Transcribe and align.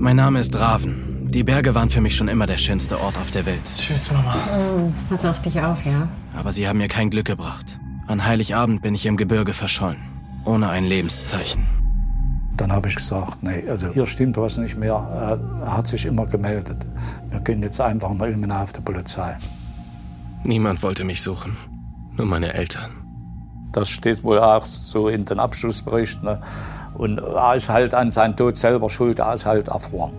Mein 0.00 0.14
Name 0.14 0.38
ist 0.38 0.56
Raven. 0.56 1.28
Die 1.28 1.42
Berge 1.42 1.74
waren 1.74 1.90
für 1.90 2.00
mich 2.00 2.14
schon 2.14 2.28
immer 2.28 2.46
der 2.46 2.56
schönste 2.56 3.00
Ort 3.00 3.18
auf 3.18 3.32
der 3.32 3.44
Welt. 3.46 3.64
Tschüss, 3.76 4.12
Mama. 4.12 4.36
Oh, 4.56 4.92
pass 5.10 5.24
auf 5.24 5.42
dich 5.42 5.60
auf, 5.60 5.84
ja? 5.84 6.06
Aber 6.36 6.52
sie 6.52 6.68
haben 6.68 6.78
mir 6.78 6.86
kein 6.86 7.10
Glück 7.10 7.26
gebracht. 7.26 7.80
An 8.06 8.24
Heiligabend 8.24 8.80
bin 8.80 8.94
ich 8.94 9.06
im 9.06 9.16
Gebirge 9.16 9.52
verschollen. 9.52 9.98
Ohne 10.44 10.68
ein 10.68 10.84
Lebenszeichen. 10.84 11.66
Dann 12.56 12.70
habe 12.70 12.86
ich 12.86 12.94
gesagt, 12.94 13.42
nee, 13.42 13.64
also 13.68 13.88
hier 13.88 14.06
stimmt 14.06 14.36
was 14.36 14.58
nicht 14.58 14.78
mehr. 14.78 14.94
Er 15.64 15.76
hat 15.76 15.88
sich 15.88 16.06
immer 16.06 16.26
gemeldet. 16.26 16.86
Wir 17.30 17.40
gehen 17.40 17.60
jetzt 17.60 17.80
einfach 17.80 18.14
mal 18.14 18.32
genau 18.32 18.62
auf 18.62 18.72
die 18.72 18.80
Polizei. 18.80 19.36
Niemand 20.44 20.80
wollte 20.84 21.02
mich 21.02 21.22
suchen. 21.22 21.56
Nur 22.16 22.26
meine 22.28 22.54
Eltern. 22.54 22.92
Das 23.72 23.90
steht 23.90 24.22
wohl 24.22 24.38
auch 24.38 24.64
so 24.64 25.08
in 25.08 25.24
den 25.24 25.40
Abschlussberichten. 25.40 26.24
Ne? 26.24 26.40
Und 26.98 27.18
er 27.18 27.54
ist 27.54 27.68
halt 27.68 27.94
an 27.94 28.10
seinem 28.10 28.36
Tod 28.36 28.56
selber 28.56 28.90
schuld, 28.90 29.20
er 29.20 29.32
ist 29.32 29.46
halt 29.46 29.68
erfroren. 29.68 30.12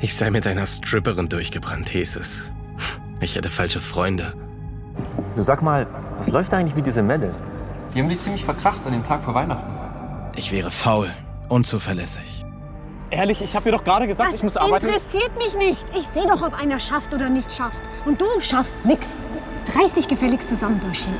Ich 0.00 0.14
sei 0.14 0.30
mit 0.30 0.46
einer 0.46 0.66
Stripperin 0.66 1.28
durchgebrannt, 1.28 1.88
hieß 1.88 2.16
es. 2.16 2.52
Ich 3.20 3.34
hätte 3.36 3.48
falsche 3.48 3.80
Freunde. 3.80 4.34
Du 5.36 5.42
sag 5.42 5.62
mal, 5.62 5.86
was 6.18 6.28
läuft 6.28 6.52
eigentlich 6.52 6.74
mit 6.74 6.84
dieser 6.86 7.02
Mädel? 7.02 7.32
Die 7.94 8.00
haben 8.02 8.08
dich 8.08 8.20
ziemlich 8.20 8.44
verkracht 8.44 8.84
an 8.84 8.92
dem 8.92 9.06
Tag 9.06 9.24
vor 9.24 9.34
Weihnachten. 9.34 9.70
Ich 10.34 10.52
wäre 10.52 10.70
faul, 10.70 11.10
unzuverlässig. 11.48 12.44
Ehrlich, 13.10 13.40
ich 13.40 13.54
habe 13.54 13.68
ihr 13.68 13.72
doch 13.72 13.84
gerade 13.84 14.06
gesagt, 14.06 14.30
das 14.30 14.36
ich 14.36 14.42
muss 14.42 14.56
arbeiten. 14.56 14.86
interessiert 14.86 15.30
mich 15.38 15.56
nicht. 15.56 15.86
Ich 15.96 16.08
sehe 16.08 16.26
doch, 16.26 16.42
ob 16.42 16.60
einer 16.60 16.80
schafft 16.80 17.14
oder 17.14 17.30
nicht 17.30 17.52
schafft. 17.52 17.80
Und 18.04 18.20
du 18.20 18.26
schaffst 18.40 18.84
nix. 18.84 19.22
Reiß 19.78 19.92
dich 19.94 20.08
gefälligst 20.08 20.48
zusammen, 20.48 20.80
Bürschchen. 20.80 21.14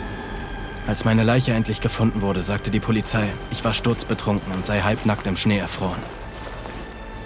Als 0.86 1.04
meine 1.04 1.24
Leiche 1.24 1.52
endlich 1.52 1.80
gefunden 1.80 2.22
wurde, 2.22 2.45
sagte 2.45 2.70
die 2.70 2.78
Polizei, 2.78 3.26
ich 3.50 3.64
war 3.64 3.74
sturzbetrunken 3.74 4.52
und 4.52 4.64
sei 4.64 4.82
halbnackt 4.82 5.26
im 5.26 5.36
Schnee 5.36 5.59
erfroren. 5.59 6.02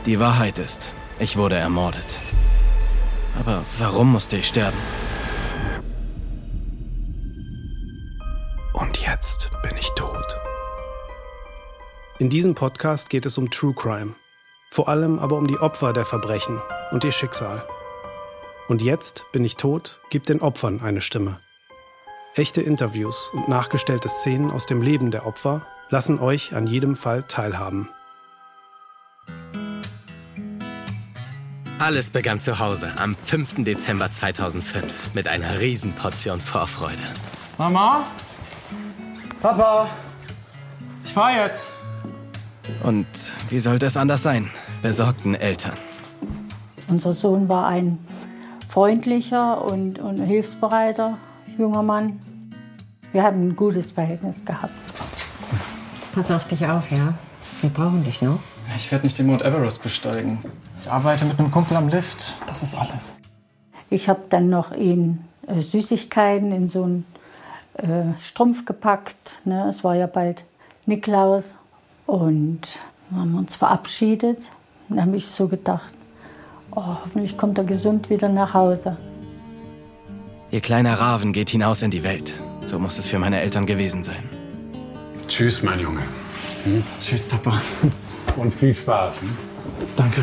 Die 0.06 0.18
Wahrheit 0.18 0.58
ist, 0.58 0.94
ich 1.18 1.36
wurde 1.36 1.56
ermordet. 1.56 2.20
Aber 3.38 3.62
warum 3.78 4.12
musste 4.12 4.38
ich 4.38 4.48
sterben? 4.48 4.78
Und 8.72 8.96
jetzt 8.98 9.50
bin 9.62 9.76
ich 9.78 9.90
tot. 9.90 10.38
In 12.18 12.30
diesem 12.30 12.54
Podcast 12.54 13.10
geht 13.10 13.26
es 13.26 13.36
um 13.36 13.50
True 13.50 13.74
Crime. 13.74 14.14
Vor 14.70 14.88
allem 14.88 15.18
aber 15.18 15.36
um 15.36 15.46
die 15.46 15.58
Opfer 15.58 15.92
der 15.92 16.06
Verbrechen 16.06 16.60
und 16.92 17.04
ihr 17.04 17.12
Schicksal. 17.12 17.62
Und 18.68 18.80
jetzt 18.80 19.24
bin 19.32 19.44
ich 19.44 19.56
tot, 19.56 19.98
gibt 20.08 20.30
den 20.30 20.40
Opfern 20.40 20.80
eine 20.80 21.02
Stimme. 21.02 21.40
Echte 22.36 22.62
Interviews 22.62 23.28
und 23.34 23.48
nachgestellte 23.48 24.08
Szenen 24.08 24.52
aus 24.52 24.66
dem 24.66 24.82
Leben 24.82 25.10
der 25.10 25.26
Opfer 25.26 25.62
lassen 25.88 26.20
euch 26.20 26.54
an 26.54 26.68
jedem 26.68 26.94
Fall 26.94 27.24
teilhaben. 27.26 27.88
Alles 31.80 32.10
begann 32.10 32.38
zu 32.38 32.60
Hause 32.60 32.92
am 32.98 33.16
5. 33.16 33.64
Dezember 33.64 34.12
2005 34.12 35.12
mit 35.14 35.26
einer 35.26 35.58
Riesenportion 35.58 36.40
Vorfreude. 36.40 37.02
Mama? 37.58 38.04
Papa? 39.42 39.88
Ich 41.04 41.12
fahr 41.12 41.34
jetzt. 41.34 41.66
Und 42.84 43.06
wie 43.48 43.58
sollte 43.58 43.86
es 43.86 43.96
anders 43.96 44.22
sein? 44.22 44.48
Besorgten 44.82 45.34
Eltern. 45.34 45.76
Unser 46.88 47.12
Sohn 47.12 47.48
war 47.48 47.66
ein 47.66 47.98
freundlicher 48.68 49.64
und, 49.64 49.98
und 49.98 50.20
hilfsbereiter 50.20 51.18
junger 51.60 51.82
Mann. 51.82 52.18
Wir 53.12 53.22
haben 53.22 53.48
ein 53.48 53.56
gutes 53.56 53.92
Verhältnis 53.92 54.44
gehabt. 54.44 54.72
Pass 56.14 56.30
auf 56.30 56.48
dich 56.48 56.66
auf, 56.66 56.90
ja? 56.90 57.14
Wir 57.60 57.70
brauchen 57.70 58.02
dich 58.02 58.22
noch. 58.22 58.40
Ich 58.76 58.90
werde 58.90 59.04
nicht 59.04 59.18
den 59.18 59.26
Mount 59.26 59.42
Everest 59.42 59.82
besteigen. 59.82 60.38
Ich 60.78 60.90
arbeite 60.90 61.24
mit 61.24 61.38
einem 61.38 61.50
Kumpel 61.50 61.76
am 61.76 61.88
Lift. 61.88 62.36
Das 62.46 62.62
ist 62.62 62.74
alles. 62.74 63.14
Ich 63.90 64.08
habe 64.08 64.22
dann 64.28 64.48
noch 64.48 64.72
ihn 64.72 65.24
äh, 65.46 65.60
Süßigkeiten 65.60 66.52
in 66.52 66.68
so 66.68 66.84
einen 66.84 67.04
äh, 67.74 68.20
Strumpf 68.20 68.64
gepackt. 68.64 69.36
Ne? 69.44 69.68
Es 69.68 69.84
war 69.84 69.94
ja 69.94 70.06
bald 70.06 70.46
Niklaus. 70.86 71.58
Und 72.06 72.78
dann 73.10 73.20
haben 73.20 73.32
wir 73.32 73.38
uns 73.40 73.56
verabschiedet. 73.56 74.48
Dann 74.88 75.02
habe 75.02 75.16
ich 75.16 75.26
so 75.26 75.48
gedacht, 75.48 75.92
oh, 76.70 76.96
hoffentlich 77.04 77.36
kommt 77.36 77.58
er 77.58 77.64
gesund 77.64 78.08
wieder 78.08 78.28
nach 78.28 78.54
Hause. 78.54 78.96
Ihr 80.52 80.60
kleiner 80.60 80.94
Raven 80.94 81.32
geht 81.32 81.50
hinaus 81.50 81.82
in 81.82 81.92
die 81.92 82.02
Welt. 82.02 82.32
So 82.64 82.78
muss 82.80 82.98
es 82.98 83.06
für 83.06 83.20
meine 83.20 83.40
Eltern 83.40 83.66
gewesen 83.66 84.02
sein. 84.02 84.28
Tschüss, 85.28 85.62
mein 85.62 85.78
Junge. 85.78 86.00
Hm? 86.64 86.82
Tschüss, 87.00 87.24
Papa. 87.24 87.62
Und 88.36 88.52
viel 88.52 88.74
Spaß. 88.74 89.22
Hm? 89.22 89.36
Danke. 89.94 90.22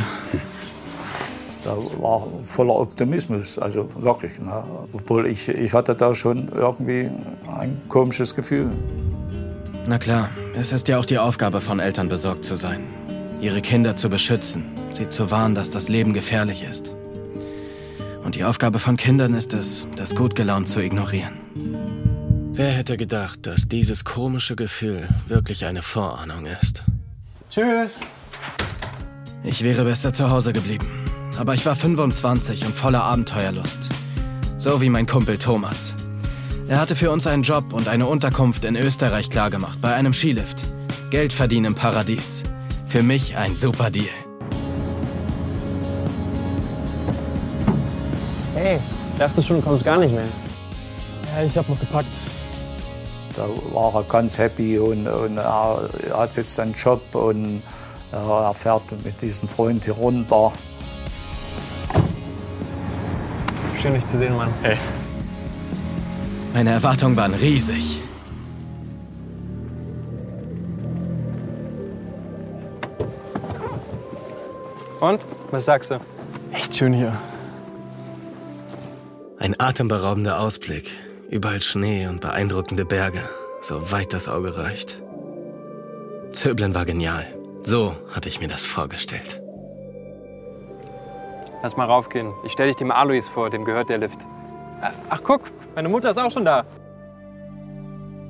Da 1.63 1.77
war 2.01 2.27
voller 2.43 2.75
Optimismus, 2.75 3.57
also 3.57 3.87
wirklich. 3.95 4.37
Ne? 4.39 4.63
Obwohl 4.91 5.27
ich, 5.27 5.47
ich 5.47 5.73
hatte 5.73 5.95
da 5.95 6.13
schon 6.13 6.49
irgendwie 6.53 7.09
ein 7.57 7.81
komisches 7.87 8.35
Gefühl. 8.35 8.69
Na 9.87 9.97
klar, 9.97 10.29
es 10.59 10.73
ist 10.73 10.89
ja 10.89 10.99
auch 10.99 11.05
die 11.05 11.19
Aufgabe 11.19 11.61
von 11.61 11.79
Eltern, 11.79 12.09
besorgt 12.09 12.43
zu 12.43 12.57
sein. 12.57 12.83
Ihre 13.39 13.61
Kinder 13.61 13.95
zu 13.95 14.09
beschützen, 14.09 14.65
sie 14.91 15.07
zu 15.07 15.31
warnen, 15.31 15.55
dass 15.55 15.71
das 15.71 15.87
Leben 15.87 16.11
gefährlich 16.11 16.63
ist. 16.63 16.96
Und 18.27 18.35
die 18.35 18.43
Aufgabe 18.43 18.77
von 18.77 18.97
Kindern 18.97 19.33
ist 19.33 19.53
es, 19.53 19.87
das 19.95 20.13
gut 20.13 20.35
gelaunt 20.35 20.67
zu 20.67 20.81
ignorieren. 20.81 21.31
Wer 22.51 22.71
hätte 22.71 22.97
gedacht, 22.97 23.45
dass 23.45 23.69
dieses 23.69 24.03
komische 24.03 24.57
Gefühl 24.57 25.07
wirklich 25.27 25.63
eine 25.63 25.81
Vorahnung 25.81 26.45
ist? 26.45 26.83
Tschüss. 27.49 27.97
Ich 29.45 29.63
wäre 29.63 29.85
besser 29.85 30.11
zu 30.11 30.29
Hause 30.29 30.51
geblieben. 30.51 30.85
Aber 31.37 31.53
ich 31.53 31.65
war 31.65 31.77
25 31.77 32.65
und 32.65 32.75
voller 32.75 33.01
Abenteuerlust. 33.03 33.91
So 34.57 34.81
wie 34.81 34.89
mein 34.89 35.07
Kumpel 35.07 35.37
Thomas. 35.37 35.95
Er 36.67 36.81
hatte 36.81 36.97
für 36.97 37.11
uns 37.11 37.27
einen 37.27 37.43
Job 37.43 37.71
und 37.71 37.87
eine 37.87 38.07
Unterkunft 38.07 38.65
in 38.65 38.75
Österreich 38.75 39.29
klargemacht, 39.29 39.79
bei 39.79 39.93
einem 39.93 40.11
Skilift. 40.11 40.65
Geld 41.11 41.31
verdienen 41.31 41.67
im 41.67 41.75
Paradies. 41.75 42.43
Für 42.87 43.03
mich 43.03 43.37
ein 43.37 43.55
super 43.55 43.89
Deal. 43.89 44.26
Hey, 48.67 48.81
dachte 49.17 49.41
schon, 49.41 49.55
du 49.55 49.61
kommst 49.61 49.85
gar 49.85 49.97
nicht 49.97 50.13
mehr. 50.13 50.25
Ja, 51.33 51.41
ich 51.41 51.57
hab 51.57 51.69
noch 51.69 51.79
gepackt. 51.79 52.05
Da 53.33 53.47
war 53.71 53.95
er 53.95 54.03
ganz 54.03 54.37
happy 54.37 54.77
und, 54.77 55.07
und 55.07 55.37
er 55.37 55.89
hat 56.13 56.35
jetzt 56.35 56.53
seinen 56.53 56.73
Job 56.73 57.15
und 57.15 57.63
er 58.11 58.53
fährt 58.53 58.83
mit 59.05 59.21
diesem 59.21 59.47
Freund 59.47 59.85
hier 59.85 59.93
runter. 59.93 60.51
Schön, 63.81 63.93
dich 63.93 64.05
zu 64.07 64.17
sehen, 64.17 64.35
Mann. 64.35 64.53
Hey. 64.61 64.75
Meine 66.53 66.71
Erwartungen 66.71 67.15
waren 67.15 67.35
riesig. 67.35 68.01
Und? 74.99 75.21
Was 75.51 75.63
sagst 75.63 75.91
du? 75.91 76.01
Echt 76.51 76.75
schön 76.75 76.91
hier. 76.91 77.13
Ein 79.39 79.55
atemberaubender 79.59 80.39
Ausblick. 80.39 80.97
Überall 81.29 81.61
Schnee 81.61 82.07
und 82.07 82.21
beeindruckende 82.21 82.85
Berge, 82.85 83.21
so 83.61 83.91
weit 83.91 84.13
das 84.13 84.27
Auge 84.27 84.57
reicht. 84.57 85.01
Zöblen 86.31 86.73
war 86.73 86.85
genial. 86.85 87.25
So 87.61 87.95
hatte 88.11 88.29
ich 88.29 88.39
mir 88.39 88.47
das 88.47 88.65
vorgestellt. 88.65 89.41
Lass 91.61 91.77
mal 91.77 91.85
raufgehen. 91.85 92.33
Ich 92.45 92.53
stelle 92.53 92.69
dich 92.69 92.77
dem 92.77 92.91
Alois 92.91 93.29
vor, 93.31 93.49
dem 93.49 93.63
gehört 93.63 93.89
der 93.89 93.99
Lift. 93.99 94.19
Ach, 95.09 95.21
guck, 95.23 95.41
meine 95.75 95.89
Mutter 95.89 96.11
ist 96.11 96.17
auch 96.17 96.31
schon 96.31 96.45
da. 96.45 96.65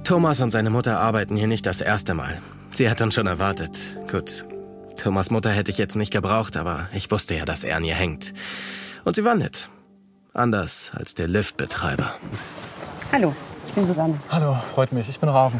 Thomas 0.03 0.41
und 0.41 0.51
seine 0.51 0.69
Mutter 0.69 1.00
arbeiten 1.00 1.35
hier 1.35 1.47
nicht 1.47 1.66
das 1.66 1.81
erste 1.81 2.16
Mal. 2.16 2.41
Sie 2.72 2.89
hat 2.89 3.00
dann 3.00 3.12
schon 3.12 3.28
erwartet. 3.28 3.97
Gut, 4.09 4.45
Thomas 5.01 5.29
Mutter 5.31 5.51
hätte 5.51 5.72
ich 5.72 5.78
jetzt 5.78 5.95
nicht 5.95 6.12
gebraucht, 6.12 6.57
aber 6.57 6.88
ich 6.94 7.12
wusste 7.12 7.36
ja, 7.36 7.45
dass 7.45 7.63
er 7.63 7.77
an 7.77 7.86
ihr 7.86 7.95
hängt. 7.95 8.33
Und 9.06 9.15
sie 9.15 9.24
war 9.24 9.36
nett. 9.36 9.69
Anders 10.38 10.92
als 10.95 11.16
der 11.16 11.28
Liftbetreiber. 11.28 12.13
Hallo, 13.12 13.34
ich 13.66 13.74
bin 13.74 13.88
Susanne. 13.88 14.19
Hallo, 14.30 14.56
freut 14.75 14.92
mich. 14.92 15.10
Ich 15.10 15.19
bin 15.19 15.30
Raven. 15.30 15.60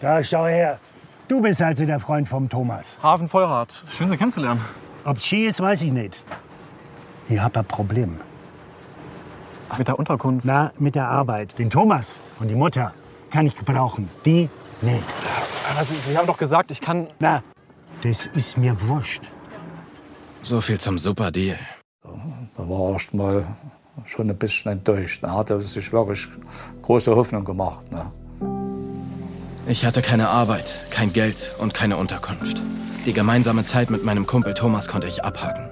Da, 0.00 0.22
schau 0.22 0.46
her. 0.46 0.78
Du 1.26 1.40
bist 1.40 1.60
also 1.60 1.84
der 1.84 1.98
Freund 1.98 2.28
vom 2.28 2.48
Thomas. 2.48 2.96
Raven 3.02 3.28
Vollrad. 3.28 3.82
Schön, 3.90 4.08
Sie 4.08 4.16
kennenzulernen. 4.16 4.64
Ob's 5.04 5.24
Ski 5.24 5.46
ist, 5.46 5.60
weiß 5.60 5.82
ich 5.82 5.90
nicht. 5.90 6.22
Ich 7.28 7.40
hab 7.40 7.56
ein 7.56 7.64
Problem. 7.64 8.20
Ach, 9.68 9.78
mit 9.78 9.88
der 9.88 9.98
Unterkunft? 9.98 10.44
Na, 10.44 10.72
mit 10.78 10.94
der 10.94 11.08
Arbeit. 11.08 11.58
Den 11.58 11.70
Thomas 11.70 12.20
und 12.38 12.46
die 12.48 12.54
Mutter 12.54 12.92
kann 13.30 13.46
ich 13.46 13.56
gebrauchen. 13.56 14.08
Die 14.24 14.48
nicht. 14.80 15.02
Aber 15.72 15.84
Sie, 15.84 15.96
Sie 15.96 16.16
haben 16.16 16.26
doch 16.28 16.38
gesagt, 16.38 16.70
ich 16.70 16.80
kann... 16.80 17.08
Na, 17.18 17.42
das 18.02 18.26
ist 18.26 18.56
mir 18.58 18.76
wurscht. 18.82 19.22
So 20.42 20.60
viel 20.60 20.78
zum 20.78 20.98
Super 20.98 21.32
Deal. 21.32 21.58
Da 22.56 22.68
war 22.68 22.88
er 22.88 22.92
erst 22.92 23.14
mal 23.14 23.44
schon 24.04 24.30
ein 24.30 24.36
bisschen 24.36 24.72
enttäuscht. 24.72 25.22
Da 25.22 25.32
hat 25.32 25.50
er 25.50 25.60
sich 25.60 25.92
wirklich 25.92 26.28
große 26.82 27.14
Hoffnung 27.14 27.44
gemacht. 27.44 27.84
Ne? 27.92 28.10
Ich 29.66 29.84
hatte 29.84 30.02
keine 30.02 30.28
Arbeit, 30.28 30.82
kein 30.90 31.12
Geld 31.12 31.54
und 31.58 31.74
keine 31.74 31.96
Unterkunft. 31.96 32.62
Die 33.06 33.12
gemeinsame 33.12 33.64
Zeit 33.64 33.90
mit 33.90 34.04
meinem 34.04 34.26
Kumpel 34.26 34.54
Thomas 34.54 34.88
konnte 34.88 35.06
ich 35.06 35.24
abhaken. 35.24 35.68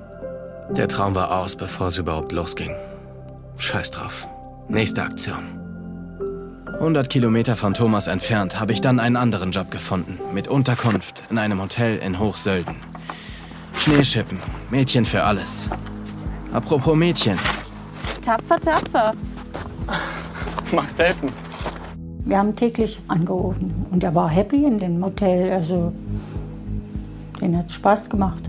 Der 0.71 0.89
Traum 0.89 1.15
war 1.15 1.39
aus, 1.39 1.57
bevor 1.57 1.89
es 1.89 1.99
überhaupt 1.99 2.33
losging. 2.33 2.75
Scheiß 3.59 3.91
drauf. 3.91 4.27
Nächste 4.69 5.03
Aktion. 5.03 5.59
100 6.67 7.11
Kilometer 7.11 7.55
von 7.55 7.75
Thomas 7.75 8.09
entfernt 8.09 8.59
habe 8.59 8.73
ich 8.73 8.81
dann 8.81 8.99
einen 8.99 9.17
anderen 9.17 9.53
Job 9.53 9.71
gefunden. 9.71 10.19
Mit 10.33 10.49
Unterkunft 10.49 11.23
in 11.31 11.39
einem 11.39 11.61
Hotel 11.61 11.99
in 11.99 12.19
Hochsölden. 12.19 12.75
Schneeschippen, 13.79 14.39
Mädchen 14.71 15.05
für 15.05 15.23
alles. 15.23 15.69
Apropos 16.53 16.95
Mädchen. 16.95 17.39
Tapfer, 18.21 18.61
tapfer. 18.61 19.13
Magst 20.73 20.99
helfen? 20.99 21.31
Wir 22.25 22.39
haben 22.39 22.55
täglich 22.55 22.99
angerufen 23.09 23.87
und 23.91 24.05
er 24.05 24.15
war 24.15 24.29
happy 24.29 24.65
in 24.65 24.79
dem 24.79 25.05
Hotel. 25.05 25.53
Also, 25.53 25.93
den 27.41 27.57
hat 27.57 27.71
Spaß 27.73 28.11
gemacht. 28.11 28.43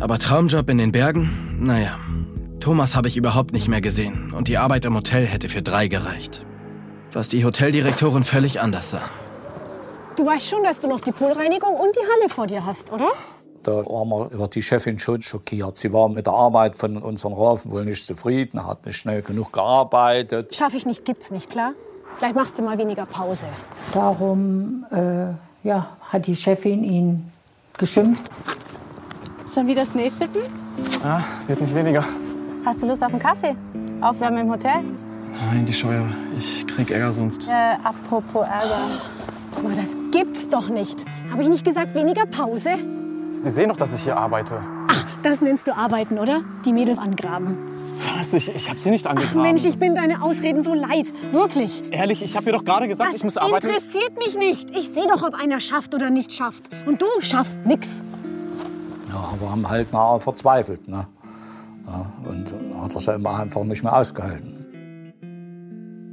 Aber 0.00 0.18
Traumjob 0.18 0.70
in 0.70 0.78
den 0.78 0.92
Bergen? 0.92 1.58
Naja, 1.60 1.98
Thomas 2.60 2.96
habe 2.96 3.08
ich 3.08 3.16
überhaupt 3.16 3.52
nicht 3.52 3.68
mehr 3.68 3.80
gesehen 3.80 4.32
und 4.32 4.48
die 4.48 4.58
Arbeit 4.58 4.84
im 4.84 4.94
Hotel 4.94 5.26
hätte 5.26 5.48
für 5.48 5.62
drei 5.62 5.88
gereicht. 5.88 6.44
Was 7.12 7.28
die 7.28 7.44
Hoteldirektorin 7.44 8.22
völlig 8.22 8.60
anders 8.60 8.92
sah. 8.92 9.02
Du 10.16 10.26
weißt 10.26 10.48
schon, 10.48 10.62
dass 10.62 10.80
du 10.80 10.88
noch 10.88 11.00
die 11.00 11.12
Poolreinigung 11.12 11.74
und 11.74 11.94
die 11.94 12.00
Halle 12.00 12.28
vor 12.28 12.46
dir 12.46 12.64
hast, 12.64 12.92
oder? 12.92 13.08
Da 13.62 13.72
waren 13.72 14.08
wir 14.08 14.30
über 14.30 14.48
die 14.48 14.62
Chefin 14.62 14.98
schon 14.98 15.22
schockiert. 15.22 15.76
Sie 15.76 15.92
war 15.92 16.08
mit 16.08 16.26
der 16.26 16.34
Arbeit 16.34 16.76
von 16.76 16.96
unserem 16.98 17.34
Rafen 17.34 17.70
wohl 17.70 17.84
nicht 17.84 18.06
zufrieden, 18.06 18.66
hat 18.66 18.86
nicht 18.86 18.96
schnell 18.96 19.22
genug 19.22 19.52
gearbeitet. 19.52 20.54
Schaffe 20.54 20.76
ich 20.76 20.86
nicht, 20.86 21.04
gibt's 21.04 21.30
nicht, 21.30 21.50
klar? 21.50 21.72
Vielleicht 22.16 22.34
machst 22.34 22.58
du 22.58 22.62
mal 22.62 22.78
weniger 22.78 23.06
Pause. 23.06 23.46
Darum 23.92 24.84
äh, 24.90 25.66
ja, 25.66 25.96
hat 26.00 26.26
die 26.26 26.36
Chefin 26.36 26.82
ihn 26.84 27.32
geschimpft. 27.76 28.22
Schon 29.54 29.66
wieder 29.66 29.84
Schneeschippen? 29.84 30.42
Ja, 31.02 31.24
wird 31.46 31.60
nicht 31.60 31.74
weniger. 31.74 32.04
Hast 32.64 32.82
du 32.82 32.86
Lust 32.86 33.02
auf 33.02 33.10
einen 33.10 33.20
Kaffee? 33.20 33.54
Aufwärmen 34.00 34.40
im 34.40 34.50
Hotel? 34.50 34.82
Nein, 35.32 35.66
die 35.66 35.72
Scheuer. 35.72 36.06
Ich 36.36 36.66
krieg 36.66 36.90
Ärger 36.90 37.12
sonst. 37.12 37.48
Äh, 37.48 37.52
apropos 37.84 38.46
Ärger. 38.46 38.80
Sag 39.52 39.64
mal, 39.64 39.74
das 39.74 39.96
gibt's 40.12 40.48
doch 40.48 40.68
nicht. 40.68 41.04
Habe 41.30 41.42
ich 41.42 41.48
nicht 41.48 41.64
gesagt, 41.64 41.94
weniger 41.94 42.26
Pause? 42.26 42.70
Sie 43.40 43.50
sehen 43.50 43.68
doch, 43.68 43.76
dass 43.76 43.94
ich 43.94 44.02
hier 44.02 44.16
arbeite. 44.16 44.60
Das 45.22 45.40
nennst 45.40 45.66
du 45.66 45.76
Arbeiten, 45.76 46.18
oder? 46.18 46.42
Die 46.64 46.72
Mädels 46.72 46.98
angraben. 46.98 47.56
Was? 48.16 48.32
Ich, 48.34 48.54
ich 48.54 48.68
hab 48.70 48.78
Sie 48.78 48.90
nicht 48.90 49.06
angegraben. 49.06 49.42
Mensch, 49.42 49.64
ich 49.64 49.78
bin 49.78 49.94
deine 49.94 50.22
Ausreden 50.22 50.62
so 50.62 50.74
leid. 50.74 51.12
Wirklich. 51.32 51.82
Ehrlich, 51.90 52.22
ich 52.22 52.36
habe 52.36 52.46
ihr 52.46 52.52
doch 52.52 52.64
gerade 52.64 52.86
gesagt, 52.88 53.10
Das 53.10 53.16
ich 53.18 53.24
muss 53.24 53.36
arbeiten. 53.36 53.66
interessiert 53.66 54.16
mich 54.18 54.36
nicht. 54.36 54.70
Ich 54.76 54.88
sehe 54.90 55.06
doch, 55.08 55.22
ob 55.22 55.34
einer 55.34 55.60
schafft 55.60 55.94
oder 55.94 56.10
nicht 56.10 56.32
schafft. 56.32 56.68
Und 56.86 57.00
du 57.02 57.06
schaffst 57.20 57.58
nix. 57.64 58.04
Ja, 59.08 59.30
aber 59.32 59.50
haben 59.50 59.68
halt 59.68 59.92
mal 59.92 60.20
verzweifelt. 60.20 60.86
Ne? 60.88 61.06
Ja, 61.86 62.12
und 62.28 62.52
hat 62.82 62.94
er 62.94 62.98
es 62.98 63.08
immer 63.08 63.38
einfach 63.38 63.64
nicht 63.64 63.82
mehr 63.82 63.96
ausgehalten. 63.96 64.54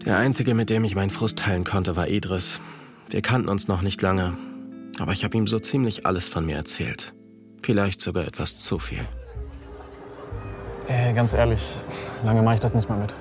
Der 0.05 0.17
Einzige, 0.17 0.53
mit 0.53 0.69
dem 0.69 0.83
ich 0.83 0.95
meinen 0.95 1.09
Frust 1.09 1.39
teilen 1.39 1.63
konnte, 1.63 1.95
war 1.95 2.07
Idris. 2.07 2.61
Wir 3.09 3.21
kannten 3.23 3.49
uns 3.49 3.67
noch 3.67 3.81
nicht 3.81 4.01
lange, 4.03 4.37
aber 4.99 5.11
ich 5.13 5.23
habe 5.23 5.35
ihm 5.37 5.47
so 5.47 5.57
ziemlich 5.59 6.05
alles 6.05 6.29
von 6.29 6.45
mir 6.45 6.55
erzählt. 6.57 7.14
Vielleicht 7.65 7.99
sogar 7.99 8.27
etwas 8.27 8.59
zu 8.59 8.77
viel. 8.77 9.03
Ey, 10.87 11.15
ganz 11.15 11.33
ehrlich, 11.33 11.79
lange 12.23 12.43
mache 12.43 12.53
ich 12.53 12.59
das 12.59 12.75
nicht 12.75 12.87
mehr 12.87 12.99
mit. 12.99 13.11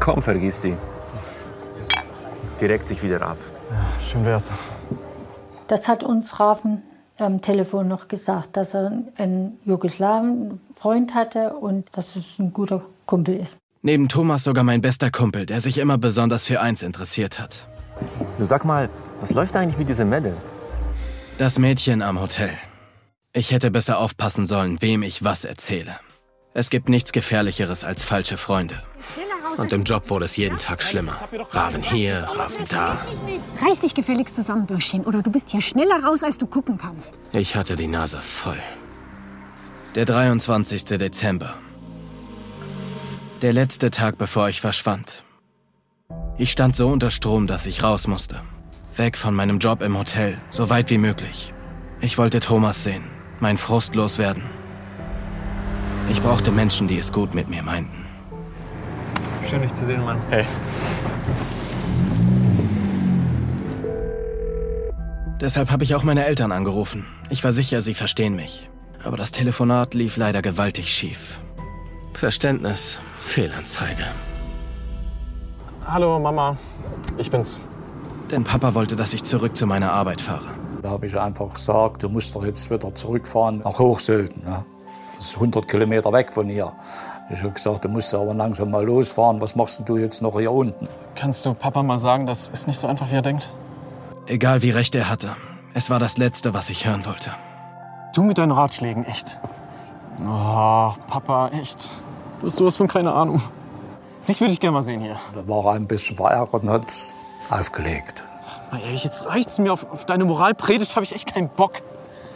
Komm, 0.00 0.20
vergiss 0.20 0.60
die. 0.60 0.76
Die 2.60 2.66
regt 2.66 2.88
sich 2.88 3.02
wieder 3.02 3.22
ab. 3.22 3.38
Schön 4.06 4.26
wär's. 4.26 4.52
Das 5.66 5.88
hat 5.88 6.04
uns 6.04 6.40
Rafen 6.40 6.82
am 7.16 7.40
Telefon 7.40 7.88
noch 7.88 8.06
gesagt, 8.06 8.54
dass 8.58 8.74
er 8.74 8.92
einen 9.16 9.58
Jugoslawen-Freund 9.64 11.14
hatte 11.14 11.54
und 11.54 11.86
dass 11.96 12.16
es 12.16 12.38
ein 12.38 12.52
guter 12.52 12.82
Kumpel 13.06 13.36
ist. 13.36 13.56
Neben 13.80 14.08
Thomas 14.08 14.44
sogar 14.44 14.62
mein 14.62 14.82
bester 14.82 15.10
Kumpel, 15.10 15.46
der 15.46 15.62
sich 15.62 15.78
immer 15.78 15.96
besonders 15.96 16.44
für 16.44 16.60
eins 16.60 16.82
interessiert 16.82 17.40
hat. 17.40 17.66
Du 18.38 18.44
sag 18.44 18.66
mal, 18.66 18.90
was 19.22 19.32
läuft 19.32 19.56
eigentlich 19.56 19.78
mit 19.78 19.88
diesem 19.88 20.10
Mädel? 20.10 20.36
Das 21.38 21.58
Mädchen 21.58 22.02
am 22.02 22.20
Hotel. 22.20 22.50
Ich 23.34 23.50
hätte 23.50 23.70
besser 23.70 23.98
aufpassen 23.98 24.46
sollen, 24.46 24.82
wem 24.82 25.02
ich 25.02 25.24
was 25.24 25.46
erzähle. 25.46 25.96
Es 26.52 26.68
gibt 26.68 26.90
nichts 26.90 27.12
Gefährlicheres 27.12 27.82
als 27.82 28.04
falsche 28.04 28.36
Freunde. 28.36 28.82
Und 29.56 29.72
im 29.72 29.84
Job 29.84 30.10
wurde 30.10 30.26
es 30.26 30.36
jeden 30.36 30.58
Tag 30.58 30.82
schlimmer. 30.82 31.14
Raven 31.50 31.82
hier, 31.82 32.28
Raven 32.36 32.66
da. 32.68 32.98
Reiß 33.62 33.80
dich 33.80 33.94
gefälligst 33.94 34.34
zusammen, 34.36 34.66
Bürschchen, 34.66 35.04
oder 35.04 35.22
du 35.22 35.30
bist 35.30 35.48
hier 35.48 35.62
schneller 35.62 36.04
raus, 36.04 36.22
als 36.22 36.36
du 36.36 36.46
gucken 36.46 36.76
kannst. 36.76 37.20
Ich 37.32 37.56
hatte 37.56 37.74
die 37.76 37.86
Nase 37.86 38.20
voll. 38.20 38.60
Der 39.94 40.04
23. 40.04 40.84
Dezember. 40.84 41.54
Der 43.40 43.54
letzte 43.54 43.90
Tag, 43.90 44.18
bevor 44.18 44.50
ich 44.50 44.60
verschwand. 44.60 45.24
Ich 46.36 46.50
stand 46.50 46.76
so 46.76 46.88
unter 46.88 47.10
Strom, 47.10 47.46
dass 47.46 47.66
ich 47.66 47.82
raus 47.82 48.06
musste. 48.06 48.40
Weg 48.96 49.16
von 49.16 49.34
meinem 49.34 49.58
Job 49.58 49.80
im 49.80 49.96
Hotel, 49.96 50.38
so 50.50 50.68
weit 50.68 50.90
wie 50.90 50.98
möglich. 50.98 51.54
Ich 52.00 52.18
wollte 52.18 52.40
Thomas 52.40 52.84
sehen, 52.84 53.04
mein 53.42 53.58
Frust 53.58 53.96
loswerden. 53.96 54.44
Ich 56.08 56.22
brauchte 56.22 56.52
Menschen, 56.52 56.86
die 56.86 56.96
es 56.98 57.12
gut 57.12 57.34
mit 57.34 57.48
mir 57.48 57.62
meinten. 57.64 58.06
Schön, 59.50 59.62
dich 59.62 59.74
zu 59.74 59.84
sehen, 59.84 60.04
Mann. 60.04 60.18
Hey. 60.30 60.46
Deshalb 65.40 65.72
habe 65.72 65.82
ich 65.82 65.96
auch 65.96 66.04
meine 66.04 66.24
Eltern 66.24 66.52
angerufen. 66.52 67.04
Ich 67.30 67.42
war 67.42 67.52
sicher, 67.52 67.82
sie 67.82 67.94
verstehen 67.94 68.36
mich. 68.36 68.70
Aber 69.02 69.16
das 69.16 69.32
Telefonat 69.32 69.94
lief 69.94 70.16
leider 70.16 70.40
gewaltig 70.40 70.88
schief. 70.94 71.40
Verständnis, 72.12 73.00
Fehlanzeige. 73.20 74.04
Hallo, 75.84 76.20
Mama. 76.20 76.56
Ich 77.18 77.28
bin's. 77.28 77.58
Denn 78.30 78.44
Papa 78.44 78.74
wollte, 78.74 78.94
dass 78.94 79.12
ich 79.12 79.24
zurück 79.24 79.56
zu 79.56 79.66
meiner 79.66 79.92
Arbeit 79.92 80.20
fahre. 80.20 80.61
Da 80.82 80.90
habe 80.90 81.06
ich 81.06 81.16
einfach 81.16 81.54
gesagt, 81.54 82.02
du 82.02 82.08
musst 82.08 82.34
doch 82.34 82.44
jetzt 82.44 82.68
wieder 82.68 82.92
zurückfahren 82.92 83.58
nach 83.58 83.78
Hochsölden. 83.78 84.42
Ne? 84.42 84.64
Das 85.16 85.28
ist 85.28 85.34
100 85.36 85.68
Kilometer 85.68 86.12
weg 86.12 86.32
von 86.32 86.48
hier. 86.48 86.72
Ich 87.30 87.40
habe 87.40 87.52
gesagt, 87.52 87.84
du 87.84 87.88
musst 87.88 88.12
aber 88.12 88.34
langsam 88.34 88.72
mal 88.72 88.84
losfahren. 88.84 89.40
Was 89.40 89.54
machst 89.54 89.80
du 89.86 89.96
jetzt 89.96 90.20
noch 90.22 90.38
hier 90.40 90.50
unten? 90.50 90.88
Kannst 91.14 91.46
du 91.46 91.54
Papa 91.54 91.84
mal 91.84 91.98
sagen, 91.98 92.26
das 92.26 92.48
ist 92.48 92.66
nicht 92.66 92.80
so 92.80 92.88
einfach, 92.88 93.12
wie 93.12 93.14
er 93.14 93.22
denkt? 93.22 93.54
Egal 94.26 94.62
wie 94.62 94.70
recht 94.70 94.96
er 94.96 95.08
hatte, 95.08 95.36
es 95.72 95.88
war 95.88 96.00
das 96.00 96.18
Letzte, 96.18 96.52
was 96.52 96.68
ich 96.68 96.84
hören 96.84 97.06
wollte. 97.06 97.30
Du 98.12 98.24
mit 98.24 98.38
deinen 98.38 98.52
Ratschlägen, 98.52 99.04
echt. 99.04 99.40
Oh, 100.20 100.92
Papa, 101.06 101.50
echt. 101.52 101.92
Du 102.40 102.48
hast 102.48 102.56
sowas 102.56 102.74
von 102.74 102.88
keine 102.88 103.12
Ahnung. 103.12 103.40
Dich 104.28 104.40
würde 104.40 104.52
ich 104.52 104.58
gerne 104.58 104.74
mal 104.74 104.82
sehen 104.82 105.00
hier. 105.00 105.16
Da 105.32 105.46
war 105.46 105.66
er 105.66 105.72
ein 105.74 105.86
bisschen 105.86 106.16
verärgert 106.16 106.64
und 106.64 106.70
hat 106.70 106.92
aufgelegt. 107.50 108.24
Mal 108.72 108.80
ehrlich, 108.80 109.04
jetzt 109.04 109.26
reicht's 109.26 109.58
mir. 109.58 109.70
Auf, 109.70 109.84
auf 109.92 110.06
deine 110.06 110.24
Moralpredigt 110.24 110.96
habe 110.96 111.04
ich 111.04 111.14
echt 111.14 111.32
keinen 111.32 111.50
Bock. 111.50 111.82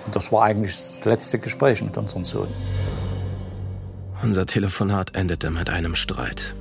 Und 0.04 0.14
das 0.14 0.30
war 0.30 0.44
eigentlich 0.44 0.72
das 0.72 1.04
letzte 1.06 1.38
Gespräch 1.38 1.82
mit 1.82 1.96
unserem 1.96 2.26
Sohn. 2.26 2.48
Unser 4.22 4.44
Telefonat 4.44 5.16
endete 5.16 5.50
mit 5.50 5.70
einem 5.70 5.94
Streit. 5.94 6.54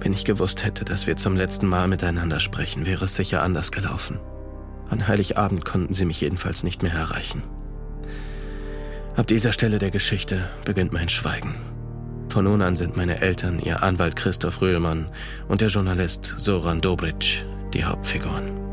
Wenn 0.00 0.12
ich 0.12 0.24
gewusst 0.24 0.64
hätte, 0.64 0.84
dass 0.84 1.08
wir 1.08 1.16
zum 1.16 1.34
letzten 1.34 1.66
Mal 1.66 1.88
miteinander 1.88 2.38
sprechen, 2.38 2.86
wäre 2.86 3.06
es 3.06 3.16
sicher 3.16 3.42
anders 3.42 3.72
gelaufen. 3.72 4.20
An 4.88 5.08
Heiligabend 5.08 5.64
konnten 5.64 5.94
sie 5.94 6.04
mich 6.04 6.20
jedenfalls 6.20 6.62
nicht 6.62 6.84
mehr 6.84 6.92
erreichen. 6.92 7.42
Ab 9.16 9.26
dieser 9.26 9.50
Stelle 9.50 9.80
der 9.80 9.90
Geschichte 9.90 10.48
beginnt 10.64 10.92
mein 10.92 11.08
Schweigen. 11.08 11.56
Von 12.30 12.44
nun 12.44 12.62
an 12.62 12.76
sind 12.76 12.96
meine 12.96 13.20
Eltern, 13.20 13.58
ihr 13.58 13.82
Anwalt 13.82 14.14
Christoph 14.14 14.60
Röhlmann 14.60 15.08
und 15.48 15.60
der 15.60 15.68
Journalist 15.68 16.34
Soran 16.38 16.80
Dobric 16.80 17.44
die 17.74 17.84
Hauptfiguren. 17.84 18.67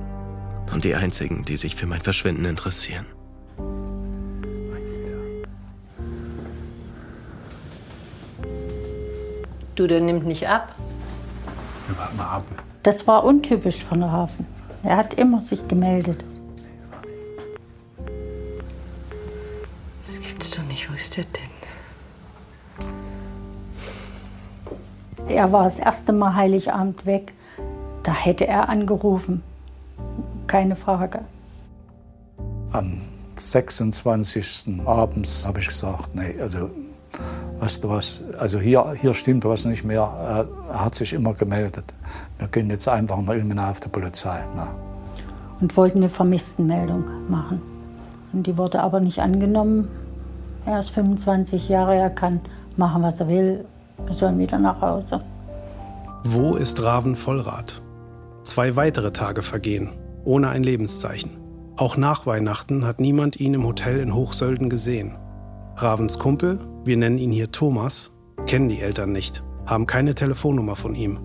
Und 0.71 0.83
die 0.83 0.95
einzigen, 0.95 1.45
die 1.45 1.57
sich 1.57 1.75
für 1.75 1.87
mein 1.87 2.01
Verschwinden 2.01 2.45
interessieren. 2.45 3.05
Du, 9.75 9.87
der 9.87 9.99
nimmt 9.99 10.25
nicht 10.25 10.47
ab. 10.47 10.73
Warte 11.97 12.15
mal 12.15 12.37
ab. 12.37 12.45
Das 12.83 13.07
war 13.07 13.23
untypisch 13.23 13.83
von 13.83 14.03
Rafen. 14.03 14.45
Er 14.83 14.97
hat 14.97 15.15
immer 15.15 15.41
sich 15.41 15.67
gemeldet. 15.67 16.23
Das 20.05 20.21
gibt's 20.21 20.51
doch 20.51 20.63
nicht. 20.63 20.89
Wo 20.89 20.93
ist 20.93 21.17
der 21.17 21.25
denn? 21.25 21.43
Er 25.27 25.51
war 25.51 25.63
das 25.63 25.79
erste 25.79 26.13
Mal 26.13 26.35
Heiligabend 26.35 27.05
weg. 27.05 27.33
Da 28.03 28.13
hätte 28.13 28.47
er 28.47 28.69
angerufen. 28.69 29.43
Keine 30.55 30.77
Frage. 30.77 31.19
Am 32.71 33.01
26. 33.35 34.79
abends 34.85 35.45
habe 35.45 35.59
ich 35.59 35.67
gesagt, 35.67 36.15
nee, 36.15 36.39
also 36.39 36.69
weißt 37.59 37.83
du 37.83 37.89
was, 37.89 38.23
also 38.39 38.57
hier, 38.59 38.93
hier 38.93 39.13
stimmt 39.13 39.43
was 39.43 39.65
nicht 39.65 39.83
mehr. 39.83 40.47
Er, 40.71 40.79
hat 40.79 40.95
sich 40.95 41.11
immer 41.11 41.33
gemeldet. 41.33 41.93
Wir 42.37 42.47
gehen 42.47 42.69
jetzt 42.69 42.87
einfach 42.87 43.17
mal 43.17 43.37
Ilmenau 43.37 43.69
auf 43.69 43.81
die 43.81 43.89
Polizei. 43.89 44.45
Ne? 44.55 44.67
und 45.59 45.75
wollten 45.75 45.97
eine 45.97 46.09
Vermisstenmeldung 46.09 47.03
machen. 47.29 47.61
Und 48.31 48.47
die 48.47 48.57
wurde 48.57 48.81
aber 48.81 49.01
nicht 49.01 49.19
angenommen. 49.19 49.89
Er 50.65 50.79
ist 50.79 50.91
25 50.91 51.67
Jahre, 51.67 51.95
er 51.95 52.09
kann 52.09 52.39
machen, 52.77 53.03
was 53.03 53.19
er 53.19 53.27
will. 53.27 53.65
Wir 54.05 54.13
sollen 54.13 54.39
wieder 54.39 54.57
nach 54.57 54.79
Hause. 54.79 55.19
Wo 56.23 56.55
ist 56.55 56.81
Raven 56.81 57.17
Vollrath? 57.17 57.81
Zwei 58.43 58.77
weitere 58.77 59.11
Tage 59.11 59.41
vergehen, 59.41 59.89
ohne 60.25 60.49
ein 60.49 60.63
Lebenszeichen. 60.63 61.37
Auch 61.77 61.97
nach 61.97 62.25
Weihnachten 62.25 62.85
hat 62.85 62.99
niemand 62.99 63.39
ihn 63.39 63.53
im 63.53 63.65
Hotel 63.65 63.99
in 63.99 64.13
Hochsölden 64.13 64.69
gesehen. 64.69 65.17
Ravens 65.77 66.19
Kumpel, 66.19 66.59
wir 66.83 66.97
nennen 66.97 67.17
ihn 67.17 67.31
hier 67.31 67.51
Thomas, 67.51 68.11
kennen 68.47 68.69
die 68.69 68.79
Eltern 68.81 69.11
nicht, 69.11 69.43
haben 69.65 69.85
keine 69.85 70.15
Telefonnummer 70.15 70.75
von 70.75 70.95
ihm. 70.95 71.19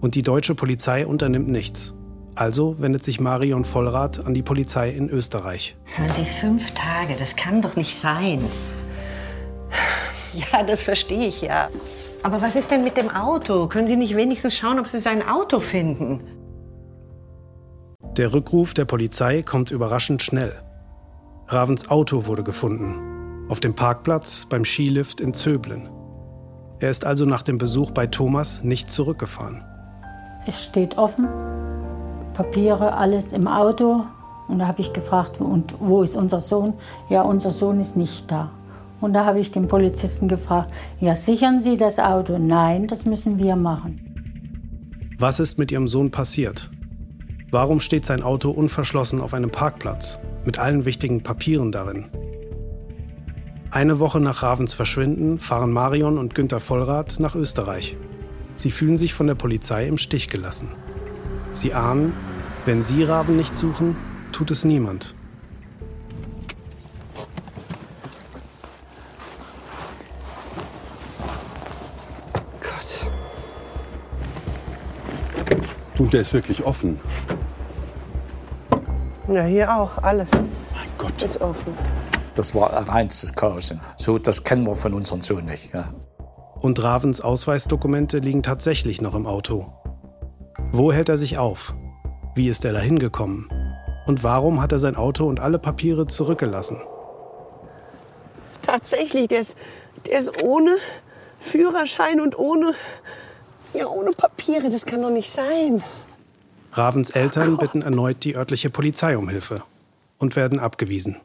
Und 0.00 0.14
die 0.14 0.22
deutsche 0.22 0.54
Polizei 0.54 1.06
unternimmt 1.06 1.48
nichts. 1.48 1.94
Also 2.36 2.80
wendet 2.80 3.04
sich 3.04 3.20
Marion 3.20 3.64
Vollrath 3.64 4.26
an 4.26 4.34
die 4.34 4.42
Polizei 4.42 4.90
in 4.90 5.08
Österreich. 5.08 5.76
Hören 5.96 6.12
Sie, 6.14 6.24
fünf 6.24 6.72
Tage, 6.72 7.14
das 7.18 7.36
kann 7.36 7.62
doch 7.62 7.76
nicht 7.76 7.96
sein. 7.96 8.44
Ja, 10.34 10.64
das 10.64 10.82
verstehe 10.82 11.28
ich 11.28 11.42
ja. 11.42 11.68
Aber 12.24 12.42
was 12.42 12.56
ist 12.56 12.70
denn 12.70 12.82
mit 12.82 12.96
dem 12.96 13.08
Auto? 13.08 13.68
Können 13.68 13.86
Sie 13.86 13.96
nicht 13.96 14.16
wenigstens 14.16 14.56
schauen, 14.56 14.80
ob 14.80 14.88
Sie 14.88 14.98
sein 14.98 15.26
Auto 15.26 15.60
finden? 15.60 16.22
Der 18.16 18.32
Rückruf 18.32 18.74
der 18.74 18.84
Polizei 18.84 19.42
kommt 19.42 19.72
überraschend 19.72 20.22
schnell. 20.22 20.52
Ravens 21.48 21.90
Auto 21.90 22.26
wurde 22.26 22.44
gefunden. 22.44 23.48
Auf 23.48 23.58
dem 23.58 23.74
Parkplatz 23.74 24.46
beim 24.48 24.64
Skilift 24.64 25.20
in 25.20 25.34
Zöblen. 25.34 25.88
Er 26.78 26.90
ist 26.90 27.04
also 27.04 27.24
nach 27.24 27.42
dem 27.42 27.58
Besuch 27.58 27.90
bei 27.90 28.06
Thomas 28.06 28.62
nicht 28.62 28.88
zurückgefahren. 28.88 29.64
Es 30.46 30.62
steht 30.62 30.96
offen, 30.96 31.26
Papiere, 32.34 32.94
alles 32.94 33.32
im 33.32 33.48
Auto. 33.48 34.04
Und 34.46 34.60
da 34.60 34.68
habe 34.68 34.80
ich 34.80 34.92
gefragt, 34.92 35.40
und 35.40 35.74
wo 35.80 36.02
ist 36.02 36.16
unser 36.16 36.40
Sohn? 36.40 36.74
Ja, 37.08 37.22
unser 37.22 37.50
Sohn 37.50 37.80
ist 37.80 37.96
nicht 37.96 38.30
da. 38.30 38.52
Und 39.00 39.14
da 39.14 39.24
habe 39.24 39.40
ich 39.40 39.50
den 39.50 39.66
Polizisten 39.66 40.28
gefragt, 40.28 40.70
ja, 41.00 41.16
sichern 41.16 41.60
Sie 41.60 41.76
das 41.76 41.98
Auto? 41.98 42.38
Nein, 42.38 42.86
das 42.86 43.06
müssen 43.06 43.40
wir 43.40 43.56
machen. 43.56 44.00
Was 45.18 45.40
ist 45.40 45.58
mit 45.58 45.72
Ihrem 45.72 45.88
Sohn 45.88 46.12
passiert? 46.12 46.70
Warum 47.50 47.80
steht 47.80 48.04
sein 48.04 48.22
Auto 48.22 48.50
unverschlossen 48.50 49.20
auf 49.20 49.34
einem 49.34 49.50
Parkplatz 49.50 50.18
mit 50.44 50.58
allen 50.58 50.84
wichtigen 50.84 51.22
Papieren 51.22 51.72
darin? 51.72 52.06
Eine 53.70 53.98
Woche 53.98 54.20
nach 54.20 54.42
Ravens 54.42 54.72
Verschwinden 54.72 55.38
fahren 55.38 55.72
Marion 55.72 56.18
und 56.18 56.34
Günter 56.34 56.60
Vollrath 56.60 57.18
nach 57.20 57.34
Österreich. 57.34 57.96
Sie 58.56 58.70
fühlen 58.70 58.96
sich 58.96 59.14
von 59.14 59.26
der 59.26 59.34
Polizei 59.34 59.86
im 59.86 59.98
Stich 59.98 60.28
gelassen. 60.28 60.68
Sie 61.52 61.74
ahnen, 61.74 62.12
wenn 62.66 62.84
sie 62.84 63.02
Raven 63.02 63.36
nicht 63.36 63.56
suchen, 63.56 63.96
tut 64.32 64.50
es 64.50 64.64
niemand. 64.64 65.14
Du, 75.96 76.06
der 76.06 76.20
ist 76.20 76.34
wirklich 76.34 76.64
offen. 76.64 76.98
Ja, 79.28 79.42
hier 79.42 79.74
auch, 79.74 79.98
alles. 80.02 80.30
Mein 80.32 80.88
Gott. 80.98 81.22
Ist 81.22 81.40
offen. 81.40 81.72
Das 82.34 82.54
war 82.54 82.76
ein 82.76 82.84
reinstes 82.84 83.32
Chaos. 83.32 83.72
So, 83.96 84.18
das 84.18 84.44
kennen 84.44 84.66
wir 84.66 84.76
von 84.76 84.92
unserem 84.92 85.22
Sohn 85.22 85.46
nicht. 85.46 85.72
Ja. 85.72 85.94
Und 86.60 86.82
Ravens 86.82 87.20
Ausweisdokumente 87.20 88.18
liegen 88.18 88.42
tatsächlich 88.42 89.00
noch 89.00 89.14
im 89.14 89.26
Auto. 89.26 89.72
Wo 90.72 90.92
hält 90.92 91.08
er 91.08 91.16
sich 91.16 91.38
auf? 91.38 91.74
Wie 92.34 92.48
ist 92.48 92.64
er 92.64 92.72
da 92.72 92.80
hingekommen? 92.80 93.48
Und 94.06 94.24
warum 94.24 94.60
hat 94.60 94.72
er 94.72 94.78
sein 94.78 94.96
Auto 94.96 95.26
und 95.26 95.40
alle 95.40 95.58
Papiere 95.58 96.06
zurückgelassen? 96.06 96.80
Tatsächlich, 98.62 99.28
der 99.28 99.40
ist, 99.40 99.56
der 100.06 100.18
ist 100.18 100.42
ohne 100.42 100.76
Führerschein 101.38 102.20
und 102.20 102.38
ohne, 102.38 102.72
ja, 103.72 103.86
ohne 103.86 104.12
Papiere. 104.12 104.68
Das 104.70 104.84
kann 104.84 105.02
doch 105.02 105.10
nicht 105.10 105.30
sein. 105.30 105.82
Ravens 106.74 107.10
Eltern 107.10 107.56
bitten 107.56 107.82
erneut 107.82 108.24
die 108.24 108.36
örtliche 108.36 108.70
Polizei 108.70 109.16
um 109.16 109.28
Hilfe 109.28 109.62
und 110.18 110.36
werden 110.36 110.58
abgewiesen. 110.58 111.16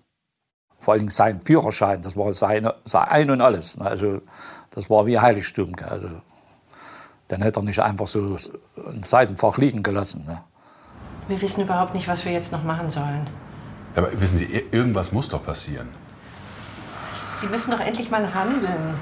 Vor 0.79 0.93
allem 0.93 1.09
sein 1.09 1.41
Führerschein, 1.41 2.01
das 2.01 2.15
war 2.15 2.31
seine, 2.33 2.75
sein 2.85 3.07
Ein 3.07 3.31
und 3.31 3.41
Alles. 3.41 3.77
ne? 3.77 3.85
Also, 3.85 4.21
das 4.69 4.89
war 4.89 5.05
wie 5.05 5.19
Heiligtum. 5.19 5.73
Also, 5.81 6.09
dann 7.27 7.41
hätte 7.41 7.59
er 7.59 7.63
nicht 7.63 7.79
einfach 7.79 8.07
so 8.07 8.37
ein 8.87 9.03
Seitenfach 9.03 9.57
liegen 9.57 9.83
gelassen. 9.83 10.25
Ne? 10.25 10.43
Wir 11.27 11.41
wissen 11.41 11.63
überhaupt 11.63 11.93
nicht, 11.95 12.07
was 12.07 12.23
wir 12.25 12.31
jetzt 12.31 12.51
noch 12.51 12.63
machen 12.63 12.89
sollen. 12.89 13.27
Aber 13.95 14.09
wissen 14.21 14.37
Sie, 14.37 14.45
ir- 14.45 14.71
irgendwas 14.73 15.11
muss 15.11 15.29
doch 15.29 15.43
passieren. 15.43 15.89
Sie 17.11 17.47
müssen 17.47 17.71
doch 17.71 17.79
endlich 17.79 18.09
mal 18.11 18.33
handeln. 18.33 18.93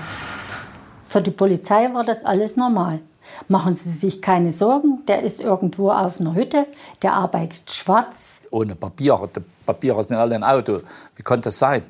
Für 1.08 1.22
die 1.22 1.32
Polizei 1.32 1.94
war 1.94 2.04
das 2.04 2.24
alles 2.26 2.56
normal. 2.56 3.00
Machen 3.48 3.76
Sie 3.76 3.90
sich 3.90 4.22
keine 4.22 4.52
Sorgen, 4.52 5.04
der 5.08 5.24
ist 5.24 5.40
irgendwo 5.40 5.92
auf 5.92 6.20
einer 6.20 6.36
Hütte, 6.36 6.66
der 7.02 7.14
arbeitet 7.14 7.72
schwarz. 7.72 8.42
Ohne 8.52 8.76
Papiere. 8.76 9.30
Die 9.36 9.42
Papiere 9.66 10.04
sind 10.04 10.18
alle 10.18 10.36
im 10.36 10.44
Auto. 10.44 10.82
Wie 11.16 11.24
konnte 11.24 11.44
das 11.44 11.60
sein? 11.60 11.84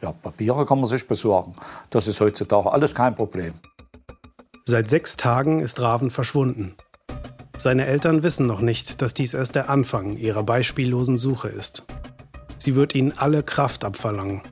Ja, 0.00 0.12
Papiere 0.12 0.64
kann 0.64 0.80
man 0.80 0.88
sich 0.88 1.06
besorgen. 1.06 1.54
Das 1.90 2.06
ist 2.06 2.20
heutzutage 2.20 2.70
alles 2.70 2.94
kein 2.94 3.14
Problem. 3.14 3.54
Seit 4.64 4.88
sechs 4.88 5.16
Tagen 5.16 5.60
ist 5.60 5.80
Raven 5.80 6.10
verschwunden. 6.10 6.76
Seine 7.56 7.86
Eltern 7.86 8.22
wissen 8.22 8.46
noch 8.46 8.60
nicht, 8.60 9.02
dass 9.02 9.14
dies 9.14 9.34
erst 9.34 9.56
der 9.56 9.68
Anfang 9.68 10.16
ihrer 10.16 10.44
beispiellosen 10.44 11.18
Suche 11.18 11.48
ist. 11.48 11.84
Sie 12.58 12.76
wird 12.76 12.94
ihnen 12.94 13.12
alle 13.16 13.42
Kraft 13.42 13.84
abverlangen. 13.84 14.42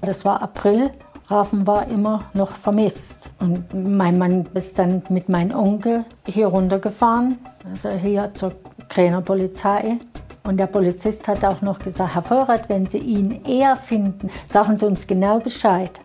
Das 0.00 0.24
war 0.24 0.40
April. 0.42 0.90
Raven 1.28 1.66
war 1.66 1.88
immer 1.88 2.24
noch 2.34 2.50
vermisst. 2.50 3.16
Und 3.40 3.72
mein 3.72 4.18
Mann 4.18 4.46
ist 4.54 4.78
dann 4.78 5.02
mit 5.08 5.28
meinem 5.28 5.56
Onkel 5.56 6.04
hier 6.26 6.48
runtergefahren, 6.48 7.38
also 7.70 7.90
hier 7.90 8.30
zur 8.34 8.52
Kräner 8.88 9.22
Polizei. 9.22 9.98
Und 10.46 10.58
der 10.58 10.66
Polizist 10.66 11.26
hat 11.26 11.42
auch 11.44 11.62
noch 11.62 11.78
gesagt, 11.78 12.14
Herr 12.14 12.22
Vollrath, 12.22 12.68
wenn 12.68 12.86
Sie 12.86 12.98
ihn 12.98 13.42
eher 13.46 13.76
finden, 13.76 14.28
sagen 14.46 14.76
Sie 14.76 14.84
uns 14.84 15.06
genau 15.06 15.38
Bescheid. 15.38 16.00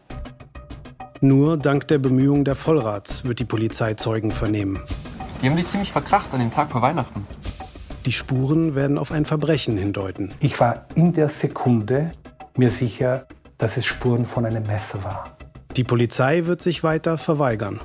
Nur 1.20 1.58
dank 1.58 1.90
der 1.90 1.98
Bemühungen 1.98 2.46
der 2.46 2.56
Vollrats 2.56 3.26
wird 3.26 3.40
die 3.40 3.46
Polizei 3.46 3.96
Zeugen 3.96 4.32
vernehmen. 4.32 4.80
Die 5.42 5.50
haben 5.50 5.58
dich 5.58 5.68
ziemlich 5.68 5.92
verkracht 5.92 6.34
an 6.34 6.40
dem 6.40 6.54
Tag 6.54 6.72
vor 6.72 6.82
Weihnachten. 6.82 7.28
Die 8.06 8.14
Spuren 8.14 8.76
werden 8.76 8.98
auf 8.98 9.12
ein 9.12 9.26
Verbrechen 9.26 9.78
hindeuten. 9.78 10.34
Ich 10.40 10.58
war 10.62 10.86
in 10.96 11.12
der 11.12 11.28
Sekunde 11.28 12.14
mir 12.56 12.70
sicher, 12.70 13.26
dass 13.60 13.78
es 13.78 13.86
Spuren 13.86 14.25
von 14.25 14.46
einem 14.46 14.63
Messer 14.63 15.04
war. 15.04 15.38
Die 15.78 15.84
Polizei 15.84 16.48
wird 16.48 16.63
sich 16.63 16.82
weiter 16.82 17.20
verweigern. 17.20 17.80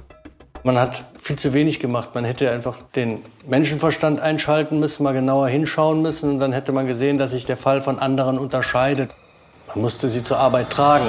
Man 0.62 0.78
hat 0.78 1.04
viel 1.20 1.36
zu 1.36 1.52
wenig 1.52 1.78
gemacht. 1.78 2.14
Man 2.14 2.24
hätte 2.24 2.50
einfach 2.50 2.78
den 2.96 3.18
Menschenverstand 3.46 4.18
einschalten 4.20 4.80
müssen, 4.80 5.02
mal 5.02 5.12
genauer 5.12 5.48
hinschauen 5.48 6.00
müssen. 6.00 6.30
Und 6.30 6.38
dann 6.38 6.54
hätte 6.54 6.72
man 6.72 6.86
gesehen, 6.86 7.18
dass 7.18 7.32
sich 7.32 7.44
der 7.44 7.58
Fall 7.58 7.82
von 7.82 7.98
anderen 7.98 8.38
unterscheidet. 8.38 9.10
Man 9.68 9.82
musste 9.82 10.08
sie 10.08 10.24
zur 10.24 10.38
Arbeit 10.38 10.70
tragen. 10.70 11.04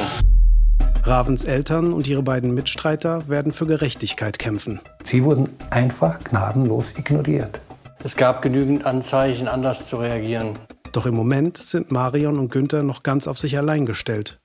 Ravens 1.04 1.46
Eltern 1.46 1.94
und 1.94 2.08
ihre 2.08 2.24
beiden 2.24 2.54
Mitstreiter 2.54 3.30
werden 3.30 3.54
für 3.54 3.68
Gerechtigkeit 3.68 4.40
kämpfen. 4.40 4.82
Sie 5.04 5.24
wurden 5.24 5.50
einfach 5.70 6.20
gnadenlos 6.24 6.94
ignoriert. 6.98 7.62
Es 8.04 8.18
gab 8.18 8.42
genügend 8.42 8.86
Anzeichen, 8.86 9.48
anders 9.48 9.88
zu 9.88 9.98
reagieren. 9.98 10.60
Doch 10.92 11.06
im 11.06 11.16
Moment 11.16 11.58
sind 11.58 11.92
Marion 11.92 12.40
und 12.40 12.52
Günther 12.52 12.84
noch 12.84 13.04
ganz 13.04 13.28
auf 13.28 13.38
sich 13.38 13.58
allein 13.58 13.86
gestellt. 13.86 14.40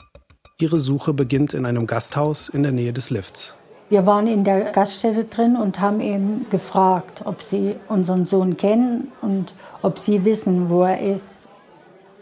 Ihre 0.60 0.78
Suche 0.78 1.14
beginnt 1.14 1.54
in 1.54 1.64
einem 1.64 1.86
Gasthaus 1.86 2.50
in 2.50 2.62
der 2.62 2.72
Nähe 2.72 2.92
des 2.92 3.08
Lifts. 3.08 3.56
Wir 3.88 4.04
waren 4.04 4.26
in 4.26 4.44
der 4.44 4.72
Gaststätte 4.72 5.24
drin 5.24 5.56
und 5.56 5.80
haben 5.80 6.00
eben 6.00 6.46
gefragt, 6.50 7.22
ob 7.24 7.42
sie 7.42 7.76
unseren 7.88 8.26
Sohn 8.26 8.58
kennen 8.58 9.08
und 9.22 9.54
ob 9.80 9.98
sie 9.98 10.24
wissen, 10.24 10.68
wo 10.68 10.84
er 10.84 11.00
ist. 11.00 11.48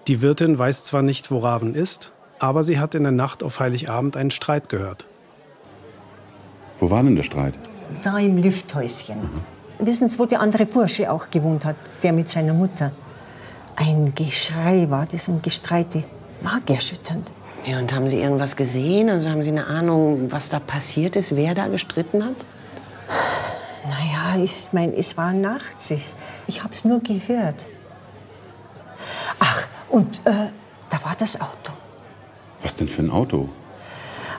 Die 0.07 0.23
Wirtin 0.23 0.57
weiß 0.57 0.85
zwar 0.85 1.03
nicht, 1.03 1.31
wo 1.33 1.39
Raven 1.39 1.75
ist, 1.75 2.13
aber 2.39 2.63
sie 2.63 2.79
hat 2.79 2.95
in 2.95 3.03
der 3.03 3.13
Nacht 3.13 3.43
auf 3.43 3.59
Heiligabend 3.59 4.17
einen 4.17 4.31
Streit 4.31 4.69
gehört. 4.69 5.07
Wo 6.79 6.91
war 6.91 7.03
denn 7.03 7.17
der 7.17 7.25
Streit? 7.25 7.55
Da 8.05 8.19
im 8.19 8.39
Lüfthäuschen. 8.39 9.17
Wissen 9.81 10.09
Sie, 10.09 10.19
wo 10.19 10.27
der 10.27 10.41
andere 10.41 10.65
Bursche 10.65 11.11
auch 11.11 11.29
gewohnt 11.31 11.65
hat, 11.65 11.77
der 12.05 12.13
mit 12.13 12.29
seiner 12.29 12.55
Mutter? 12.55 12.93
Ein 13.75 14.13
Geschrei 14.15 14.87
war 14.89 15.07
das 15.07 15.29
und 15.29 15.43
Gestreite. 15.43 16.05
Magerschütternd. 16.41 17.33
Ja, 17.65 17.79
und 17.79 17.93
haben 17.93 18.09
Sie 18.09 18.21
irgendwas 18.21 18.57
gesehen? 18.57 19.11
Also 19.11 19.29
haben 19.29 19.43
Sie 19.43 19.51
eine 19.51 19.67
Ahnung, 19.67 20.31
was 20.31 20.49
da 20.49 20.59
passiert 20.59 21.17
ist, 21.17 21.37
wer 21.37 21.55
da 21.55 21.69
gestritten 21.69 22.25
hat? 22.25 22.37
Naja, 23.85 24.43
ich 24.43 24.69
mein, 24.73 24.95
es 24.95 25.17
war 25.17 25.33
nachts. 25.33 25.91
Ich, 25.91 26.15
ich 26.47 26.63
hab's 26.63 26.85
nur 26.85 27.01
gehört. 27.01 27.67
Ach, 29.39 29.67
und 29.89 30.27
äh, 30.27 30.49
da 30.91 31.05
war 31.05 31.17
das 31.19 31.41
Auto. 31.41 31.73
Was 32.63 32.77
denn 32.77 32.89
für 32.89 33.03
ein 33.03 33.11
Auto? 33.11 33.49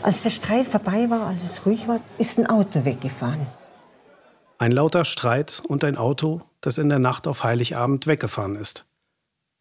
Als 0.01 0.23
der 0.23 0.29
Streit 0.29 0.65
vorbei 0.65 1.09
war, 1.09 1.27
als 1.27 1.43
es 1.43 1.65
ruhig 1.65 1.87
war, 1.87 1.99
ist 2.17 2.39
ein 2.39 2.47
Auto 2.47 2.85
weggefahren. 2.85 3.47
Ein 4.57 4.71
lauter 4.71 5.05
Streit 5.05 5.61
und 5.67 5.83
ein 5.83 5.97
Auto, 5.97 6.41
das 6.61 6.77
in 6.77 6.89
der 6.89 6.99
Nacht 6.99 7.27
auf 7.27 7.43
Heiligabend 7.43 8.07
weggefahren 8.07 8.55
ist. 8.55 8.85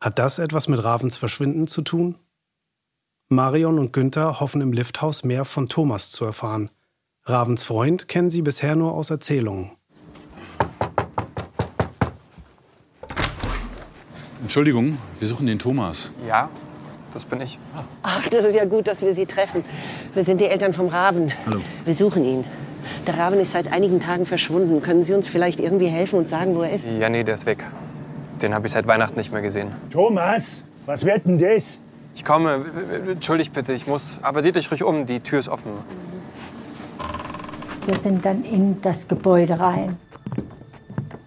Hat 0.00 0.18
das 0.18 0.38
etwas 0.38 0.68
mit 0.68 0.82
Ravens 0.82 1.16
Verschwinden 1.16 1.66
zu 1.66 1.82
tun? 1.82 2.16
Marion 3.30 3.78
und 3.78 3.92
Günther 3.92 4.40
hoffen 4.40 4.62
im 4.62 4.72
Lifthaus 4.72 5.22
mehr 5.22 5.44
von 5.44 5.68
Thomas 5.68 6.10
zu 6.12 6.24
erfahren. 6.24 6.70
Ravens 7.24 7.62
Freund 7.62 8.08
kennen 8.08 8.30
sie 8.30 8.40
bisher 8.40 8.74
nur 8.74 8.94
aus 8.94 9.10
Erzählungen. 9.10 9.72
Entschuldigung, 14.40 14.96
wir 15.18 15.28
suchen 15.28 15.46
den 15.46 15.58
Thomas. 15.58 16.10
Ja, 16.26 16.48
das 17.12 17.26
bin 17.26 17.42
ich. 17.42 17.58
Ach, 18.02 18.26
das 18.30 18.46
ist 18.46 18.54
ja 18.54 18.64
gut, 18.64 18.86
dass 18.86 19.02
wir 19.02 19.12
Sie 19.12 19.26
treffen. 19.26 19.62
Wir 20.14 20.24
sind 20.24 20.40
die 20.40 20.46
Eltern 20.46 20.72
vom 20.72 20.86
Raben. 20.86 21.30
Hallo. 21.44 21.60
Wir 21.84 21.94
suchen 21.94 22.24
ihn. 22.24 22.44
Der 23.06 23.18
Raben 23.18 23.38
ist 23.40 23.52
seit 23.52 23.70
einigen 23.70 24.00
Tagen 24.00 24.24
verschwunden. 24.24 24.80
Können 24.80 25.04
Sie 25.04 25.12
uns 25.12 25.28
vielleicht 25.28 25.60
irgendwie 25.60 25.88
helfen 25.88 26.18
und 26.18 26.30
sagen, 26.30 26.54
wo 26.54 26.62
er 26.62 26.72
ist? 26.72 26.86
Ja, 26.98 27.10
nee, 27.10 27.24
der 27.24 27.34
ist 27.34 27.44
weg. 27.44 27.62
Den 28.40 28.54
habe 28.54 28.68
ich 28.68 28.72
seit 28.72 28.86
Weihnachten 28.86 29.18
nicht 29.18 29.30
mehr 29.30 29.42
gesehen. 29.42 29.70
Thomas, 29.90 30.64
was 30.86 31.04
wird 31.04 31.26
denn 31.26 31.38
das? 31.38 31.78
Ich 32.18 32.24
komme. 32.24 32.64
Entschuldigt 33.10 33.52
bitte, 33.52 33.72
ich 33.72 33.86
muss. 33.86 34.18
Aber 34.22 34.42
seht 34.42 34.56
euch 34.56 34.72
ruhig 34.72 34.82
um, 34.82 35.06
die 35.06 35.20
Tür 35.20 35.38
ist 35.38 35.48
offen. 35.48 35.70
Wir 37.86 37.94
sind 37.94 38.24
dann 38.24 38.44
in 38.44 38.82
das 38.82 39.06
Gebäude 39.06 39.60
rein. 39.60 39.96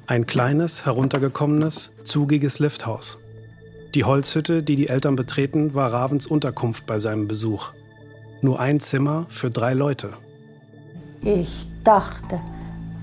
Ein 0.05 0.25
kleines, 0.25 0.85
heruntergekommenes, 0.85 1.93
zugiges 2.03 2.59
Lifthaus. 2.59 3.19
Die 3.95 4.03
Holzhütte, 4.03 4.63
die 4.63 4.75
die 4.75 4.89
Eltern 4.89 5.15
betreten, 5.15 5.73
war 5.73 5.93
Ravens 5.93 6.27
Unterkunft 6.27 6.85
bei 6.85 6.99
seinem 6.99 7.29
Besuch. 7.29 7.71
Nur 8.41 8.59
ein 8.59 8.81
Zimmer 8.81 9.27
für 9.29 9.49
drei 9.49 9.73
Leute. 9.73 10.09
Ich 11.21 11.69
dachte, 11.85 12.41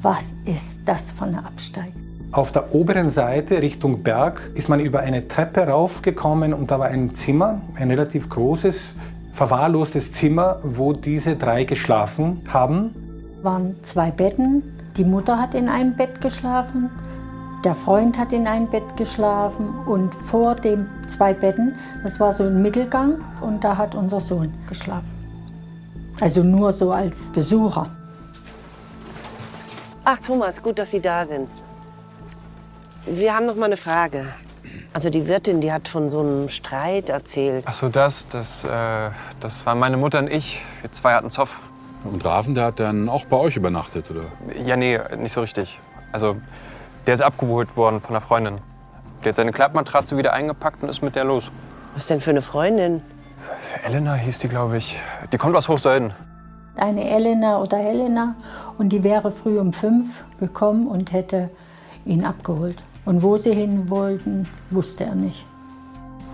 was 0.03 0.35
ist 0.45 0.81
das 0.85 1.13
für 1.13 1.25
eine 1.25 1.43
Absteigung? 1.43 2.08
Auf 2.31 2.53
der 2.53 2.75
oberen 2.75 3.09
Seite 3.09 3.63
Richtung 3.63 4.03
Berg 4.03 4.51
ist 4.55 4.69
man 4.69 4.81
über 4.81 5.01
eine 5.01 5.29
Treppe 5.29 5.67
raufgekommen 5.67 6.53
und 6.53 6.71
da 6.71 6.79
war 6.79 6.89
ein 6.89 7.15
Zimmer, 7.15 7.63
ein 7.77 7.91
relativ 7.91 8.29
großes, 8.29 8.95
verwahrlostes 9.33 10.13
Zimmer, 10.13 10.59
wo 10.63 10.93
diese 10.93 11.37
drei 11.37 11.65
geschlafen 11.65 12.41
haben. 12.49 12.95
waren 13.43 13.77
zwei 13.83 14.11
Betten. 14.11 14.63
Die 14.99 15.05
Mutter 15.05 15.39
hat 15.39 15.55
in 15.55 15.71
einem 15.71 15.97
Bett 15.97 16.21
geschlafen, 16.21 16.91
der 17.65 17.75
Freund 17.75 18.19
hat 18.19 18.35
in 18.35 18.47
einem 18.47 18.69
Bett 18.69 18.97
geschlafen 18.99 19.71
und 19.87 20.15
vor 20.15 20.55
den 20.55 20.87
zwei 21.07 21.33
Betten, 21.33 21.77
das 22.03 22.21
war 22.21 22.35
so 22.35 22.45
ein 22.45 22.61
Mittelgang 22.61 23.25
und 23.41 23.65
da 23.65 23.77
hat 23.77 23.95
unser 23.95 24.21
Sohn 24.21 24.53
geschlafen. 24.69 25.15
Also 26.21 26.43
nur 26.43 26.73
so 26.73 26.93
als 26.93 27.31
Besucher. 27.31 27.89
Ach, 30.05 30.21
Thomas, 30.21 30.63
gut, 30.63 30.79
dass 30.79 30.91
Sie 30.91 31.01
da 31.01 31.25
sind. 31.25 31.49
Wir 33.11 33.35
haben 33.35 33.47
noch 33.47 33.55
mal 33.55 33.67
eine 33.67 33.79
Frage. 33.79 34.27
Also 34.93 35.09
die 35.09 35.27
Wirtin, 35.27 35.61
die 35.61 35.73
hat 35.73 35.89
von 35.89 36.11
so 36.11 36.21
einem 36.21 36.49
Streit 36.49 37.09
erzählt. 37.09 37.65
Ach 37.67 37.73
so, 37.73 37.89
das, 37.89 38.29
das, 38.29 38.65
äh, 38.65 39.11
das 39.41 39.65
waren 39.65 39.79
meine 39.79 39.97
Mutter 39.97 40.19
und 40.19 40.31
ich. 40.31 40.61
Wir 40.83 40.93
zwei 40.93 41.15
hatten 41.15 41.31
Zoff. 41.31 41.59
Und 42.05 42.25
Raven, 42.25 42.55
der 42.55 42.67
hat 42.67 42.81
dann 42.81 43.09
auch 43.09 43.25
bei 43.25 43.37
euch 43.37 43.57
übernachtet, 43.57 44.11
oder? 44.11 44.25
Ja, 44.65 44.77
nee, 44.77 44.99
nicht 45.17 45.33
so 45.33 45.41
richtig. 45.41 45.81
Also, 46.13 46.37
der 47.07 47.15
ist 47.15 47.23
abgeholt 47.23 47.77
worden 47.77 48.01
von 48.01 48.11
einer 48.11 48.21
Freundin. 48.21 48.59
Der 49.25 49.31
hat 49.31 49.37
seine 49.37 49.53
Klappmatratze 49.53 50.17
wieder 50.17 50.33
eingepackt 50.33 50.83
und 50.83 50.89
ist 50.89 51.03
mit 51.03 51.17
der 51.17 51.25
los. 51.25 51.51
Was 51.95 52.07
denn 52.07 52.21
für 52.21 52.31
eine 52.31 52.43
Freundin? 52.43 53.03
Elena 53.85 54.15
hieß 54.15 54.39
die, 54.41 54.49
glaube 54.49 54.77
ich. 54.77 54.99
Die 55.33 55.39
kommt 55.39 55.57
aus 55.57 55.69
Hochseuden. 55.69 56.13
Eine 56.77 57.09
Elena 57.09 57.59
oder 57.59 57.79
Helena 57.79 58.37
und 58.77 58.91
die 58.91 59.03
wäre 59.03 59.33
früh 59.33 59.59
um 59.59 59.73
fünf 59.73 60.23
gekommen 60.39 60.87
und 60.87 61.13
hätte 61.13 61.51
ihn 62.05 62.25
abgeholt. 62.25 62.83
Und 63.09 63.23
wo 63.23 63.39
sie 63.39 63.55
hin 63.55 63.89
wollten, 63.89 64.47
wusste 64.69 65.05
er 65.05 65.15
nicht. 65.15 65.43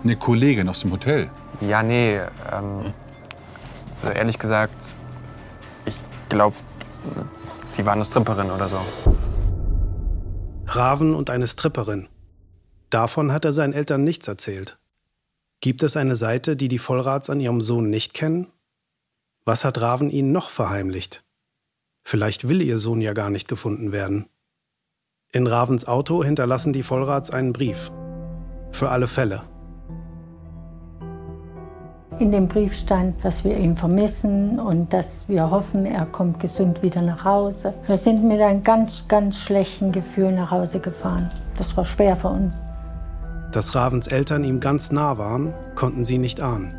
Eine 0.03 0.17
Kollegin 0.17 0.67
aus 0.67 0.81
dem 0.81 0.91
Hotel. 0.91 1.29
Ja, 1.61 1.81
nee. 1.81 2.17
Ähm, 2.51 2.93
also 4.01 4.13
ehrlich 4.13 4.37
gesagt, 4.37 4.75
ich 5.85 5.95
glaube, 6.27 6.57
die 7.77 7.85
war 7.85 7.93
eine 7.93 8.03
Stripperin 8.03 8.51
oder 8.51 8.67
so. 8.67 8.77
Raven 10.67 11.15
und 11.15 11.29
eine 11.29 11.47
Stripperin. 11.47 12.09
Davon 12.89 13.31
hat 13.31 13.45
er 13.45 13.53
seinen 13.53 13.71
Eltern 13.71 14.03
nichts 14.03 14.27
erzählt. 14.27 14.77
Gibt 15.61 15.81
es 15.81 15.95
eine 15.95 16.17
Seite, 16.17 16.57
die 16.57 16.67
die 16.67 16.79
Vollrats 16.79 17.29
an 17.29 17.39
ihrem 17.39 17.61
Sohn 17.61 17.89
nicht 17.89 18.13
kennen? 18.13 18.47
Was 19.45 19.63
hat 19.63 19.79
Raven 19.79 20.09
ihnen 20.09 20.33
noch 20.33 20.49
verheimlicht? 20.49 21.23
Vielleicht 22.03 22.49
will 22.49 22.61
ihr 22.61 22.79
Sohn 22.79 22.99
ja 22.99 23.13
gar 23.13 23.29
nicht 23.29 23.47
gefunden 23.47 23.93
werden. 23.93 24.27
In 25.35 25.47
Ravens 25.47 25.85
Auto 25.85 26.23
hinterlassen 26.23 26.71
die 26.71 26.81
Vollrats 26.81 27.29
einen 27.29 27.51
Brief. 27.51 27.91
Für 28.71 28.89
alle 28.89 29.05
Fälle. 29.05 29.41
In 32.19 32.31
dem 32.31 32.47
Brief 32.47 32.73
stand, 32.73 33.21
dass 33.21 33.43
wir 33.43 33.57
ihn 33.57 33.75
vermissen 33.75 34.61
und 34.61 34.93
dass 34.93 35.27
wir 35.27 35.51
hoffen, 35.51 35.85
er 35.85 36.05
kommt 36.05 36.39
gesund 36.39 36.81
wieder 36.81 37.01
nach 37.01 37.25
Hause. 37.25 37.73
Wir 37.85 37.97
sind 37.97 38.23
mit 38.23 38.39
einem 38.39 38.63
ganz, 38.63 39.09
ganz 39.09 39.37
schlechten 39.37 39.91
Gefühl 39.91 40.31
nach 40.31 40.51
Hause 40.51 40.79
gefahren. 40.79 41.29
Das 41.57 41.75
war 41.75 41.83
schwer 41.83 42.15
für 42.15 42.29
uns. 42.29 42.55
Dass 43.51 43.75
Ravens 43.75 44.07
Eltern 44.07 44.45
ihm 44.45 44.61
ganz 44.61 44.93
nah 44.93 45.17
waren, 45.17 45.53
konnten 45.75 46.05
sie 46.05 46.17
nicht 46.17 46.39
ahnen. 46.39 46.73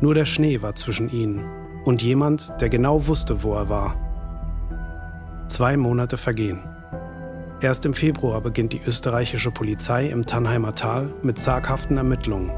Nur 0.00 0.16
der 0.16 0.24
Schnee 0.24 0.62
war 0.62 0.74
zwischen 0.74 1.08
ihnen 1.10 1.44
und 1.84 2.02
jemand, 2.02 2.60
der 2.60 2.70
genau 2.70 3.06
wusste, 3.06 3.44
wo 3.44 3.54
er 3.54 3.68
war. 3.68 3.94
Zwei 5.46 5.76
Monate 5.76 6.16
vergehen. 6.16 6.73
Erst 7.64 7.86
im 7.86 7.94
Februar 7.94 8.42
beginnt 8.42 8.74
die 8.74 8.82
österreichische 8.86 9.50
Polizei 9.50 10.08
im 10.08 10.26
Tannheimer 10.26 10.74
Tal 10.74 11.14
mit 11.22 11.38
zaghaften 11.38 11.96
Ermittlungen. 11.96 12.52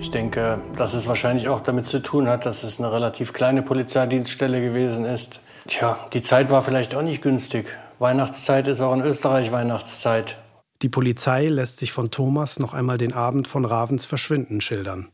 Ich 0.00 0.10
denke, 0.10 0.60
dass 0.76 0.94
es 0.94 1.06
wahrscheinlich 1.06 1.46
auch 1.48 1.60
damit 1.60 1.86
zu 1.86 2.02
tun 2.02 2.28
hat, 2.28 2.44
dass 2.44 2.64
es 2.64 2.80
eine 2.80 2.90
relativ 2.90 3.32
kleine 3.32 3.62
Polizeidienststelle 3.62 4.60
gewesen 4.60 5.04
ist. 5.04 5.42
Tja, 5.68 5.96
die 6.12 6.22
Zeit 6.22 6.50
war 6.50 6.62
vielleicht 6.62 6.92
auch 6.96 7.02
nicht 7.02 7.22
günstig. 7.22 7.66
Weihnachtszeit 8.00 8.66
ist 8.66 8.80
auch 8.80 8.92
in 8.92 9.00
Österreich 9.00 9.52
Weihnachtszeit. 9.52 10.36
Die 10.82 10.88
Polizei 10.88 11.46
lässt 11.46 11.76
sich 11.76 11.92
von 11.92 12.10
Thomas 12.10 12.58
noch 12.58 12.74
einmal 12.74 12.98
den 12.98 13.12
Abend 13.12 13.46
von 13.46 13.64
Ravens 13.64 14.06
Verschwinden 14.06 14.60
schildern. 14.60 15.12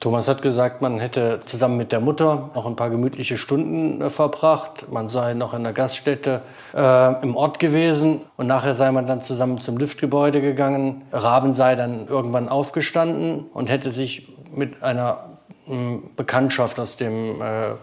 Thomas 0.00 0.28
hat 0.28 0.40
gesagt, 0.40 0.80
man 0.80 0.98
hätte 0.98 1.40
zusammen 1.40 1.76
mit 1.76 1.92
der 1.92 2.00
Mutter 2.00 2.48
noch 2.54 2.64
ein 2.64 2.74
paar 2.74 2.88
gemütliche 2.88 3.36
Stunden 3.36 4.00
äh, 4.00 4.08
verbracht. 4.08 4.90
Man 4.90 5.10
sei 5.10 5.34
noch 5.34 5.52
in 5.52 5.62
der 5.62 5.74
Gaststätte 5.74 6.40
äh, 6.74 7.22
im 7.22 7.36
Ort 7.36 7.58
gewesen 7.58 8.22
und 8.38 8.46
nachher 8.46 8.72
sei 8.72 8.90
man 8.92 9.06
dann 9.06 9.20
zusammen 9.20 9.60
zum 9.60 9.76
Liftgebäude 9.76 10.40
gegangen. 10.40 11.02
Raven 11.12 11.52
sei 11.52 11.74
dann 11.74 12.06
irgendwann 12.06 12.48
aufgestanden 12.48 13.44
und 13.52 13.68
hätte 13.68 13.90
sich 13.90 14.26
mit 14.50 14.82
einer 14.82 15.18
mh, 15.66 15.98
Bekanntschaft 16.16 16.80
aus 16.80 16.96
dem 16.96 17.42
äh, 17.42 17.74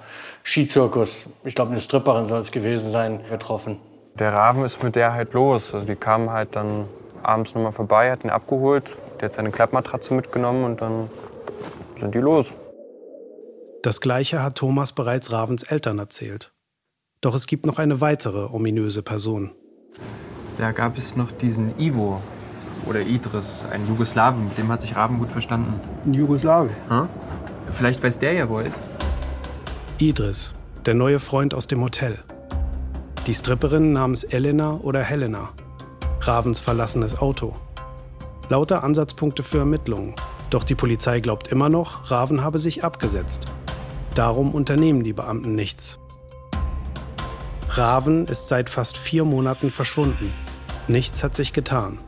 Skizirkus, 0.44 1.30
ich 1.44 1.54
glaube 1.54 1.70
eine 1.70 1.80
Stripperin 1.80 2.26
soll 2.26 2.40
es 2.40 2.52
gewesen 2.52 2.90
sein, 2.90 3.20
getroffen. 3.30 3.78
Der 4.16 4.34
Raven 4.34 4.66
ist 4.66 4.82
mit 4.82 4.96
der 4.96 5.14
halt 5.14 5.34
los. 5.34 5.72
Also 5.72 5.86
die 5.86 5.96
kamen 5.96 6.32
halt 6.32 6.56
dann 6.56 6.86
abends 7.22 7.54
nochmal 7.54 7.74
vorbei, 7.74 8.10
hat 8.10 8.24
ihn 8.24 8.32
abgeholt. 8.32 8.96
Der 9.22 9.30
hat 9.30 9.36
seine 9.36 9.52
Klappmatratze 9.52 10.16
mitgenommen 10.16 10.64
und 10.64 10.82
dann 10.82 11.12
sind 12.00 12.16
die 12.16 12.20
los. 12.20 12.54
Das 13.84 14.02
gleiche 14.02 14.42
hat 14.42 14.56
Thomas 14.56 14.92
bereits 14.92 15.32
Ravens 15.32 15.64
Eltern 15.64 16.00
erzählt. 16.00 16.52
Doch 17.22 17.34
es 17.34 17.48
gibt 17.48 17.66
noch 17.66 17.80
eine 17.80 18.02
weitere 18.02 18.46
ominöse 18.52 19.02
Person. 19.02 19.52
Da 20.58 20.72
gab 20.72 20.98
es 20.98 21.16
noch 21.16 21.32
diesen 21.32 21.78
Ivo 21.80 22.22
oder 22.88 23.02
Idris, 23.02 23.66
einen 23.72 23.88
Jugoslawen, 23.88 24.46
mit 24.46 24.58
dem 24.58 24.70
hat 24.70 24.82
sich 24.82 24.96
Raven 24.96 25.20
gut 25.20 25.32
verstanden. 25.32 25.80
Ein 26.06 26.14
Jugoslawe? 26.14 26.70
Hm? 26.90 27.08
Vielleicht 27.74 28.04
weiß 28.04 28.20
der 28.20 28.34
ja, 28.34 28.50
wo 28.50 28.60
er 28.60 28.68
ist. 28.68 28.82
Idris, 29.98 30.54
der 30.86 30.94
neue 30.94 31.20
Freund 31.20 31.54
aus 31.54 31.68
dem 31.68 31.84
Hotel. 31.84 32.18
Die 33.26 33.34
Stripperin 33.34 33.94
namens 33.94 34.24
Elena 34.24 34.76
oder 34.78 35.02
Helena. 35.02 35.50
Ravens 36.22 36.60
verlassenes 36.60 37.20
Auto. 37.20 37.56
Lauter 38.50 38.84
Ansatzpunkte 38.84 39.44
für 39.44 39.60
Ermittlungen. 39.60 40.16
Doch 40.50 40.64
die 40.64 40.76
Polizei 40.76 41.20
glaubt 41.20 41.50
immer 41.50 41.70
noch, 41.70 42.10
Raven 42.10 42.44
habe 42.44 42.60
sich 42.60 42.84
abgesetzt. 42.84 43.48
Darum 44.16 44.56
unternehmen 44.56 45.04
die 45.04 45.14
Beamten 45.14 45.56
nichts. 45.56 46.00
Raven 47.70 48.26
ist 48.28 48.48
seit 48.48 48.70
fast 48.70 48.98
vier 48.98 49.26
Monaten 49.26 49.72
verschwunden. 49.72 50.34
Nichts 50.88 51.24
hat 51.24 51.36
sich 51.36 51.54
getan. 51.54 52.00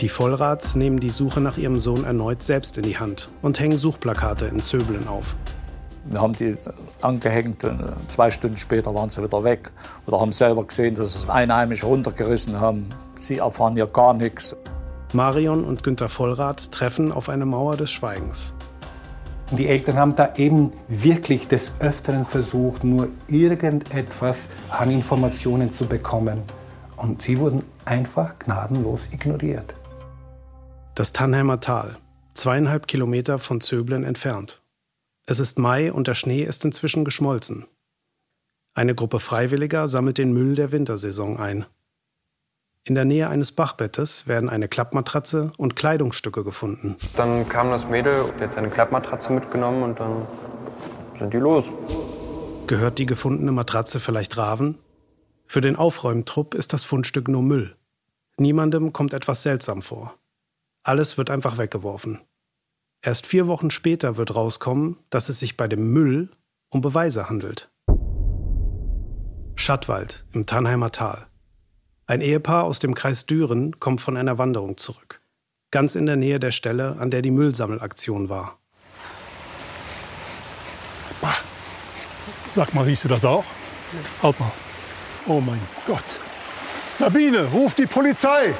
Die 0.00 0.08
Vollrats 0.08 0.76
nehmen 0.76 1.00
die 1.00 1.10
Suche 1.10 1.40
nach 1.40 1.58
ihrem 1.58 1.80
Sohn 1.80 2.04
erneut 2.04 2.42
selbst 2.42 2.76
in 2.78 2.84
die 2.84 2.98
Hand 2.98 3.28
und 3.42 3.58
hängen 3.58 3.76
Suchplakate 3.76 4.46
in 4.46 4.60
Zöbeln 4.60 5.08
auf. 5.08 5.34
Wir 6.04 6.22
haben 6.22 6.32
die 6.34 6.56
angehängt 7.02 7.64
und 7.64 7.82
zwei 8.06 8.30
Stunden 8.30 8.56
später 8.56 8.94
waren 8.94 9.10
sie 9.10 9.22
wieder 9.22 9.42
weg. 9.42 9.72
Oder 10.06 10.20
haben 10.20 10.32
selber 10.32 10.64
gesehen, 10.64 10.94
dass 10.94 11.14
es 11.14 11.28
Einheimische 11.28 11.86
runtergerissen 11.86 12.60
haben. 12.60 12.94
Sie 13.16 13.38
erfahren 13.38 13.76
ja 13.76 13.86
gar 13.86 14.14
nichts. 14.14 14.56
Marion 15.12 15.64
und 15.64 15.82
Günter 15.82 16.08
Vollrath 16.08 16.70
treffen 16.70 17.12
auf 17.12 17.28
eine 17.28 17.46
Mauer 17.46 17.76
des 17.76 17.90
Schweigens. 17.90 18.54
Die 19.50 19.66
Eltern 19.66 19.96
haben 19.96 20.14
da 20.14 20.34
eben 20.34 20.72
wirklich 20.88 21.48
des 21.48 21.72
Öfteren 21.78 22.26
versucht, 22.26 22.84
nur 22.84 23.08
irgendetwas 23.28 24.48
an 24.68 24.90
Informationen 24.90 25.70
zu 25.72 25.86
bekommen. 25.86 26.42
Und 26.96 27.22
sie 27.22 27.38
wurden 27.38 27.64
einfach 27.86 28.38
gnadenlos 28.38 29.08
ignoriert. 29.10 29.74
Das 30.94 31.14
Tannheimer 31.14 31.60
Tal, 31.60 31.96
zweieinhalb 32.34 32.86
Kilometer 32.86 33.38
von 33.38 33.62
Zöblen 33.62 34.04
entfernt. 34.04 34.60
Es 35.24 35.40
ist 35.40 35.58
Mai 35.58 35.92
und 35.92 36.08
der 36.08 36.14
Schnee 36.14 36.42
ist 36.42 36.64
inzwischen 36.66 37.04
geschmolzen. 37.04 37.66
Eine 38.74 38.94
Gruppe 38.94 39.18
Freiwilliger 39.18 39.88
sammelt 39.88 40.18
den 40.18 40.32
Müll 40.32 40.56
der 40.56 40.72
Wintersaison 40.72 41.38
ein. 41.38 41.64
In 42.88 42.94
der 42.94 43.04
Nähe 43.04 43.28
eines 43.28 43.52
Bachbettes 43.52 44.26
werden 44.26 44.48
eine 44.48 44.66
Klappmatratze 44.66 45.52
und 45.58 45.76
Kleidungsstücke 45.76 46.42
gefunden. 46.42 46.96
Dann 47.18 47.46
kam 47.46 47.68
das 47.68 47.86
Mädel, 47.86 48.24
die 48.38 48.44
hat 48.44 48.54
seine 48.54 48.70
Klappmatratze 48.70 49.30
mitgenommen 49.30 49.82
und 49.82 50.00
dann 50.00 50.26
sind 51.18 51.34
die 51.34 51.36
los. 51.36 51.70
Gehört 52.66 52.96
die 52.96 53.04
gefundene 53.04 53.52
Matratze 53.52 54.00
vielleicht 54.00 54.38
Raven? 54.38 54.78
Für 55.44 55.60
den 55.60 55.76
Aufräumtrupp 55.76 56.54
ist 56.54 56.72
das 56.72 56.84
Fundstück 56.84 57.28
nur 57.28 57.42
Müll. 57.42 57.76
Niemandem 58.38 58.94
kommt 58.94 59.12
etwas 59.12 59.42
seltsam 59.42 59.82
vor. 59.82 60.14
Alles 60.82 61.18
wird 61.18 61.28
einfach 61.28 61.58
weggeworfen. 61.58 62.22
Erst 63.02 63.26
vier 63.26 63.48
Wochen 63.48 63.70
später 63.70 64.16
wird 64.16 64.34
rauskommen, 64.34 64.96
dass 65.10 65.28
es 65.28 65.40
sich 65.40 65.58
bei 65.58 65.68
dem 65.68 65.92
Müll 65.92 66.30
um 66.70 66.80
Beweise 66.80 67.28
handelt. 67.28 67.70
Schattwald 69.56 70.24
im 70.32 70.46
Tannheimer 70.46 70.90
Tal. 70.90 71.27
Ein 72.08 72.22
Ehepaar 72.22 72.64
aus 72.64 72.80
dem 72.80 72.94
Kreis 72.94 73.26
Düren 73.26 73.78
kommt 73.78 74.00
von 74.00 74.16
einer 74.16 74.38
Wanderung 74.38 74.76
zurück. 74.78 75.20
Ganz 75.70 75.94
in 75.94 76.06
der 76.06 76.16
Nähe 76.16 76.40
der 76.40 76.50
Stelle, 76.50 76.96
an 76.98 77.10
der 77.10 77.22
die 77.22 77.30
Müllsammelaktion 77.30 78.28
war. 78.28 78.58
Sag 82.54 82.74
mal, 82.74 82.84
riechst 82.84 83.04
du 83.04 83.08
das 83.08 83.26
auch? 83.26 83.44
Halt 84.22 84.40
mal. 84.40 84.50
Oh 85.26 85.40
mein 85.40 85.60
Gott. 85.86 86.02
Sabine, 86.98 87.44
ruf 87.44 87.74
die 87.74 87.86
Polizei! 87.86 88.54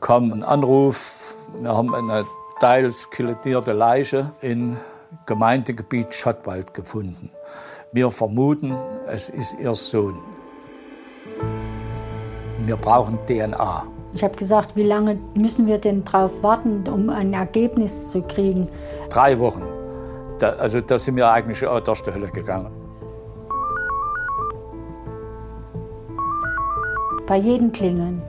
kam 0.00 0.32
ein 0.32 0.42
Anruf, 0.42 1.34
wir 1.60 1.76
haben 1.76 1.94
eine 1.94 2.24
teils 2.60 3.02
skelettierte 3.02 3.72
Leiche 3.72 4.32
im 4.40 4.78
Gemeindegebiet 5.26 6.14
Schottwald 6.14 6.72
gefunden. 6.72 7.30
Wir 7.92 8.10
vermuten, 8.10 8.74
es 9.06 9.28
ist 9.28 9.56
ihr 9.58 9.74
Sohn. 9.74 10.18
Wir 12.66 12.76
brauchen 12.76 13.18
DNA. 13.26 13.84
Ich 14.14 14.22
habe 14.24 14.36
gesagt, 14.36 14.76
wie 14.76 14.82
lange 14.82 15.18
müssen 15.34 15.66
wir 15.66 15.78
denn 15.78 16.04
drauf 16.04 16.42
warten, 16.42 16.86
um 16.88 17.10
ein 17.10 17.32
Ergebnis 17.32 18.10
zu 18.10 18.22
kriegen? 18.22 18.68
Drei 19.10 19.38
Wochen. 19.38 19.62
Da, 20.38 20.50
also 20.50 20.80
da 20.80 20.98
sind 20.98 21.16
wir 21.16 21.30
eigentlich 21.30 21.66
an 21.66 21.82
der 21.82 21.94
Stelle 21.94 22.28
gegangen. 22.28 22.70
Bei 27.26 27.36
jedem 27.36 27.72
Klingeln 27.72 28.22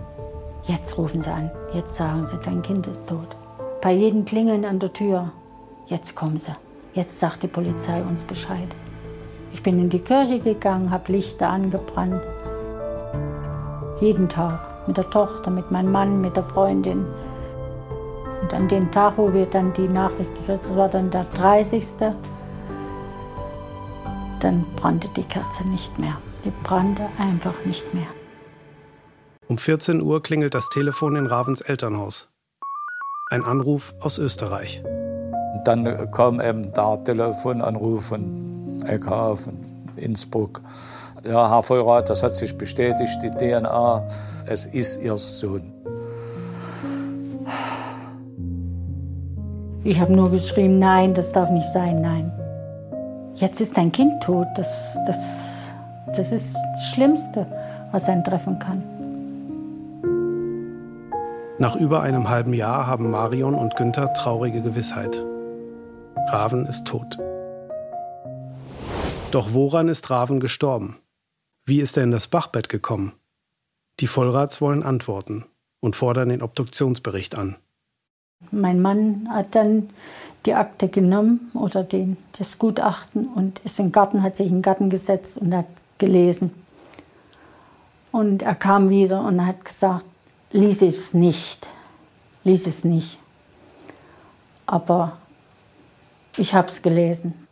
Jetzt 0.64 0.98
rufen 0.98 1.24
sie 1.24 1.32
an, 1.32 1.50
jetzt 1.74 1.96
sagen 1.96 2.26
sie, 2.26 2.38
dein 2.44 2.62
Kind 2.62 2.86
ist 2.88 3.08
tot. 3.08 3.36
Bei 3.82 3.92
jedem 3.92 4.26
Klingeln 4.26 4.66
an 4.66 4.80
der 4.80 4.92
Tür, 4.92 5.32
jetzt 5.88 6.16
kommen 6.16 6.38
sie, 6.38 6.54
jetzt 6.94 7.20
sagt 7.20 7.44
die 7.44 7.48
Polizei 7.48 8.02
uns 8.04 8.24
Bescheid. 8.24 8.68
Ich 9.52 9.64
bin 9.64 9.80
in 9.80 9.90
die 9.90 10.00
Kirche 10.00 10.40
gegangen, 10.40 10.92
habe 10.92 11.12
Lichter 11.12 11.50
angebrannt. 11.50 12.22
Jeden 14.00 14.30
Tag 14.30 14.88
mit 14.88 14.98
der 14.98 15.10
Tochter, 15.10 15.52
mit 15.52 15.72
meinem 15.72 15.92
Mann, 15.92 16.22
mit 16.22 16.38
der 16.38 16.44
Freundin. 16.44 17.06
Und 18.42 18.54
an 18.54 18.68
dem 18.68 18.92
Tag, 18.92 19.18
wo 19.18 19.34
wir 19.34 19.46
dann 19.46 19.74
die 19.74 19.88
Nachricht 19.88 20.30
gekriegt 20.36 20.50
haben, 20.50 20.60
das 20.60 20.76
war 20.76 20.90
dann 20.90 21.12
der 21.12 21.26
30. 21.34 21.84
Dann 24.40 24.66
brannte 24.76 25.10
die 25.16 25.24
Kerze 25.24 25.68
nicht 25.68 26.00
mehr. 26.00 26.18
Die 26.46 26.54
brannte 26.64 27.08
einfach 27.18 27.66
nicht 27.66 27.94
mehr. 27.94 28.08
Um 29.48 29.58
14 29.58 30.02
Uhr 30.02 30.22
klingelt 30.24 30.54
das 30.54 30.70
Telefon 30.70 31.16
in 31.16 31.26
Ravens 31.26 31.62
Elternhaus. 31.62 32.30
Ein 33.30 33.44
Anruf 33.44 33.94
aus 34.00 34.18
Österreich. 34.18 34.82
Und 34.86 35.64
dann 35.66 36.12
kam 36.12 36.40
eben 36.40 36.72
der 36.74 37.04
Telefonanruf 37.04 38.06
von 38.06 38.59
Von 39.36 39.60
Innsbruck. 39.96 40.62
Ja, 41.24 41.50
Herr 41.50 41.64
Vollrath, 41.64 42.10
das 42.10 42.24
hat 42.24 42.36
sich 42.36 42.58
bestätigt, 42.58 43.22
die 43.22 43.30
DNA, 43.30 44.08
es 44.48 44.66
ist 44.66 45.02
Ihr 45.02 45.18
Sohn. 45.18 45.74
Ich 49.84 50.00
habe 50.00 50.14
nur 50.14 50.30
geschrieben, 50.32 50.80
nein, 50.80 51.14
das 51.14 51.32
darf 51.32 51.50
nicht 51.50 51.72
sein, 51.72 52.02
nein. 52.02 52.32
Jetzt 53.36 53.62
ist 53.62 53.78
dein 53.78 53.92
Kind 53.92 54.22
tot, 54.24 54.48
das, 54.56 54.98
das, 55.08 55.72
das 56.16 56.32
ist 56.32 56.56
das 56.74 56.86
Schlimmste, 56.88 57.46
was 57.92 58.10
einen 58.10 58.24
treffen 58.24 58.60
kann. 58.60 58.84
Nach 61.60 61.76
über 61.76 62.02
einem 62.02 62.30
halben 62.30 62.54
Jahr 62.54 62.88
haben 62.88 63.12
Marion 63.12 63.54
und 63.54 63.76
Günther 63.76 64.14
traurige 64.14 64.62
Gewissheit. 64.62 65.22
Raven 66.32 66.66
ist 66.66 66.86
tot. 66.86 67.20
Doch 69.32 69.54
woran 69.54 69.90
ist 69.90 70.10
Raven 70.10 70.40
gestorben? 70.40 70.98
Wie 71.64 71.82
ist 71.82 71.98
er 71.98 72.04
in 72.04 72.12
das 72.12 72.28
Bachbett 72.28 72.68
gekommen? 72.68 73.14
Die 74.00 74.08
Vollrats 74.08 74.60
wollen 74.60 74.82
antworten 74.82 75.46
und 75.82 75.96
fordern 75.96 76.30
den 76.30 76.42
Obduktionsbericht 76.42 77.38
an. 77.38 77.56
Mein 78.50 78.82
Mann 78.82 79.28
hat 79.30 79.54
dann 79.54 79.92
die 80.48 80.56
Akte 80.56 80.88
genommen 80.88 81.52
oder 81.54 81.84
den, 81.84 82.18
das 82.40 82.58
Gutachten 82.58 83.28
und 83.28 83.60
ist 83.60 83.80
im 83.80 83.92
Garten, 83.92 84.24
hat 84.24 84.36
sich 84.36 84.48
in 84.48 84.58
den 84.58 84.62
Garten 84.64 84.90
gesetzt 84.90 85.38
und 85.38 85.54
hat 85.54 85.68
gelesen. 86.00 86.52
Und 88.12 88.42
er 88.42 88.56
kam 88.56 88.90
wieder 88.90 89.22
und 89.22 89.46
hat 89.46 89.64
gesagt, 89.64 90.06
lies 90.52 90.82
es 90.82 91.14
nicht. 91.14 91.68
Lies 92.44 92.66
es 92.66 92.84
nicht. 92.84 93.20
Aber 94.66 95.18
ich 96.36 96.56
habe 96.56 96.70
es 96.70 96.82
gelesen. 96.82 97.48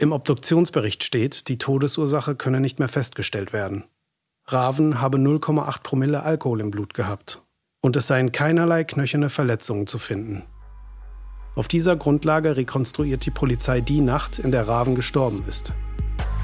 Im 0.00 0.12
Obduktionsbericht 0.12 1.02
steht, 1.02 1.48
die 1.48 1.58
Todesursache 1.58 2.36
könne 2.36 2.60
nicht 2.60 2.78
mehr 2.78 2.88
festgestellt 2.88 3.52
werden. 3.52 3.82
Raven 4.46 5.00
habe 5.00 5.18
0,8 5.18 5.82
Promille 5.82 6.22
Alkohol 6.22 6.60
im 6.60 6.70
Blut 6.70 6.94
gehabt 6.94 7.42
und 7.80 7.96
es 7.96 8.06
seien 8.06 8.30
keinerlei 8.30 8.84
knöcherne 8.84 9.28
Verletzungen 9.28 9.88
zu 9.88 9.98
finden. 9.98 10.44
Auf 11.56 11.66
dieser 11.66 11.96
Grundlage 11.96 12.56
rekonstruiert 12.56 13.26
die 13.26 13.32
Polizei 13.32 13.80
die 13.80 14.00
Nacht, 14.00 14.38
in 14.38 14.52
der 14.52 14.68
Raven 14.68 14.94
gestorben 14.94 15.42
ist 15.48 15.72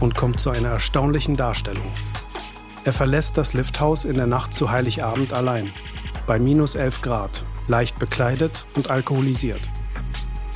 und 0.01 0.17
kommt 0.17 0.41
zu 0.41 0.51
einer 0.51 0.71
erstaunlichen 0.71 1.37
Darstellung. 1.37 1.87
Er 2.85 2.93
verlässt 2.93 3.39
das 3.39 3.55
Lifthaus 3.55 4.05
in 4.05 4.17
der 4.17 4.27
Nacht 4.27 4.53
zu 4.53 4.73
Heiligabend 4.73 5.33
allein, 5.33 5.73
bei 6.27 6.41
minus 6.41 6.75
11 6.75 7.03
Grad, 7.03 7.45
leicht 7.69 8.01
bekleidet 8.01 8.67
und 8.75 8.91
alkoholisiert. 8.91 9.63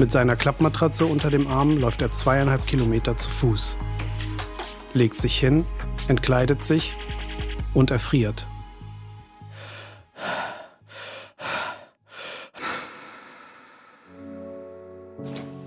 Mit 0.01 0.13
seiner 0.13 0.37
Klappmatratze 0.37 1.07
unter 1.07 1.29
dem 1.29 1.49
Arm 1.49 1.77
läuft 1.77 2.01
er 2.03 2.13
zweieinhalb 2.13 2.69
Kilometer 2.69 3.17
zu 3.17 3.29
Fuß, 3.29 3.77
legt 4.95 5.21
sich 5.21 5.37
hin, 5.37 5.65
entkleidet 6.07 6.65
sich 6.65 6.95
und 7.75 7.91
erfriert. 7.91 8.47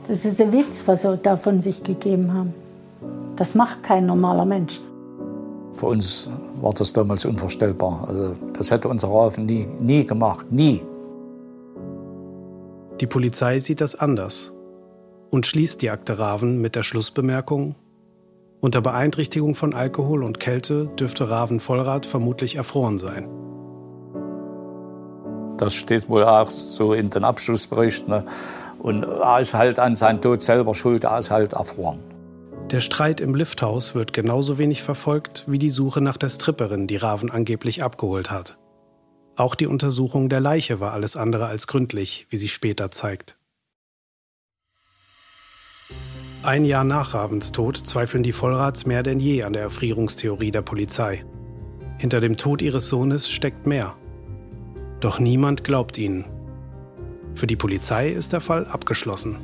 Das 0.07 0.23
ist 0.23 0.39
ein 0.39 0.53
Witz, 0.53 0.83
was 0.87 1.01
sie 1.01 1.17
da 1.17 1.35
von 1.35 1.59
sich 1.59 1.83
gegeben 1.83 2.33
haben. 2.33 2.53
Das 3.35 3.53
macht 3.53 3.83
kein 3.83 4.05
normaler 4.05 4.45
Mensch. 4.45 4.79
Für 5.73 5.87
uns 5.87 6.29
war 6.61 6.73
das 6.73 6.93
damals 6.93 7.25
unvorstellbar. 7.25 8.05
Also 8.07 8.33
das 8.53 8.71
hätte 8.71 8.87
unser 8.87 9.09
Raven 9.09 9.45
nie, 9.45 9.67
nie 9.79 10.05
gemacht, 10.05 10.49
nie. 10.51 10.81
Die 13.01 13.07
Polizei 13.07 13.59
sieht 13.59 13.81
das 13.81 13.95
anders 13.95 14.53
und 15.31 15.47
schließt 15.47 15.81
die 15.81 15.89
Akte 15.89 16.19
Raven 16.19 16.61
mit 16.61 16.75
der 16.75 16.83
Schlussbemerkung, 16.83 17.75
unter 18.59 18.79
Beeinträchtigung 18.79 19.55
von 19.55 19.73
Alkohol 19.73 20.23
und 20.23 20.39
Kälte 20.39 20.85
dürfte 20.99 21.31
Raven 21.31 21.59
Vollrad 21.59 22.05
vermutlich 22.05 22.57
erfroren 22.57 22.99
sein. 22.99 23.27
Das 25.57 25.73
steht 25.73 26.09
wohl 26.09 26.23
auch 26.23 26.51
so 26.51 26.93
in 26.93 27.09
den 27.09 27.23
Abschlussberichten. 27.23 28.09
Ne? 28.09 28.25
Und 28.77 29.03
er 29.03 29.39
ist 29.39 29.55
halt 29.55 29.79
an 29.79 29.95
seinem 29.95 30.21
Tod 30.21 30.43
selber 30.43 30.75
schuld, 30.75 31.03
er 31.05 31.17
ist 31.17 31.31
halt 31.31 31.53
erfroren. 31.53 32.03
Der 32.69 32.81
Streit 32.81 33.19
im 33.19 33.33
Lifthaus 33.33 33.95
wird 33.95 34.13
genauso 34.13 34.59
wenig 34.59 34.83
verfolgt 34.83 35.45
wie 35.47 35.59
die 35.59 35.69
Suche 35.69 36.01
nach 36.01 36.17
der 36.17 36.29
Stripperin, 36.29 36.85
die 36.85 36.97
Raven 36.97 37.31
angeblich 37.31 37.81
abgeholt 37.83 38.29
hat. 38.29 38.57
Auch 39.35 39.55
die 39.55 39.67
Untersuchung 39.67 40.29
der 40.29 40.39
Leiche 40.39 40.79
war 40.79 40.93
alles 40.93 41.15
andere 41.15 41.47
als 41.47 41.67
gründlich, 41.67 42.27
wie 42.29 42.37
sie 42.37 42.47
später 42.47 42.91
zeigt. 42.91 43.37
Ein 46.43 46.65
Jahr 46.65 46.83
nach 46.83 47.13
Ravens 47.13 47.51
Tod 47.51 47.77
zweifeln 47.77 48.23
die 48.23 48.31
Vollrats 48.31 48.85
mehr 48.85 49.03
denn 49.03 49.19
je 49.19 49.43
an 49.43 49.53
der 49.53 49.61
Erfrierungstheorie 49.61 50.51
der 50.51 50.63
Polizei. 50.63 51.23
Hinter 51.97 52.19
dem 52.19 52.35
Tod 52.35 52.61
ihres 52.61 52.89
Sohnes 52.89 53.29
steckt 53.29 53.67
mehr. 53.67 53.95
Doch 54.99 55.19
niemand 55.19 55.63
glaubt 55.63 55.97
ihnen. 55.97 56.25
Für 57.35 57.47
die 57.47 57.55
Polizei 57.55 58.09
ist 58.09 58.33
der 58.33 58.41
Fall 58.41 58.65
abgeschlossen 58.65 59.37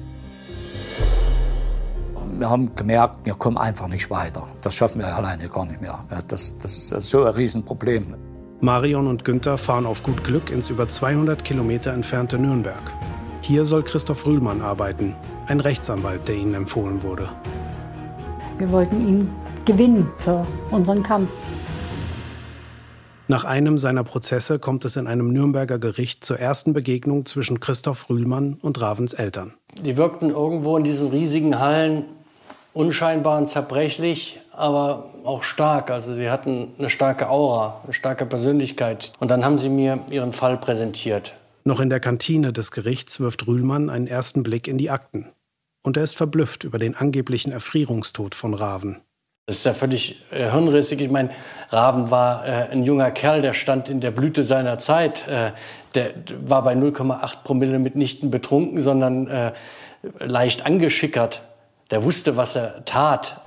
wir 2.40 2.50
haben 2.50 2.76
gemerkt, 2.76 3.26
wir 3.26 3.34
kommen 3.34 3.58
einfach 3.58 3.88
nicht 3.88 4.10
weiter. 4.10 4.48
Das 4.62 4.76
schaffen 4.76 5.00
wir 5.00 5.16
alleine 5.16 5.50
gar 5.50 5.66
nicht 5.66 5.82
mehr. 5.82 6.06
Das, 6.28 6.58
das 6.58 6.92
ist 6.92 7.10
so 7.10 7.24
ein 7.24 7.34
Riesenproblem. 7.34 8.16
Marion 8.60 9.06
und 9.06 9.24
Günther 9.24 9.60
fahren 9.60 9.86
auf 9.86 10.02
gut 10.02 10.24
Glück 10.24 10.50
ins 10.50 10.72
über 10.72 10.88
200 10.88 11.46
Kilometer 11.46 11.94
entfernte 11.94 12.40
Nürnberg. 12.40 12.82
Hier 13.42 13.66
soll 13.66 13.84
Christoph 13.84 14.26
Rühlmann 14.26 14.62
arbeiten, 14.62 15.16
ein 15.46 15.60
Rechtsanwalt, 15.60 16.28
der 16.28 16.38
ihnen 16.38 16.56
empfohlen 16.56 17.04
wurde. 17.04 17.30
Wir 18.58 18.72
wollten 18.72 19.08
ihn 19.08 19.30
gewinnen 19.64 20.10
für 20.18 20.46
unseren 20.72 21.04
Kampf. 21.04 21.30
Nach 23.28 23.44
einem 23.44 23.78
seiner 23.78 24.04
Prozesse 24.04 24.58
kommt 24.58 24.86
es 24.86 24.96
in 24.96 25.06
einem 25.06 25.32
Nürnberger 25.32 25.78
Gericht 25.78 26.24
zur 26.24 26.40
ersten 26.40 26.74
Begegnung 26.74 27.28
zwischen 27.28 27.60
Christoph 27.60 28.10
Rühlmann 28.10 28.58
und 28.62 28.82
Ravens 28.82 29.14
Eltern. 29.14 29.54
Die 29.84 29.98
wirkten 29.98 30.32
irgendwo 30.32 30.78
in 30.78 30.84
diesen 30.84 31.10
riesigen 31.10 31.60
Hallen 31.60 32.06
unscheinbar 32.74 33.38
und 33.38 33.50
zerbrechlich, 33.50 34.40
aber 34.58 35.10
auch 35.24 35.44
stark. 35.44 35.92
Also 35.92 36.14
sie 36.14 36.30
hatten 36.30 36.74
eine 36.78 36.90
starke 36.90 37.30
Aura, 37.30 37.82
eine 37.84 37.94
starke 37.94 38.26
Persönlichkeit. 38.26 39.14
Und 39.20 39.30
dann 39.30 39.46
haben 39.46 39.58
sie 39.58 39.70
mir 39.70 40.00
ihren 40.12 40.34
Fall 40.34 40.58
präsentiert. 40.58 41.34
Noch 41.64 41.80
in 41.80 41.90
der 41.90 42.00
Kantine 42.00 42.54
des 42.54 42.72
Gerichts 42.72 43.20
wirft 43.20 43.46
Rühlmann 43.46 43.90
einen 43.90 44.08
ersten 44.08 44.44
Blick 44.44 44.68
in 44.68 44.78
die 44.78 44.90
Akten. 44.90 45.30
Und 45.84 45.98
er 45.98 46.04
ist 46.04 46.16
verblüfft 46.16 46.64
über 46.64 46.80
den 46.80 46.96
angeblichen 46.96 47.52
Erfrierungstod 47.52 48.36
von 48.36 48.54
Raven. 48.54 49.02
Das 49.48 49.60
ist 49.60 49.66
ja 49.66 49.74
völlig 49.74 50.22
äh, 50.32 50.52
hirnrissig. 50.52 51.00
Ich 51.00 51.10
meine, 51.10 51.30
Raven 51.70 52.12
war 52.12 52.46
äh, 52.46 52.70
ein 52.70 52.84
junger 52.84 53.12
Kerl, 53.12 53.42
der 53.42 53.54
stand 53.54 53.88
in 53.88 54.02
der 54.02 54.12
Blüte 54.12 54.44
seiner 54.44 54.80
Zeit. 54.80 55.26
Äh, 55.30 55.52
der 55.96 56.12
war 56.42 56.64
bei 56.64 56.74
0,8 56.74 57.44
Promille 57.46 57.80
mitnichten 57.80 58.30
betrunken, 58.30 58.82
sondern 58.82 59.28
äh, 59.28 59.54
leicht 60.20 60.66
angeschickert. 60.66 61.42
Der 61.92 62.04
wusste, 62.04 62.36
was 62.36 62.58
er 62.58 62.84
tat. 62.84 63.40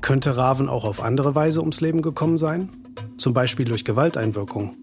Könnte 0.00 0.36
Raven 0.36 0.68
auch 0.68 0.84
auf 0.84 1.02
andere 1.02 1.34
Weise 1.34 1.60
ums 1.60 1.80
Leben 1.80 2.02
gekommen 2.02 2.38
sein? 2.38 2.68
Zum 3.16 3.34
Beispiel 3.34 3.66
durch 3.66 3.84
Gewalteinwirkung. 3.84 4.76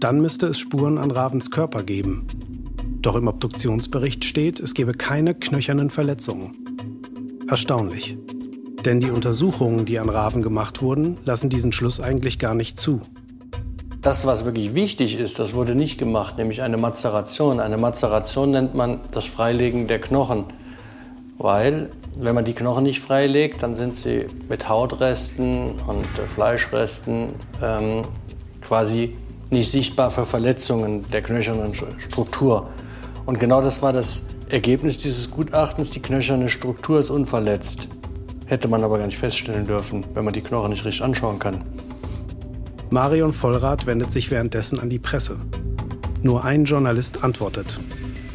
Dann 0.00 0.20
müsste 0.20 0.46
es 0.46 0.58
Spuren 0.58 0.98
an 0.98 1.10
Ravens 1.10 1.50
Körper 1.50 1.82
geben. 1.82 2.26
Doch 3.00 3.16
im 3.16 3.28
Obduktionsbericht 3.28 4.24
steht, 4.24 4.60
es 4.60 4.74
gebe 4.74 4.92
keine 4.92 5.34
knöchernen 5.34 5.90
Verletzungen. 5.90 6.52
Erstaunlich. 7.48 8.18
Denn 8.84 9.00
die 9.00 9.10
Untersuchungen, 9.10 9.84
die 9.84 9.98
an 9.98 10.08
Raven 10.08 10.42
gemacht 10.42 10.82
wurden, 10.82 11.18
lassen 11.24 11.50
diesen 11.50 11.72
Schluss 11.72 12.00
eigentlich 12.00 12.38
gar 12.38 12.54
nicht 12.54 12.78
zu. 12.78 13.00
Das, 14.00 14.26
was 14.26 14.44
wirklich 14.44 14.74
wichtig 14.74 15.18
ist, 15.18 15.38
das 15.38 15.54
wurde 15.54 15.74
nicht 15.74 15.98
gemacht, 15.98 16.38
nämlich 16.38 16.62
eine 16.62 16.76
Mazeration. 16.76 17.58
Eine 17.58 17.76
Mazeration 17.76 18.52
nennt 18.52 18.74
man 18.74 19.00
das 19.10 19.26
Freilegen 19.26 19.88
der 19.88 20.00
Knochen. 20.00 20.44
Weil, 21.38 21.90
wenn 22.18 22.34
man 22.34 22.44
die 22.44 22.54
Knochen 22.54 22.84
nicht 22.84 23.00
freilegt, 23.00 23.62
dann 23.62 23.76
sind 23.76 23.94
sie 23.94 24.26
mit 24.48 24.68
Hautresten 24.68 25.72
und 25.86 26.06
äh, 26.18 26.26
Fleischresten 26.26 27.28
ähm, 27.62 28.02
quasi 28.62 29.16
nicht 29.50 29.70
sichtbar 29.70 30.10
für 30.10 30.26
Verletzungen 30.26 31.02
der 31.12 31.22
knöchernen 31.22 31.72
Struktur. 31.74 32.68
Und 33.26 33.38
genau 33.38 33.60
das 33.60 33.82
war 33.82 33.92
das 33.92 34.22
Ergebnis 34.48 34.98
dieses 34.98 35.30
Gutachtens. 35.30 35.90
Die 35.90 36.00
knöcherne 36.00 36.48
Struktur 36.48 36.98
ist 36.98 37.10
unverletzt. 37.10 37.88
Hätte 38.46 38.68
man 38.68 38.82
aber 38.82 38.98
gar 38.98 39.06
nicht 39.06 39.18
feststellen 39.18 39.66
dürfen, 39.66 40.04
wenn 40.14 40.24
man 40.24 40.32
die 40.32 40.40
Knochen 40.40 40.70
nicht 40.70 40.84
richtig 40.84 41.04
anschauen 41.04 41.38
kann. 41.38 41.64
Marion 42.90 43.32
Vollrath 43.32 43.86
wendet 43.86 44.10
sich 44.10 44.30
währenddessen 44.30 44.80
an 44.80 44.88
die 44.88 45.00
Presse. 45.00 45.38
Nur 46.22 46.44
ein 46.44 46.64
Journalist 46.64 47.24
antwortet. 47.24 47.78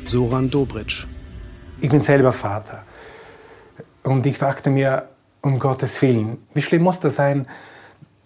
Soran 0.05 0.49
Dobritsch. 0.49 1.07
Ich 1.79 1.89
bin 1.89 2.01
selber 2.01 2.31
Vater. 2.31 2.83
Und 4.03 4.25
ich 4.25 4.37
dachte 4.39 4.69
mir, 4.69 5.09
um 5.41 5.59
Gottes 5.59 6.01
Willen, 6.01 6.37
wie 6.53 6.61
schlimm 6.61 6.83
muss 6.83 6.99
das 6.99 7.15
sein, 7.15 7.47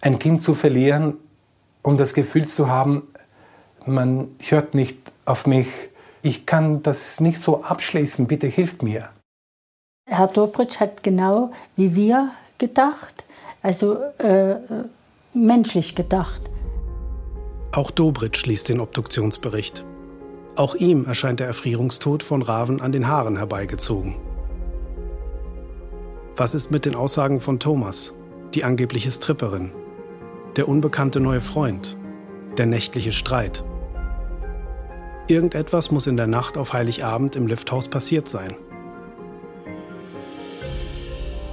ein 0.00 0.18
Kind 0.18 0.42
zu 0.42 0.54
verlieren 0.54 1.16
und 1.82 1.98
das 1.98 2.14
Gefühl 2.14 2.46
zu 2.46 2.68
haben, 2.68 3.02
man 3.86 4.28
hört 4.40 4.74
nicht 4.74 4.98
auf 5.24 5.46
mich. 5.46 5.68
Ich 6.22 6.46
kann 6.46 6.82
das 6.82 7.20
nicht 7.20 7.42
so 7.42 7.62
abschließen, 7.62 8.26
bitte 8.26 8.46
hilft 8.46 8.82
mir. 8.82 9.10
Herr 10.08 10.28
Dobritsch 10.28 10.80
hat 10.80 11.02
genau 11.02 11.52
wie 11.76 11.94
wir 11.94 12.30
gedacht, 12.58 13.24
also 13.62 13.96
äh, 14.18 14.56
menschlich 15.34 15.94
gedacht. 15.94 16.42
Auch 17.72 17.90
Dobritsch 17.90 18.46
liest 18.46 18.68
den 18.68 18.80
Obduktionsbericht. 18.80 19.84
Auch 20.56 20.74
ihm 20.74 21.04
erscheint 21.04 21.40
der 21.40 21.48
Erfrierungstod 21.48 22.22
von 22.22 22.42
Raven 22.42 22.80
an 22.80 22.92
den 22.92 23.08
Haaren 23.08 23.36
herbeigezogen. 23.36 24.16
Was 26.38 26.54
ist 26.54 26.70
mit 26.70 26.84
den 26.84 26.94
Aussagen 26.94 27.40
von 27.40 27.58
Thomas, 27.58 28.12
die 28.52 28.62
angebliche 28.62 29.10
Stripperin, 29.10 29.72
der 30.56 30.68
unbekannte 30.68 31.18
neue 31.18 31.40
Freund, 31.40 31.96
der 32.58 32.66
nächtliche 32.66 33.12
Streit? 33.12 33.64
Irgendetwas 35.28 35.90
muss 35.90 36.06
in 36.06 36.18
der 36.18 36.26
Nacht 36.26 36.58
auf 36.58 36.74
Heiligabend 36.74 37.36
im 37.36 37.46
Lifthaus 37.46 37.88
passiert 37.88 38.28
sein. 38.28 38.54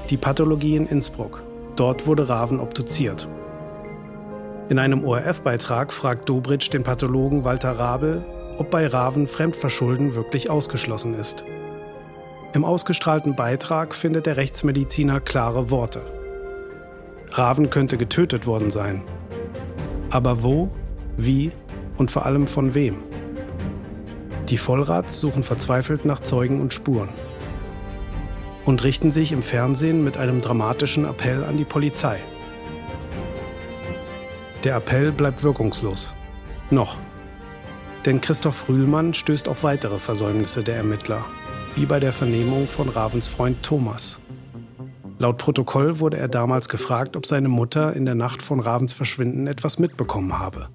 Die 0.10 0.18
Pathologie 0.18 0.76
in 0.76 0.88
Innsbruck. 0.88 1.44
Dort 1.78 2.06
wurde 2.06 2.28
Raven 2.28 2.60
obduziert. 2.60 3.30
In 4.68 4.80
einem 4.80 5.06
ORF-Beitrag 5.06 5.94
fragt 5.94 6.28
Dobritsch 6.28 6.74
den 6.74 6.84
Pathologen 6.84 7.46
Walter 7.46 7.80
Rabel, 7.80 8.26
ob 8.58 8.70
bei 8.70 8.86
Raven 8.86 9.28
Fremdverschulden 9.28 10.14
wirklich 10.14 10.50
ausgeschlossen 10.50 11.14
ist. 11.18 11.46
Im 12.54 12.66
ausgestrahlten 12.66 13.36
Beitrag 13.36 13.96
findet 13.96 14.28
der 14.28 14.38
Rechtsmediziner 14.38 15.20
klare 15.20 15.72
Worte. 15.72 16.04
Raven 17.32 17.72
könnte 17.72 17.98
getötet 17.98 18.46
worden 18.46 18.70
sein. 18.70 19.02
Aber 20.12 20.44
wo, 20.44 20.70
wie 21.18 21.52
und 21.98 22.12
vor 22.12 22.28
allem 22.28 22.46
von 22.46 22.76
wem? 22.76 23.02
Die 24.50 24.60
Vollrats 24.60 25.20
suchen 25.20 25.42
verzweifelt 25.42 26.06
nach 26.06 26.20
Zeugen 26.20 26.62
und 26.62 26.76
Spuren 26.76 27.10
und 28.66 28.84
richten 28.84 29.10
sich 29.10 29.32
im 29.32 29.42
Fernsehen 29.42 30.04
mit 30.04 30.18
einem 30.18 30.42
dramatischen 30.42 31.06
Appell 31.06 31.44
an 31.44 31.58
die 31.58 31.66
Polizei. 31.66 32.20
Der 34.64 34.76
Appell 34.76 35.12
bleibt 35.12 35.42
wirkungslos. 35.42 36.14
Noch. 36.70 36.98
Denn 38.06 38.22
Christoph 38.22 38.70
Rühlmann 38.70 39.16
stößt 39.16 39.48
auf 39.48 39.64
weitere 39.64 39.98
Versäumnisse 39.98 40.62
der 40.62 40.76
Ermittler, 40.76 41.26
wie 41.76 41.86
bei 41.86 42.00
der 42.00 42.14
Vernehmung 42.14 42.68
von 42.68 42.90
Ravens 42.90 43.28
Freund 43.28 43.64
Thomas. 43.64 44.20
Laut 45.18 45.38
Protokoll 45.38 46.00
wurde 46.00 46.18
er 46.18 46.28
damals 46.28 46.70
gefragt, 46.70 47.16
ob 47.16 47.26
seine 47.26 47.48
Mutter 47.48 47.94
in 47.96 48.06
der 48.06 48.16
Nacht 48.16 48.42
von 48.42 48.60
Ravens 48.60 48.94
Verschwinden 48.94 49.48
etwas 49.48 49.80
mitbekommen 49.80 50.38
habe. 50.40 50.68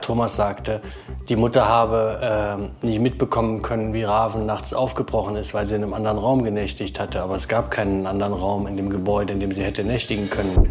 Thomas 0.00 0.36
sagte, 0.36 0.82
die 1.28 1.36
Mutter 1.36 1.68
habe 1.68 2.70
äh, 2.82 2.86
nicht 2.86 3.00
mitbekommen 3.00 3.62
können, 3.62 3.94
wie 3.94 4.02
Raven 4.02 4.44
nachts 4.46 4.74
aufgebrochen 4.74 5.36
ist, 5.36 5.54
weil 5.54 5.64
sie 5.66 5.76
in 5.76 5.84
einem 5.84 5.94
anderen 5.94 6.18
Raum 6.18 6.42
genächtigt 6.42 6.98
hatte. 6.98 7.22
Aber 7.22 7.36
es 7.36 7.46
gab 7.48 7.70
keinen 7.70 8.06
anderen 8.06 8.32
Raum 8.32 8.66
in 8.66 8.76
dem 8.76 8.90
Gebäude, 8.90 9.32
in 9.32 9.40
dem 9.40 9.52
sie 9.52 9.62
hätte 9.62 9.84
nächtigen 9.84 10.28
können. 10.28 10.68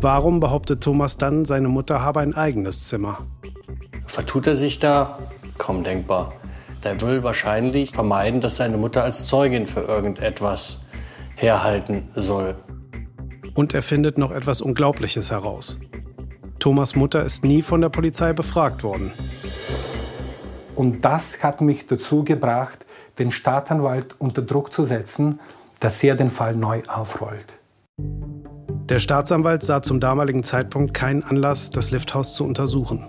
Warum 0.00 0.40
behauptet 0.40 0.82
Thomas 0.82 1.16
dann, 1.18 1.44
seine 1.44 1.68
Mutter 1.68 2.02
habe 2.02 2.20
ein 2.20 2.34
eigenes 2.34 2.88
Zimmer? 2.88 3.18
Vertut 4.06 4.46
er 4.46 4.56
sich 4.56 4.78
da? 4.78 5.18
Kaum 5.58 5.82
denkbar. 5.82 6.32
Der 6.84 7.00
will 7.00 7.22
wahrscheinlich 7.22 7.92
vermeiden, 7.92 8.40
dass 8.40 8.56
seine 8.56 8.76
Mutter 8.76 9.04
als 9.04 9.26
Zeugin 9.26 9.66
für 9.66 9.82
irgendetwas 9.82 10.86
herhalten 11.36 12.08
soll. 12.14 12.56
Und 13.54 13.74
er 13.74 13.82
findet 13.82 14.18
noch 14.18 14.30
etwas 14.32 14.60
Unglaubliches 14.60 15.30
heraus. 15.30 15.78
Thomas 16.58 16.94
Mutter 16.94 17.24
ist 17.24 17.44
nie 17.44 17.62
von 17.62 17.80
der 17.80 17.88
Polizei 17.88 18.32
befragt 18.32 18.82
worden. 18.84 19.12
Und 20.74 21.04
das 21.04 21.42
hat 21.42 21.60
mich 21.60 21.86
dazu 21.86 22.24
gebracht, 22.24 22.86
den 23.18 23.30
Staatsanwalt 23.30 24.14
unter 24.18 24.42
Druck 24.42 24.72
zu 24.72 24.84
setzen, 24.84 25.40
dass 25.80 26.02
er 26.02 26.14
den 26.14 26.30
Fall 26.30 26.54
neu 26.54 26.82
aufrollt. 26.88 27.46
Der 27.98 28.98
Staatsanwalt 28.98 29.62
sah 29.62 29.82
zum 29.82 30.00
damaligen 30.00 30.42
Zeitpunkt 30.42 30.94
keinen 30.94 31.22
Anlass, 31.22 31.70
das 31.70 31.90
Lifthaus 31.90 32.34
zu 32.34 32.44
untersuchen. 32.44 33.04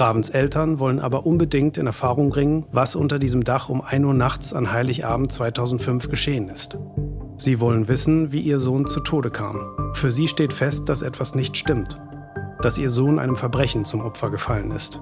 Ravens 0.00 0.30
Eltern 0.30 0.78
wollen 0.78 1.00
aber 1.00 1.26
unbedingt 1.26 1.78
in 1.78 1.86
Erfahrung 1.86 2.30
bringen, 2.30 2.66
was 2.72 2.94
unter 2.94 3.18
diesem 3.18 3.44
Dach 3.44 3.68
um 3.68 3.82
1 3.82 4.04
Uhr 4.04 4.14
nachts 4.14 4.52
an 4.52 4.72
Heiligabend 4.72 5.32
2005 5.32 6.08
geschehen 6.08 6.48
ist. 6.48 6.78
Sie 7.36 7.60
wollen 7.60 7.88
wissen, 7.88 8.32
wie 8.32 8.40
ihr 8.40 8.60
Sohn 8.60 8.86
zu 8.86 9.00
Tode 9.00 9.30
kam. 9.30 9.92
Für 9.92 10.10
sie 10.10 10.28
steht 10.28 10.52
fest, 10.52 10.88
dass 10.88 11.02
etwas 11.02 11.34
nicht 11.34 11.56
stimmt 11.56 12.00
dass 12.60 12.78
ihr 12.78 12.90
Sohn 12.90 13.18
einem 13.18 13.36
Verbrechen 13.36 13.84
zum 13.84 14.00
Opfer 14.00 14.30
gefallen 14.30 14.70
ist. 14.70 15.00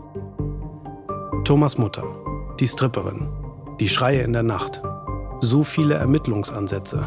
Thomas 1.45 1.79
Mutter, 1.79 2.05
die 2.61 2.69
Stripperin, 2.69 3.29
die 3.81 3.89
Schreie 3.89 4.23
in 4.23 4.33
der 4.33 4.43
Nacht, 4.43 4.83
so 5.41 5.65
viele 5.65 5.95
Ermittlungsansätze. 5.95 7.05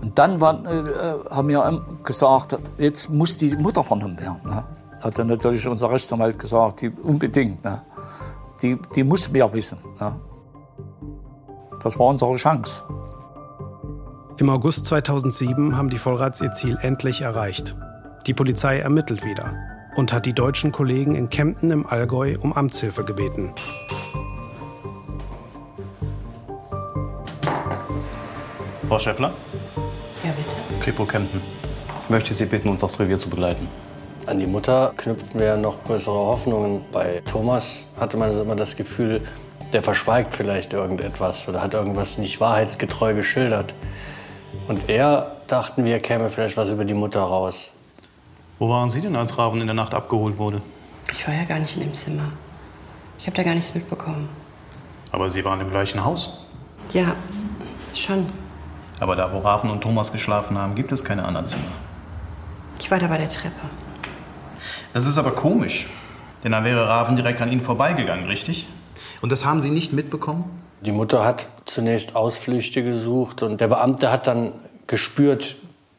Und 0.00 0.18
dann 0.18 0.40
war, 0.40 0.64
äh, 0.64 1.30
haben 1.30 1.48
wir 1.48 1.82
gesagt, 2.04 2.58
jetzt 2.78 3.10
muss 3.10 3.36
die 3.36 3.56
Mutter 3.56 3.82
vernommen 3.84 4.18
werden. 4.18 4.40
Ne? 4.44 4.64
Hat 5.04 5.18
dann 5.18 5.26
natürlich 5.26 5.68
unser 5.68 5.90
Rechtsanwalt 5.90 6.38
gesagt, 6.38 6.80
die 6.80 6.88
unbedingt. 6.88 7.62
Ne? 7.62 7.82
Die, 8.62 8.78
die 8.96 9.04
muss 9.04 9.30
mehr 9.30 9.52
wissen. 9.52 9.78
Ne? 10.00 10.18
Das 11.82 11.98
war 11.98 12.06
unsere 12.06 12.34
Chance. 12.36 12.82
Im 14.38 14.48
August 14.48 14.86
2007 14.86 15.76
haben 15.76 15.90
die 15.90 15.98
Vollrats 15.98 16.40
ihr 16.40 16.52
Ziel 16.52 16.78
endlich 16.80 17.20
erreicht. 17.20 17.76
Die 18.26 18.32
Polizei 18.32 18.78
ermittelt 18.78 19.24
wieder. 19.24 19.54
und 19.96 20.12
hat 20.12 20.26
die 20.26 20.32
deutschen 20.32 20.72
Kollegen 20.72 21.14
in 21.14 21.30
Kempten 21.30 21.70
im 21.70 21.86
Allgäu 21.86 22.36
um 22.40 22.52
Amtshilfe 22.52 23.04
gebeten. 23.04 23.52
Frau 28.88 28.98
Schäffler? 28.98 29.32
Ja, 30.24 30.30
bitte. 30.30 30.80
Kripo 30.82 31.04
Kempten. 31.04 31.40
Ich 32.04 32.10
möchte 32.10 32.34
Sie 32.34 32.46
bitten, 32.46 32.68
uns 32.68 32.82
aufs 32.82 32.98
Revier 32.98 33.16
zu 33.16 33.30
begleiten. 33.30 33.68
An 34.26 34.38
die 34.38 34.46
Mutter 34.46 34.94
knüpften 34.96 35.38
wir 35.38 35.58
noch 35.58 35.84
größere 35.84 36.14
Hoffnungen. 36.14 36.82
Bei 36.92 37.22
Thomas 37.30 37.84
hatte 38.00 38.16
man 38.16 38.32
immer 38.32 38.56
das 38.56 38.74
Gefühl, 38.74 39.20
der 39.74 39.82
verschweigt 39.82 40.34
vielleicht 40.34 40.72
irgendetwas 40.72 41.46
oder 41.46 41.60
hat 41.60 41.74
irgendwas 41.74 42.16
nicht 42.16 42.40
wahrheitsgetreu 42.40 43.12
geschildert. 43.12 43.74
Und 44.66 44.88
er 44.88 45.36
dachten 45.46 45.84
wir, 45.84 46.00
käme 46.00 46.30
vielleicht 46.30 46.56
was 46.56 46.70
über 46.70 46.86
die 46.86 46.94
Mutter 46.94 47.20
raus. 47.20 47.70
Wo 48.58 48.70
waren 48.70 48.88
Sie 48.88 49.02
denn, 49.02 49.14
als 49.14 49.36
Raven 49.36 49.60
in 49.60 49.66
der 49.66 49.74
Nacht 49.74 49.92
abgeholt 49.92 50.38
wurde? 50.38 50.62
Ich 51.12 51.28
war 51.28 51.34
ja 51.34 51.44
gar 51.44 51.58
nicht 51.58 51.76
in 51.76 51.82
dem 51.82 51.92
Zimmer. 51.92 52.32
Ich 53.18 53.26
habe 53.26 53.36
da 53.36 53.42
gar 53.42 53.54
nichts 53.54 53.74
mitbekommen. 53.74 54.30
Aber 55.12 55.30
Sie 55.30 55.44
waren 55.44 55.60
im 55.60 55.68
gleichen 55.68 56.02
Haus. 56.02 56.44
Ja, 56.94 57.14
schon. 57.92 58.26
Aber 59.00 59.16
da, 59.16 59.30
wo 59.30 59.40
Raven 59.40 59.68
und 59.68 59.82
Thomas 59.82 60.12
geschlafen 60.12 60.56
haben, 60.56 60.74
gibt 60.74 60.92
es 60.92 61.04
keine 61.04 61.26
anderen 61.26 61.46
Zimmer. 61.46 61.62
Ich 62.78 62.90
war 62.90 62.98
da 62.98 63.06
bei 63.06 63.18
der 63.18 63.28
Treppe. 63.28 63.60
Das 64.94 65.06
ist 65.06 65.18
aber 65.18 65.32
komisch. 65.32 65.88
Denn 66.44 66.52
dann 66.52 66.64
wäre 66.64 66.88
Raven 66.88 67.16
direkt 67.16 67.42
an 67.42 67.50
Ihnen 67.50 67.60
vorbeigegangen, 67.60 68.26
richtig? 68.26 68.64
Und 69.20 69.32
das 69.32 69.44
haben 69.44 69.60
Sie 69.60 69.70
nicht 69.70 69.92
mitbekommen? 69.92 70.44
Die 70.82 70.92
Mutter 70.92 71.24
hat 71.24 71.48
zunächst 71.64 72.14
Ausflüchte 72.14 72.84
gesucht 72.84 73.42
und 73.42 73.60
der 73.60 73.68
Beamte 73.68 74.12
hat 74.12 74.28
dann 74.28 74.52
gespürt, 74.86 75.56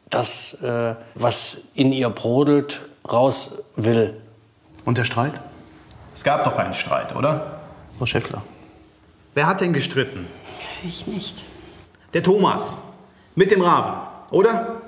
dass 0.08 0.54
äh, 0.62 0.94
was 1.14 1.58
in 1.74 1.92
ihr 1.92 2.08
brodelt, 2.08 2.80
raus 3.10 3.50
will. 3.74 4.16
Und 4.86 4.96
der 4.96 5.04
Streit? 5.04 5.34
Es 6.14 6.24
gab 6.24 6.44
doch 6.44 6.56
einen 6.56 6.72
Streit, 6.72 7.14
oder? 7.14 7.60
Frau 7.98 8.06
Schäffler. 8.06 8.42
Wer 9.34 9.46
hat 9.46 9.60
denn 9.60 9.74
gestritten? 9.74 10.26
Ich 10.82 11.06
nicht. 11.06 11.44
Der 12.14 12.22
Thomas. 12.22 12.78
Mit 13.34 13.50
dem 13.50 13.60
Raven, 13.60 13.92
oder? 14.30 14.80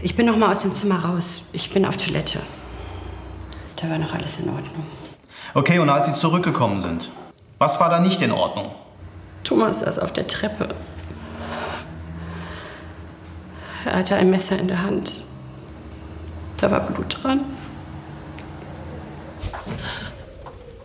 Ich 0.00 0.16
bin 0.16 0.24
noch 0.24 0.36
mal 0.38 0.50
aus 0.50 0.62
dem 0.62 0.74
Zimmer 0.74 1.04
raus. 1.04 1.50
Ich 1.52 1.74
bin 1.74 1.84
auf 1.84 1.98
Toilette. 1.98 2.40
Da 3.76 3.90
war 3.90 3.98
noch 3.98 4.14
alles 4.14 4.38
in 4.38 4.48
Ordnung. 4.48 4.86
Okay, 5.54 5.78
und 5.78 5.88
als 5.88 6.06
Sie 6.06 6.14
zurückgekommen 6.14 6.80
sind, 6.80 7.10
was 7.58 7.78
war 7.80 7.88
da 7.88 8.00
nicht 8.00 8.20
in 8.22 8.32
Ordnung? 8.32 8.74
Thomas 9.44 9.80
saß 9.80 9.98
auf 10.00 10.12
der 10.12 10.26
Treppe. 10.26 10.68
Er 13.84 13.98
hatte 13.98 14.16
ein 14.16 14.30
Messer 14.30 14.58
in 14.58 14.68
der 14.68 14.82
Hand. 14.82 15.12
Da 16.58 16.70
war 16.70 16.80
Blut 16.80 17.22
dran. 17.22 17.40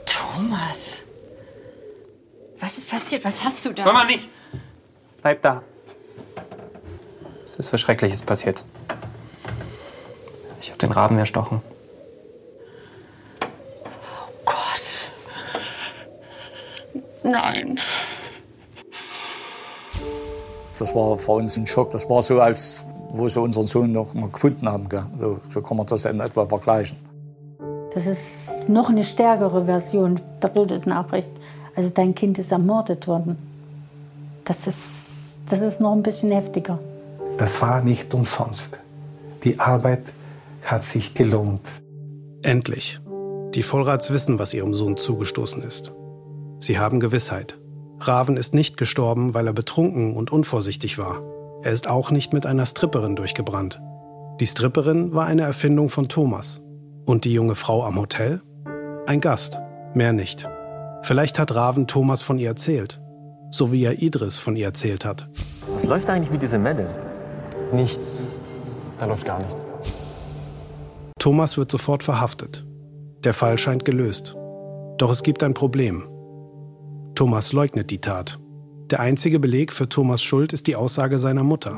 Thomas. 0.06 1.04
Was 2.60 2.78
ist 2.78 2.90
passiert? 2.90 3.26
Was 3.26 3.44
hast 3.44 3.66
du 3.66 3.74
da? 3.74 3.86
Mama, 3.86 4.04
nicht! 4.04 4.30
Bleib 5.22 5.42
da. 5.42 5.64
Es 7.46 7.56
ist 7.56 7.74
was 7.74 7.82
Schreckliches 7.82 8.22
passiert. 8.22 8.64
Ich 10.62 10.70
habe 10.70 10.78
den 10.78 10.92
Raben 10.92 11.18
erstochen. 11.18 11.62
Nein. 17.24 17.80
Das 20.78 20.96
war 20.96 21.18
für 21.18 21.32
uns 21.34 21.56
ein 21.58 21.68
Schock. 21.68 21.92
Das 21.92 22.10
war 22.10 22.22
so, 22.22 22.42
als 22.42 22.84
wo 23.14 23.28
sie 23.28 23.42
unseren 23.42 23.68
Sohn 23.68 23.92
noch 23.92 24.14
mal 24.14 24.30
gefunden 24.30 24.68
haben. 24.68 24.88
So, 25.20 25.40
so 25.50 25.62
kann 25.62 25.78
man 25.78 25.86
das 25.86 26.06
in 26.06 26.20
etwa 26.20 26.46
vergleichen. 26.46 26.98
Das 27.94 28.08
ist 28.08 28.70
noch 28.70 28.90
eine 28.90 29.04
stärkere 29.04 29.66
Version 29.66 30.20
der 30.42 30.54
Todesnachricht. 30.54 31.28
Also 31.76 31.90
dein 31.90 32.16
Kind 32.16 32.40
ist 32.40 32.52
ermordet 32.52 33.08
worden. 33.08 33.38
Das 34.46 34.66
ist, 34.68 35.40
das 35.50 35.62
ist 35.62 35.82
noch 35.82 35.94
ein 35.94 36.04
bisschen 36.04 36.32
heftiger. 36.32 36.80
Das 37.38 37.62
war 37.62 37.82
nicht 37.82 38.14
umsonst. 38.14 38.78
Die 39.44 39.60
Arbeit 39.60 40.04
hat 40.64 40.84
sich 40.84 41.14
gelohnt. 41.14 41.68
Endlich. 42.44 43.00
Die 43.54 43.64
Vollrats 43.64 44.12
wissen, 44.12 44.40
was 44.40 44.54
ihrem 44.54 44.74
Sohn 44.74 44.98
zugestoßen 44.98 45.64
ist. 45.64 45.92
Sie 46.62 46.78
haben 46.78 47.00
Gewissheit. 47.00 47.60
Raven 48.00 48.38
ist 48.38 48.54
nicht 48.54 48.78
gestorben, 48.78 49.34
weil 49.34 49.48
er 49.48 49.54
betrunken 49.54 50.16
und 50.16 50.32
unvorsichtig 50.32 51.00
war. 51.00 51.20
Er 51.64 51.72
ist 51.72 51.90
auch 51.90 52.12
nicht 52.12 52.34
mit 52.34 52.46
einer 52.46 52.68
Stripperin 52.68 53.16
durchgebrannt. 53.16 53.82
Die 54.40 54.46
Stripperin 54.46 55.14
war 55.14 55.26
eine 55.26 55.42
Erfindung 55.42 55.90
von 55.90 56.08
Thomas. 56.08 56.62
Und 57.06 57.26
die 57.26 57.34
junge 57.34 57.56
Frau 57.56 57.84
am 57.84 58.00
Hotel? 58.00 58.44
Ein 59.08 59.22
Gast, 59.22 59.60
mehr 59.96 60.14
nicht. 60.14 60.48
Vielleicht 61.02 61.40
hat 61.40 61.56
Raven 61.56 61.88
Thomas 61.88 62.22
von 62.22 62.38
ihr 62.38 62.50
erzählt. 62.50 63.02
So 63.50 63.72
wie 63.72 63.84
er 63.84 64.00
Idris 64.00 64.38
von 64.38 64.56
ihr 64.56 64.66
erzählt 64.66 65.04
hat. 65.04 65.28
Was 65.74 65.86
läuft 65.86 66.10
eigentlich 66.12 66.32
mit 66.32 66.44
diesem 66.44 66.62
Mädel? 66.62 66.88
Nichts. 67.72 68.28
Da 69.00 69.08
läuft 69.08 69.26
gar 69.26 69.40
nichts. 69.40 69.66
Thomas 71.18 71.58
wird 71.58 71.72
sofort 71.72 72.04
verhaftet. 72.04 72.64
Der 73.24 73.34
Fall 73.34 73.58
scheint 73.58 73.84
gelöst. 73.84 74.36
Doch 75.00 75.10
es 75.10 75.24
gibt 75.24 75.42
ein 75.42 75.56
Problem. 75.56 76.08
Thomas 77.22 77.54
leugnet 77.54 77.92
die 77.92 78.02
Tat. 78.02 78.40
Der 78.90 79.00
einzige 79.00 79.38
Beleg 79.38 79.72
für 79.72 79.88
Thomas 79.88 80.24
Schuld 80.24 80.54
ist 80.54 80.66
die 80.66 80.76
Aussage 80.76 81.20
seiner 81.20 81.44
Mutter. 81.44 81.78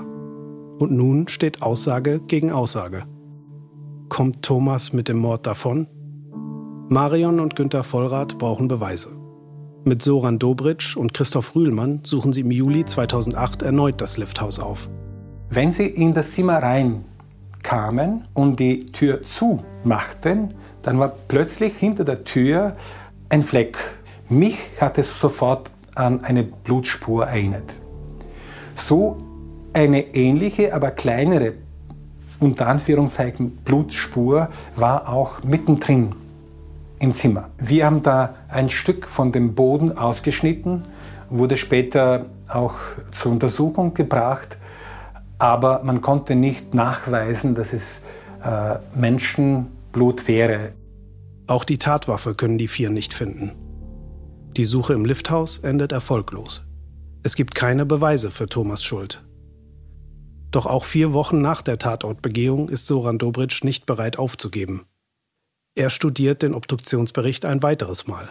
Und 0.79 0.91
nun 0.91 1.27
steht 1.27 1.61
Aussage 1.61 2.21
gegen 2.21 2.49
Aussage. 2.49 3.03
Kommt 4.07 4.41
Thomas 4.41 4.93
mit 4.93 5.09
dem 5.09 5.17
Mord 5.17 5.45
davon? 5.45 5.89
Marion 6.87 7.41
und 7.41 7.57
Günter 7.57 7.83
Vollrath 7.83 8.37
brauchen 8.37 8.69
Beweise. 8.69 9.17
Mit 9.83 10.01
Soran 10.01 10.39
Dobritsch 10.39 10.95
und 10.95 11.13
Christoph 11.13 11.53
Rühlmann 11.55 11.99
suchen 12.05 12.31
sie 12.31 12.39
im 12.39 12.51
Juli 12.51 12.85
2008 12.85 13.63
erneut 13.63 13.99
das 13.99 14.15
Lifthaus 14.15 14.59
auf. 14.59 14.89
Wenn 15.49 15.73
sie 15.73 15.87
in 15.87 16.13
das 16.13 16.31
Zimmer 16.31 16.63
reinkamen 16.63 18.29
und 18.33 18.61
die 18.61 18.85
Tür 18.85 19.23
zumachten, 19.23 20.53
dann 20.83 20.99
war 20.99 21.09
plötzlich 21.27 21.73
hinter 21.75 22.05
der 22.05 22.23
Tür 22.23 22.77
ein 23.27 23.41
Fleck. 23.41 24.02
Mich 24.29 24.57
hat 24.79 24.97
es 24.97 25.19
sofort 25.19 25.69
an 25.95 26.23
eine 26.23 26.43
Blutspur 26.43 27.25
erinnert. 27.25 27.73
So 28.75 29.17
eine 29.73 30.15
ähnliche, 30.15 30.73
aber 30.73 30.91
kleinere, 30.91 31.53
unter 32.39 32.67
Anführungszeichen, 32.67 33.57
Blutspur 33.57 34.49
war 34.75 35.09
auch 35.09 35.43
mittendrin 35.43 36.15
im 36.99 37.13
Zimmer. 37.13 37.49
Wir 37.57 37.85
haben 37.85 38.01
da 38.01 38.35
ein 38.49 38.69
Stück 38.69 39.07
von 39.07 39.31
dem 39.31 39.55
Boden 39.55 39.97
ausgeschnitten, 39.97 40.83
wurde 41.29 41.57
später 41.57 42.27
auch 42.47 42.75
zur 43.11 43.33
Untersuchung 43.33 43.93
gebracht, 43.93 44.57
aber 45.37 45.83
man 45.83 46.01
konnte 46.01 46.35
nicht 46.35 46.73
nachweisen, 46.73 47.55
dass 47.55 47.73
es 47.73 48.01
äh, 48.43 48.77
Menschenblut 48.97 50.27
wäre. 50.27 50.71
Auch 51.47 51.65
die 51.65 51.77
Tatwaffe 51.77 52.35
können 52.35 52.57
die 52.57 52.67
vier 52.67 52.89
nicht 52.89 53.13
finden. 53.13 53.51
Die 54.55 54.65
Suche 54.65 54.93
im 54.93 55.03
Lifthaus 55.03 55.57
endet 55.57 55.91
erfolglos. 55.91 56.63
Es 57.23 57.35
gibt 57.35 57.55
keine 57.55 57.87
Beweise 57.87 58.29
für 58.29 58.47
Thomas 58.47 58.83
Schuld. 58.83 59.23
Doch 60.51 60.67
auch 60.67 60.85
vier 60.85 61.11
Wochen 61.11 61.41
nach 61.41 61.63
der 61.63 61.79
Tatortbegehung 61.79 62.69
ist 62.69 62.85
Soran 62.85 63.17
Dobritsch 63.17 63.63
nicht 63.63 63.87
bereit 63.87 64.19
aufzugeben. 64.19 64.85
Er 65.73 65.89
studiert 65.89 66.43
den 66.43 66.53
Obduktionsbericht 66.53 67.45
ein 67.45 67.63
weiteres 67.63 68.05
Mal 68.05 68.29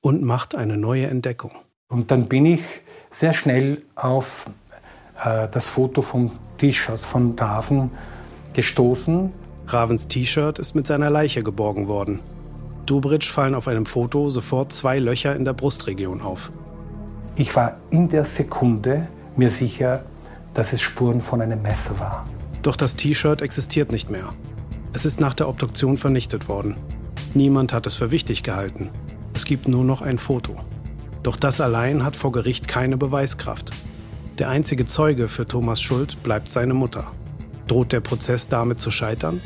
und 0.00 0.22
macht 0.22 0.54
eine 0.54 0.76
neue 0.76 1.08
Entdeckung. 1.08 1.50
Und 1.88 2.12
dann 2.12 2.28
bin 2.28 2.46
ich 2.46 2.60
sehr 3.10 3.32
schnell 3.32 3.82
auf 3.96 4.48
äh, 5.24 5.48
das 5.48 5.68
Foto 5.68 6.00
vom 6.00 6.30
T-Shirt 6.58 7.00
von 7.00 7.36
Raven 7.36 7.90
gestoßen. 8.52 9.34
Ravens 9.66 10.06
T-Shirt 10.06 10.60
ist 10.60 10.76
mit 10.76 10.86
seiner 10.86 11.10
Leiche 11.10 11.42
geborgen 11.42 11.88
worden. 11.88 12.20
Dobritsch 12.86 13.30
fallen 13.30 13.54
auf 13.54 13.68
einem 13.68 13.86
Foto 13.86 14.30
sofort 14.30 14.72
zwei 14.72 14.98
Löcher 14.98 15.36
in 15.36 15.44
der 15.44 15.52
Brustregion 15.52 16.20
auf. 16.20 16.50
Ich 17.36 17.54
war 17.56 17.78
in 17.90 18.08
der 18.08 18.24
Sekunde 18.24 19.08
mir 19.36 19.50
sicher, 19.50 20.04
dass 20.54 20.72
es 20.72 20.80
Spuren 20.80 21.20
von 21.20 21.40
einem 21.40 21.62
Messer 21.62 21.98
war. 22.00 22.24
Doch 22.62 22.76
das 22.76 22.96
T-Shirt 22.96 23.42
existiert 23.42 23.92
nicht 23.92 24.10
mehr. 24.10 24.34
Es 24.92 25.04
ist 25.04 25.20
nach 25.20 25.34
der 25.34 25.48
Obduktion 25.48 25.96
vernichtet 25.96 26.48
worden. 26.48 26.76
Niemand 27.32 27.72
hat 27.72 27.86
es 27.86 27.94
für 27.94 28.10
wichtig 28.10 28.42
gehalten. 28.42 28.90
Es 29.34 29.44
gibt 29.44 29.68
nur 29.68 29.84
noch 29.84 30.02
ein 30.02 30.18
Foto. 30.18 30.56
Doch 31.22 31.36
das 31.36 31.60
allein 31.60 32.04
hat 32.04 32.16
vor 32.16 32.32
Gericht 32.32 32.66
keine 32.66 32.96
Beweiskraft. 32.96 33.70
Der 34.38 34.48
einzige 34.48 34.86
Zeuge 34.86 35.28
für 35.28 35.46
Thomas 35.46 35.80
Schuld 35.80 36.22
bleibt 36.22 36.50
seine 36.50 36.74
Mutter. 36.74 37.04
Droht 37.68 37.92
der 37.92 38.00
Prozess 38.00 38.48
damit 38.48 38.80
zu 38.80 38.90
scheitern? 38.90 39.40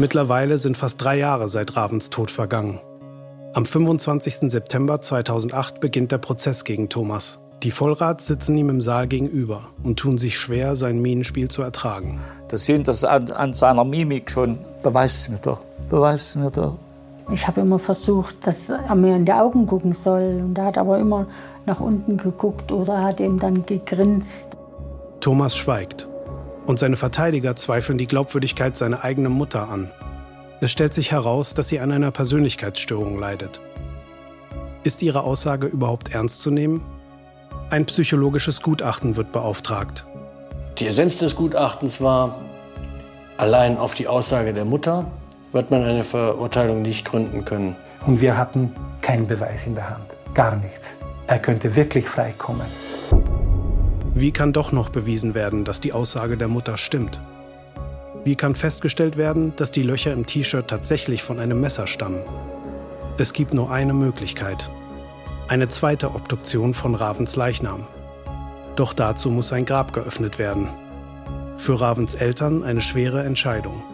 Mittlerweile 0.00 0.58
sind 0.58 0.76
fast 0.76 1.02
drei 1.02 1.18
Jahre 1.18 1.48
seit 1.48 1.76
Ravens 1.76 2.08
Tod 2.08 2.30
vergangen. 2.30 2.78
Am 3.52 3.66
25. 3.66 4.48
September 4.48 5.00
2008 5.00 5.80
beginnt 5.80 6.12
der 6.12 6.18
Prozess 6.18 6.62
gegen 6.62 6.88
Thomas. 6.88 7.40
Die 7.64 7.72
Vollrats 7.72 8.28
sitzen 8.28 8.56
ihm 8.56 8.68
im 8.68 8.80
Saal 8.80 9.08
gegenüber 9.08 9.70
und 9.82 9.98
tun 9.98 10.16
sich 10.16 10.38
schwer, 10.38 10.76
sein 10.76 11.02
Minenspiel 11.02 11.48
zu 11.48 11.62
ertragen. 11.62 12.20
Das 12.46 12.64
sehen 12.64 12.84
das 12.84 13.02
an, 13.02 13.32
an 13.32 13.52
seiner 13.52 13.82
Mimik 13.82 14.30
schon. 14.30 14.58
Beweis 14.84 15.22
es 15.22 15.28
mir 15.30 15.40
doch, 15.40 15.58
beweis 15.90 16.28
es 16.28 16.36
mir 16.36 16.52
doch. 16.52 16.76
Ich 17.32 17.48
habe 17.48 17.62
immer 17.62 17.80
versucht, 17.80 18.36
dass 18.46 18.70
er 18.70 18.94
mir 18.94 19.16
in 19.16 19.24
die 19.24 19.32
Augen 19.32 19.66
gucken 19.66 19.94
soll. 19.94 20.40
Und 20.44 20.56
er 20.56 20.66
hat 20.66 20.78
aber 20.78 21.00
immer 21.00 21.26
nach 21.66 21.80
unten 21.80 22.16
geguckt 22.18 22.70
oder 22.70 23.02
hat 23.02 23.18
ihm 23.18 23.40
dann 23.40 23.66
gegrinst. 23.66 24.46
Thomas 25.18 25.56
schweigt. 25.56 26.06
Und 26.68 26.78
seine 26.78 26.96
Verteidiger 26.96 27.56
zweifeln 27.56 27.96
die 27.96 28.06
Glaubwürdigkeit 28.06 28.76
seiner 28.76 29.02
eigenen 29.02 29.32
Mutter 29.32 29.70
an. 29.70 29.90
Es 30.60 30.70
stellt 30.70 30.92
sich 30.92 31.12
heraus, 31.12 31.54
dass 31.54 31.68
sie 31.68 31.80
an 31.80 31.90
einer 31.90 32.10
Persönlichkeitsstörung 32.10 33.18
leidet. 33.18 33.58
Ist 34.84 35.00
ihre 35.00 35.22
Aussage 35.22 35.66
überhaupt 35.66 36.12
ernst 36.12 36.42
zu 36.42 36.50
nehmen? 36.50 36.82
Ein 37.70 37.86
psychologisches 37.86 38.60
Gutachten 38.60 39.16
wird 39.16 39.32
beauftragt. 39.32 40.04
Die 40.76 40.86
Essenz 40.88 41.16
des 41.16 41.36
Gutachtens 41.36 42.02
war, 42.02 42.38
allein 43.38 43.78
auf 43.78 43.94
die 43.94 44.06
Aussage 44.06 44.52
der 44.52 44.66
Mutter 44.66 45.10
wird 45.52 45.70
man 45.70 45.82
eine 45.84 46.04
Verurteilung 46.04 46.82
nicht 46.82 47.06
gründen 47.06 47.46
können. 47.46 47.76
Und 48.06 48.20
wir 48.20 48.36
hatten 48.36 48.76
keinen 49.00 49.26
Beweis 49.26 49.66
in 49.66 49.74
der 49.74 49.88
Hand. 49.88 50.04
Gar 50.34 50.56
nichts. 50.56 50.96
Er 51.28 51.38
könnte 51.38 51.74
wirklich 51.74 52.06
freikommen. 52.06 52.66
Wie 54.20 54.32
kann 54.32 54.52
doch 54.52 54.72
noch 54.72 54.88
bewiesen 54.88 55.34
werden, 55.34 55.64
dass 55.64 55.80
die 55.80 55.92
Aussage 55.92 56.36
der 56.36 56.48
Mutter 56.48 56.76
stimmt? 56.76 57.20
Wie 58.24 58.34
kann 58.34 58.56
festgestellt 58.56 59.16
werden, 59.16 59.54
dass 59.54 59.70
die 59.70 59.84
Löcher 59.84 60.12
im 60.12 60.26
T-Shirt 60.26 60.66
tatsächlich 60.66 61.22
von 61.22 61.38
einem 61.38 61.60
Messer 61.60 61.86
stammen? 61.86 62.24
Es 63.16 63.32
gibt 63.32 63.54
nur 63.54 63.70
eine 63.70 63.94
Möglichkeit. 63.94 64.72
Eine 65.46 65.68
zweite 65.68 66.16
Obduktion 66.16 66.74
von 66.74 66.96
Ravens 66.96 67.36
Leichnam. 67.36 67.86
Doch 68.74 68.92
dazu 68.92 69.30
muss 69.30 69.52
ein 69.52 69.64
Grab 69.64 69.92
geöffnet 69.92 70.40
werden. 70.40 70.68
Für 71.56 71.80
Ravens 71.80 72.16
Eltern 72.16 72.64
eine 72.64 72.82
schwere 72.82 73.22
Entscheidung. 73.22 73.84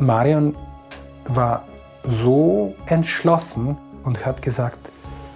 Marion 0.00 0.56
war 1.26 1.64
so 2.02 2.74
entschlossen 2.86 3.76
und 4.02 4.26
hat 4.26 4.42
gesagt, 4.42 4.80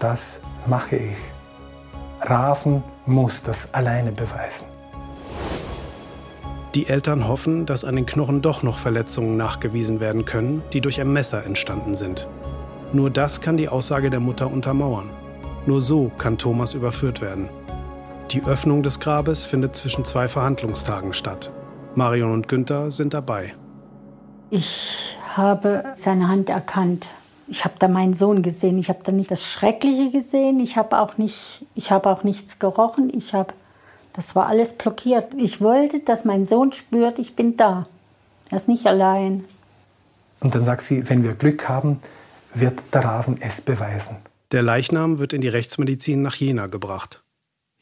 das 0.01 0.41
mache 0.67 0.97
ich. 0.97 1.30
Raven 2.23 2.83
muss 3.07 3.43
das 3.43 3.73
alleine 3.73 4.12
beweisen. 4.12 4.66
Die 6.75 6.89
Eltern 6.89 7.27
hoffen, 7.27 7.66
dass 7.66 7.85
an 7.85 7.97
den 7.97 8.07
Knochen 8.07 8.43
doch 8.43 8.62
noch 8.62 8.79
Verletzungen 8.79 9.37
nachgewiesen 9.37 9.99
werden 9.99 10.25
können, 10.25 10.62
die 10.73 10.81
durch 10.81 11.01
ein 11.01 11.12
Messer 11.12 11.45
entstanden 11.45 11.97
sind. 11.97 12.29
Nur 12.93 13.11
das 13.11 13.41
kann 13.41 13.57
die 13.57 13.68
Aussage 13.68 14.11
der 14.11 14.21
Mutter 14.21 14.51
untermauern. 14.51 15.11
Nur 15.66 15.81
so 15.81 16.12
kann 16.18 16.39
Thomas 16.39 16.75
überführt 16.75 17.21
werden. 17.21 17.49
Die 18.31 18.45
Öffnung 18.45 18.85
des 18.85 19.01
Grabes 19.01 19.45
findet 19.45 19.75
zwischen 19.75 20.05
zwei 20.05 20.29
Verhandlungstagen 20.29 21.12
statt. 21.12 21.53
Marion 21.97 22.33
und 22.33 22.47
Günther 22.47 22.93
sind 22.93 23.14
dabei. 23.14 23.55
Ich 24.51 25.16
habe 25.35 25.85
seine 25.97 26.29
Hand 26.29 26.51
erkannt. 26.51 27.09
Ich 27.51 27.64
habe 27.64 27.74
da 27.80 27.88
meinen 27.88 28.14
Sohn 28.14 28.42
gesehen. 28.42 28.78
Ich 28.78 28.88
habe 28.88 29.01
da 29.03 29.11
nicht 29.11 29.30
das 29.30 29.44
Schreckliche 29.44 30.12
gesehen. 30.12 30.61
Ich 30.61 30.76
habe 30.76 31.01
auch, 31.01 31.18
nicht, 31.18 31.66
ich 31.74 31.90
habe 31.90 32.09
auch 32.09 32.22
nichts 32.22 32.61
gerochen. 32.61 33.12
Ich 33.12 33.34
habe, 33.34 33.53
das 34.12 34.36
war 34.36 34.46
alles 34.46 34.72
blockiert. 34.72 35.34
Ich 35.36 35.61
wollte, 35.61 35.98
dass 35.98 36.24
mein 36.24 36.46
Sohn 36.46 36.70
spürt, 36.70 37.18
ich 37.18 37.34
bin 37.34 37.57
da. 37.57 37.88
Er 38.51 38.57
ist 38.57 38.68
nicht 38.68 38.86
allein. 38.86 39.44
Und 40.38 40.55
dann 40.55 40.64
sagt 40.64 40.82
sie, 40.82 41.11
wenn 41.11 41.24
wir 41.24 41.34
Glück 41.34 41.68
haben, 41.68 41.98
wird 42.55 42.80
der 42.94 43.05
Raven 43.05 43.36
es 43.40 43.61
beweisen. 43.61 44.18
Der 44.53 44.62
Leichnam 44.62 45.18
wird 45.18 45.32
in 45.32 45.40
die 45.40 45.48
Rechtsmedizin 45.48 46.22
nach 46.22 46.36
Jena 46.36 46.68
gebracht. 46.68 47.24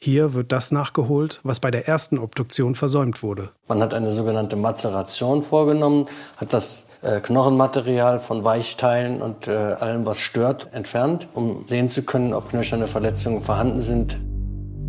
Hier 0.01 0.33
wird 0.33 0.51
das 0.51 0.71
nachgeholt, 0.71 1.41
was 1.43 1.59
bei 1.59 1.69
der 1.69 1.87
ersten 1.87 2.17
Obduktion 2.17 2.73
versäumt 2.73 3.21
wurde. 3.21 3.51
Man 3.67 3.81
hat 3.81 3.93
eine 3.93 4.11
sogenannte 4.11 4.55
Mazeration 4.55 5.43
vorgenommen, 5.43 6.07
hat 6.37 6.53
das 6.53 6.85
äh, 7.01 7.21
Knochenmaterial 7.21 8.19
von 8.19 8.43
Weichteilen 8.43 9.21
und 9.21 9.47
äh, 9.47 9.51
allem, 9.51 10.05
was 10.05 10.19
stört, 10.19 10.73
entfernt, 10.73 11.27
um 11.33 11.65
sehen 11.65 11.89
zu 11.89 12.03
können, 12.03 12.33
ob 12.33 12.49
knöcherne 12.49 12.87
Verletzungen 12.87 13.41
vorhanden 13.41 13.79
sind. 13.79 14.17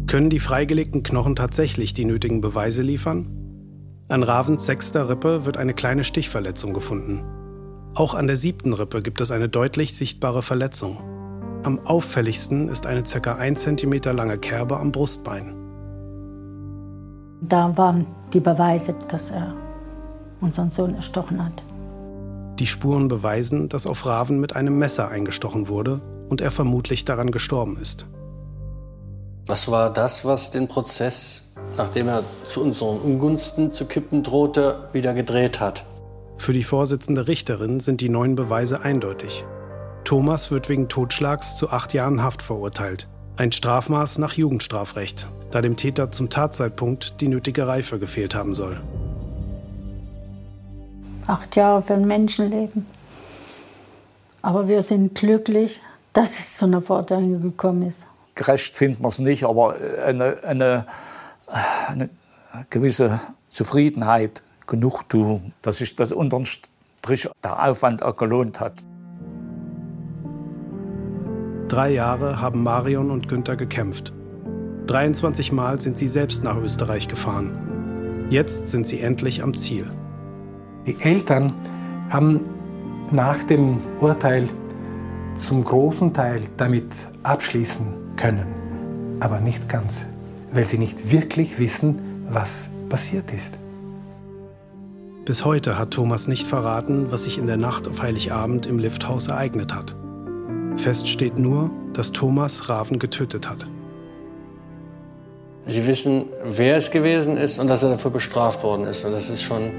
Können 0.07 0.31
die 0.31 0.41
freigelegten 0.41 1.03
Knochen 1.03 1.37
tatsächlich 1.37 1.95
die 1.95 2.05
nötigen 2.05 2.41
Beweise 2.41 2.83
liefern? 2.83 3.29
An 4.09 4.25
Ravens 4.25 4.67
sechster 4.67 5.09
Rippe 5.09 5.45
wird 5.45 5.57
eine 5.57 5.73
kleine 5.73 6.03
Stichverletzung 6.03 6.73
gefunden. 6.73 7.23
Auch 7.95 8.15
an 8.15 8.27
der 8.27 8.37
siebten 8.37 8.73
Rippe 8.73 9.03
gibt 9.03 9.21
es 9.21 9.31
eine 9.31 9.49
deutlich 9.49 9.97
sichtbare 9.97 10.43
Verletzung. 10.43 10.99
Am 11.63 11.79
auffälligsten 11.85 12.69
ist 12.69 12.87
eine 12.87 13.03
ca. 13.03 13.35
1 13.37 13.63
cm 13.63 14.01
lange 14.17 14.39
Kerbe 14.39 14.79
am 14.79 14.91
Brustbein. 14.91 15.55
Da 17.43 17.77
waren 17.77 18.07
die 18.33 18.41
Beweise, 18.41 18.95
dass 19.09 19.31
er 19.31 19.55
unseren 20.41 20.71
Sohn 20.71 20.95
erstochen 20.95 21.45
hat. 21.45 21.63
Die 22.61 22.67
Spuren 22.67 23.09
beweisen, 23.09 23.71
dass 23.71 23.87
auf 23.87 24.05
Raven 24.05 24.39
mit 24.39 24.55
einem 24.55 24.79
Messer 24.79 25.09
eingestochen 25.09 25.69
wurde 25.69 26.03
und 26.29 26.43
er 26.43 26.51
vermutlich 26.51 27.07
daran 27.07 27.33
gestorben 27.33 27.79
ist. 27.81 28.07
Was 29.47 29.71
war 29.71 29.91
das, 29.91 30.27
was 30.27 30.51
den 30.51 30.69
Prozess, 30.69 31.45
nachdem 31.79 32.09
er 32.09 32.23
zu 32.47 32.63
unseren 32.63 32.99
Ungunsten 32.99 33.73
zu 33.73 33.87
kippen 33.87 34.23
drohte, 34.23 34.91
wieder 34.93 35.15
gedreht 35.15 35.59
hat? 35.59 35.87
Für 36.37 36.53
die 36.53 36.63
Vorsitzende 36.63 37.29
Richterin 37.29 37.81
sind 37.81 38.03
die 38.03 38.11
neuen 38.11 38.35
Beweise 38.35 38.83
eindeutig. 38.83 39.47
Thomas 40.05 40.51
wird 40.51 40.69
wegen 40.69 40.89
Totschlags 40.89 41.57
zu 41.57 41.71
acht 41.71 41.95
Jahren 41.95 42.23
Haft 42.23 42.43
verurteilt. 42.43 43.09
Ein 43.39 43.53
Strafmaß 43.53 44.19
nach 44.19 44.35
Jugendstrafrecht, 44.35 45.29
da 45.51 45.63
dem 45.63 45.77
Täter 45.77 46.11
zum 46.11 46.29
Tatzeitpunkt 46.29 47.23
die 47.23 47.29
nötige 47.29 47.67
Reife 47.67 47.99
gefehlt 47.99 48.35
haben 48.35 48.55
soll. 48.55 48.83
Acht 51.31 51.55
Jahre 51.55 51.81
für 51.81 51.95
ein 51.95 52.09
Menschenleben. 52.09 52.87
Aber 54.43 54.67
wir 54.67 54.83
sind 54.83 55.15
glücklich, 55.15 55.81
dass 56.13 56.37
es 56.37 56.57
zu 56.57 56.65
einer 56.65 56.83
Verurteilung 56.83 57.41
gekommen 57.41 57.83
ist. 57.87 58.05
Gerecht 58.35 58.75
findet 58.75 59.01
man 59.01 59.11
es 59.11 59.21
nicht, 59.21 59.45
aber 59.45 59.77
eine, 60.05 60.43
eine, 60.43 60.87
eine 61.87 62.11
gewisse 62.69 63.21
Zufriedenheit, 63.49 64.43
Genugtuung, 64.67 65.53
dass 65.63 65.77
sich 65.77 65.95
das 65.95 66.11
unterm 66.11 66.47
Strich 66.47 67.29
der 67.45 67.65
Aufwand 67.65 68.03
auch 68.03 68.17
gelohnt 68.17 68.59
hat. 68.59 68.83
Drei 71.69 71.91
Jahre 71.91 72.41
haben 72.41 72.65
Marion 72.65 73.13
und 73.13 73.29
Günther 73.29 73.55
gekämpft. 73.55 74.13
23 74.89 75.53
Mal 75.53 75.81
sind 75.81 75.97
sie 75.97 76.09
selbst 76.09 76.43
nach 76.43 76.57
Österreich 76.57 77.07
gefahren. 77.07 78.27
Jetzt 78.31 78.67
sind 78.67 78.89
sie 78.89 79.01
endlich 79.01 79.45
am 79.45 79.55
Ziel. 79.55 79.87
Die 80.91 81.01
Eltern 81.03 81.53
haben 82.09 82.41
nach 83.13 83.45
dem 83.45 83.79
Urteil 84.01 84.49
zum 85.37 85.63
großen 85.63 86.13
Teil 86.13 86.43
damit 86.57 86.87
abschließen 87.23 87.87
können, 88.17 89.21
aber 89.21 89.39
nicht 89.39 89.69
ganz, 89.69 90.07
weil 90.53 90.65
sie 90.65 90.79
nicht 90.79 91.13
wirklich 91.13 91.61
wissen, 91.61 92.25
was 92.29 92.71
passiert 92.89 93.33
ist. 93.33 93.55
Bis 95.25 95.45
heute 95.45 95.79
hat 95.79 95.93
Thomas 95.93 96.27
nicht 96.27 96.45
verraten, 96.45 97.13
was 97.13 97.23
sich 97.23 97.39
in 97.39 97.47
der 97.47 97.57
Nacht 97.57 97.87
auf 97.87 98.03
Heiligabend 98.03 98.67
im 98.67 98.81
Lifthaus 98.81 99.29
ereignet 99.29 99.73
hat. 99.73 99.95
Fest 100.77 101.09
steht 101.09 101.39
nur, 101.39 101.71
dass 101.93 102.11
Thomas 102.11 102.69
Raven 102.69 102.99
getötet 102.99 103.49
hat. 103.49 103.69
Sie 105.67 105.87
wissen, 105.87 106.25
wer 106.45 106.75
es 106.75 106.91
gewesen 106.91 107.37
ist 107.37 107.61
und 107.61 107.71
dass 107.71 107.85
er 107.85 107.91
dafür 107.91 108.11
bestraft 108.11 108.65
worden 108.65 108.87
ist. 108.87 109.05
Und 109.05 109.13
das 109.13 109.31
ist 109.31 109.43
schon 109.43 109.71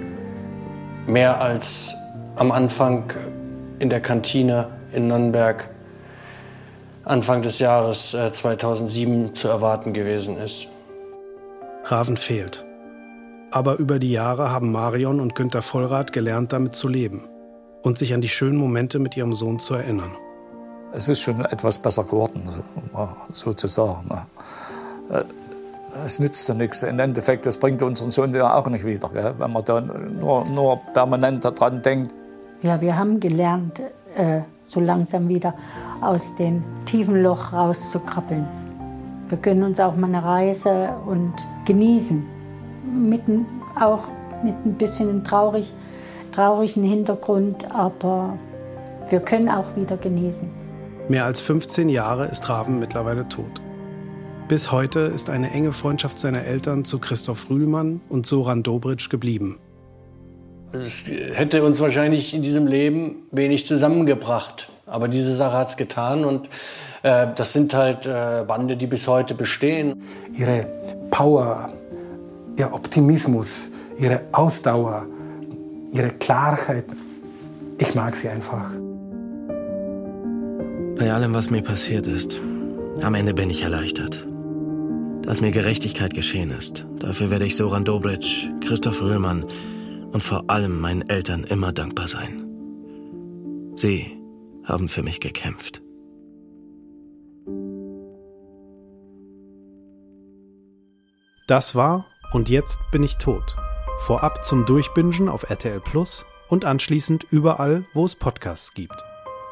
mehr 1.08 1.42
als 1.42 1.96
am 2.36 2.52
Anfang 2.52 3.04
in 3.80 3.90
der 3.90 4.02
Kantine 4.02 4.68
in 4.94 5.08
Nürnberg 5.08 5.70
Anfang 7.04 7.42
des 7.42 7.60
Jahres 7.60 8.12
2007 8.12 9.26
äh, 9.26 9.34
zu 9.34 9.48
erwarten 9.48 9.94
gewesen 9.94 10.38
ist. 10.38 10.68
Raven 11.86 12.16
fehlt. 12.16 12.66
Aber 13.52 13.78
über 13.78 14.00
die 14.00 14.12
Jahre 14.12 14.52
haben 14.52 14.72
Marion 14.72 15.20
und 15.20 15.36
Günter 15.36 15.62
Vollrath 15.62 16.14
gelernt, 16.14 16.54
damit 16.54 16.76
zu 16.76 16.88
leben 16.88 17.28
und 17.82 17.98
sich 17.98 18.14
an 18.14 18.22
die 18.22 18.30
schönen 18.30 18.58
Momente 18.58 19.00
mit 19.00 19.18
ihrem 19.18 19.34
Sohn 19.34 19.60
zu 19.60 19.74
erinnern. 19.74 20.16
Es 20.94 21.08
ist 21.08 21.22
schon 21.22 21.44
etwas 21.44 21.78
besser 21.78 22.04
geworden, 22.04 22.48
sozusagen. 23.32 24.10
Äh, 25.10 25.24
es 26.06 26.20
nützt 26.20 26.48
ja 26.50 26.56
nichts. 26.56 26.84
Im 26.84 27.00
Endeffekt, 27.00 27.46
das 27.46 27.58
bringt 27.58 27.82
unseren 27.82 28.12
Sohn 28.12 28.34
ja 28.34 28.54
auch 28.56 28.68
nicht 28.68 28.86
wieder, 28.86 29.10
gell? 29.10 29.36
wenn 29.38 29.52
man 29.52 29.64
da 29.64 29.82
nur, 29.82 30.46
nur 30.46 30.78
permanent 30.94 31.44
daran 31.46 31.82
denkt. 31.82 32.14
Ja, 32.62 32.80
wir 32.82 32.98
haben 32.98 33.20
gelernt, 33.20 33.82
äh, 34.16 34.42
so 34.68 34.80
langsam 34.80 35.28
wieder 35.28 35.54
aus 36.02 36.36
dem 36.36 36.64
tiefen 36.86 37.22
Loch 37.24 37.54
rauszukrabbeln. 37.54 38.48
Wir 39.30 39.38
können 39.38 39.64
uns 39.64 39.80
auch 39.80 39.96
mal 39.96 40.08
eine 40.08 40.24
Reise 40.24 40.90
und 41.06 41.34
genießen. 41.66 42.26
Mitten 42.86 43.46
auch 43.80 44.04
mit 44.44 44.56
ein 44.66 44.74
bisschen 44.74 45.24
traurig, 45.24 45.74
traurigen 46.32 46.84
Hintergrund, 46.84 47.74
aber 47.74 48.38
wir 49.10 49.20
können 49.20 49.50
auch 49.50 49.76
wieder 49.76 49.98
genießen. 49.98 50.50
Mehr 51.10 51.26
als 51.26 51.42
15 51.42 51.90
Jahre 51.90 52.26
ist 52.26 52.48
Raven 52.50 52.80
mittlerweile 52.80 53.28
tot. 53.28 53.61
Bis 54.52 54.70
heute 54.70 55.00
ist 55.00 55.30
eine 55.30 55.50
enge 55.52 55.72
Freundschaft 55.72 56.20
seiner 56.20 56.44
Eltern 56.44 56.84
zu 56.84 57.00
Christoph 57.00 57.50
Rühlmann 57.50 58.02
und 58.10 58.26
Soran 58.26 58.64
Dobritsch 58.64 59.10
geblieben. 59.10 59.60
Es 60.74 61.06
hätte 61.08 61.64
uns 61.64 61.80
wahrscheinlich 61.80 62.34
in 62.34 62.42
diesem 62.44 62.68
Leben 62.68 63.28
wenig 63.32 63.66
zusammengebracht. 63.66 64.68
Aber 64.86 65.08
diese 65.08 65.34
Sache 65.38 65.58
hat 65.58 65.70
es 65.70 65.78
getan 65.78 66.26
und 66.26 66.50
äh, 67.02 67.28
das 67.34 67.54
sind 67.54 67.74
halt 67.74 68.06
äh, 68.06 68.44
Bande, 68.46 68.76
die 68.76 68.88
bis 68.88 69.08
heute 69.08 69.36
bestehen. 69.36 70.04
Ihre 70.38 70.68
Power, 71.12 71.72
ihr 72.58 72.74
Optimismus, 72.74 73.70
ihre 73.98 74.20
Ausdauer, 74.34 75.06
ihre 75.94 76.10
Klarheit. 76.10 76.88
Ich 77.78 77.96
mag 77.96 78.18
sie 78.18 78.28
einfach. 78.28 78.70
Bei 81.00 81.10
allem, 81.14 81.34
was 81.34 81.50
mir 81.50 81.62
passiert 81.62 82.06
ist, 82.06 82.42
am 83.02 83.16
Ende 83.16 83.34
bin 83.34 83.50
ich 83.50 83.62
erleichtert. 83.62 84.28
Dass 85.24 85.42
mir 85.42 85.52
Gerechtigkeit 85.52 86.14
geschehen 86.14 86.52
ist. 86.52 86.86
Dafür 87.00 87.30
werde 87.30 87.46
ich 87.46 87.56
Soran 87.56 87.86
Dobritsch, 87.86 88.50
Christoph 88.62 89.02
Röhlmann 89.02 89.46
und 90.12 90.22
vor 90.22 90.50
allem 90.50 90.80
meinen 90.80 91.08
Eltern 91.10 91.44
immer 91.44 91.72
dankbar 91.72 92.08
sein. 92.08 92.46
Sie 93.76 94.18
haben 94.64 94.90
für 94.90 95.04
mich 95.04 95.20
gekämpft. 95.20 95.82
Das 101.48 101.76
war 101.76 102.06
Und 102.34 102.50
jetzt 102.50 102.80
bin 102.92 103.04
ich 103.04 103.18
tot. 103.18 103.58
Vorab 104.00 104.46
zum 104.46 104.66
Durchbingen 104.66 105.28
auf 105.28 105.50
RTL 105.50 105.82
Plus 105.82 106.26
und 106.48 106.64
anschließend 106.64 107.26
überall, 107.30 107.84
wo 107.94 108.06
es 108.06 108.16
Podcasts 108.16 108.74
gibt. 108.74 108.96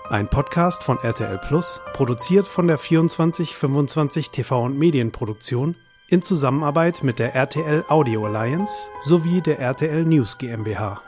Ein 0.10 0.28
Podcast 0.28 0.84
von 0.84 0.98
RTL 0.98 1.38
Plus, 1.38 1.82
produziert 1.94 2.48
von 2.48 2.66
der 2.66 2.80
2425 2.80 4.32
TV 4.32 4.64
und 4.64 4.76
Medienproduktion 4.76 5.76
in 6.08 6.24
Zusammenarbeit 6.24 7.04
mit 7.04 7.20
der 7.20 7.36
RTL 7.36 7.86
Audio 7.90 8.26
Alliance 8.26 8.90
sowie 9.04 9.40
der 9.40 9.60
RTL 9.60 10.04
News 10.06 10.40
GmbH. 10.40 11.00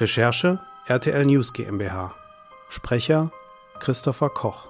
Recherche 0.00 0.58
RTL 0.88 1.24
News 1.24 1.52
GmbH. 1.52 2.16
Sprecher 2.68 3.30
Christopher 3.78 4.30
Koch. 4.30 4.66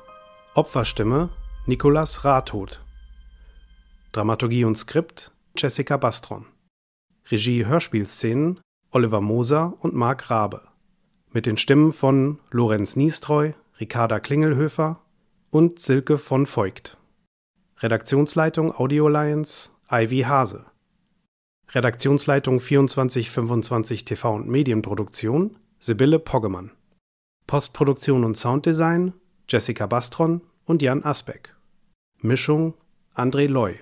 Opferstimme 0.53 1.31
Nikolas 1.65 2.27
Rathoth. 2.27 2.83
Dramaturgie 4.13 4.67
und 4.67 4.77
Skript 4.77 5.33
Jessica 5.57 5.97
Bastron. 5.97 6.45
Regie 7.31 7.65
Hörspielszenen 7.65 8.61
Oliver 8.91 9.23
Moser 9.23 9.73
und 9.81 9.95
Marc 9.95 10.29
Rabe. 10.29 10.76
Mit 11.37 11.45
den 11.45 11.59
Stimmen 11.59 11.93
von 11.93 12.39
Lorenz 12.51 12.97
Niestreu, 12.97 13.53
Ricarda 13.79 14.21
Klingelhöfer 14.21 15.03
und 15.51 15.79
Silke 15.81 16.17
von 16.17 16.47
Voigt. 16.47 16.97
Redaktionsleitung 17.81 18.75
Audio 18.75 19.09
Alliance 19.09 19.69
Ivy 19.91 20.23
Hase. 20.23 20.65
Redaktionsleitung 21.73 22.59
2425 22.59 24.07
TV 24.07 24.35
und 24.35 24.49
Medienproduktion 24.49 25.59
Sibylle 25.79 26.21
Poggemann. 26.21 26.73
Postproduktion 27.47 28.25
und 28.25 28.39
Sounddesign 28.39 29.13
Jessica 29.47 29.87
Bastron 29.87 30.41
und 30.65 30.81
Jan 30.81 31.05
Asbeck. 31.05 31.55
Mischung 32.23 32.73
André 33.15 33.47
Loy. 33.47 33.79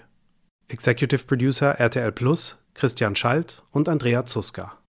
Executive 0.67 1.25
Producer 1.25 1.79
RTL 1.79 2.11
Plus 2.11 2.59
Christian 2.75 3.15
Schalt 3.15 3.63
und 3.71 3.89
Andrea 3.89 4.25
Zuska. 4.25 4.77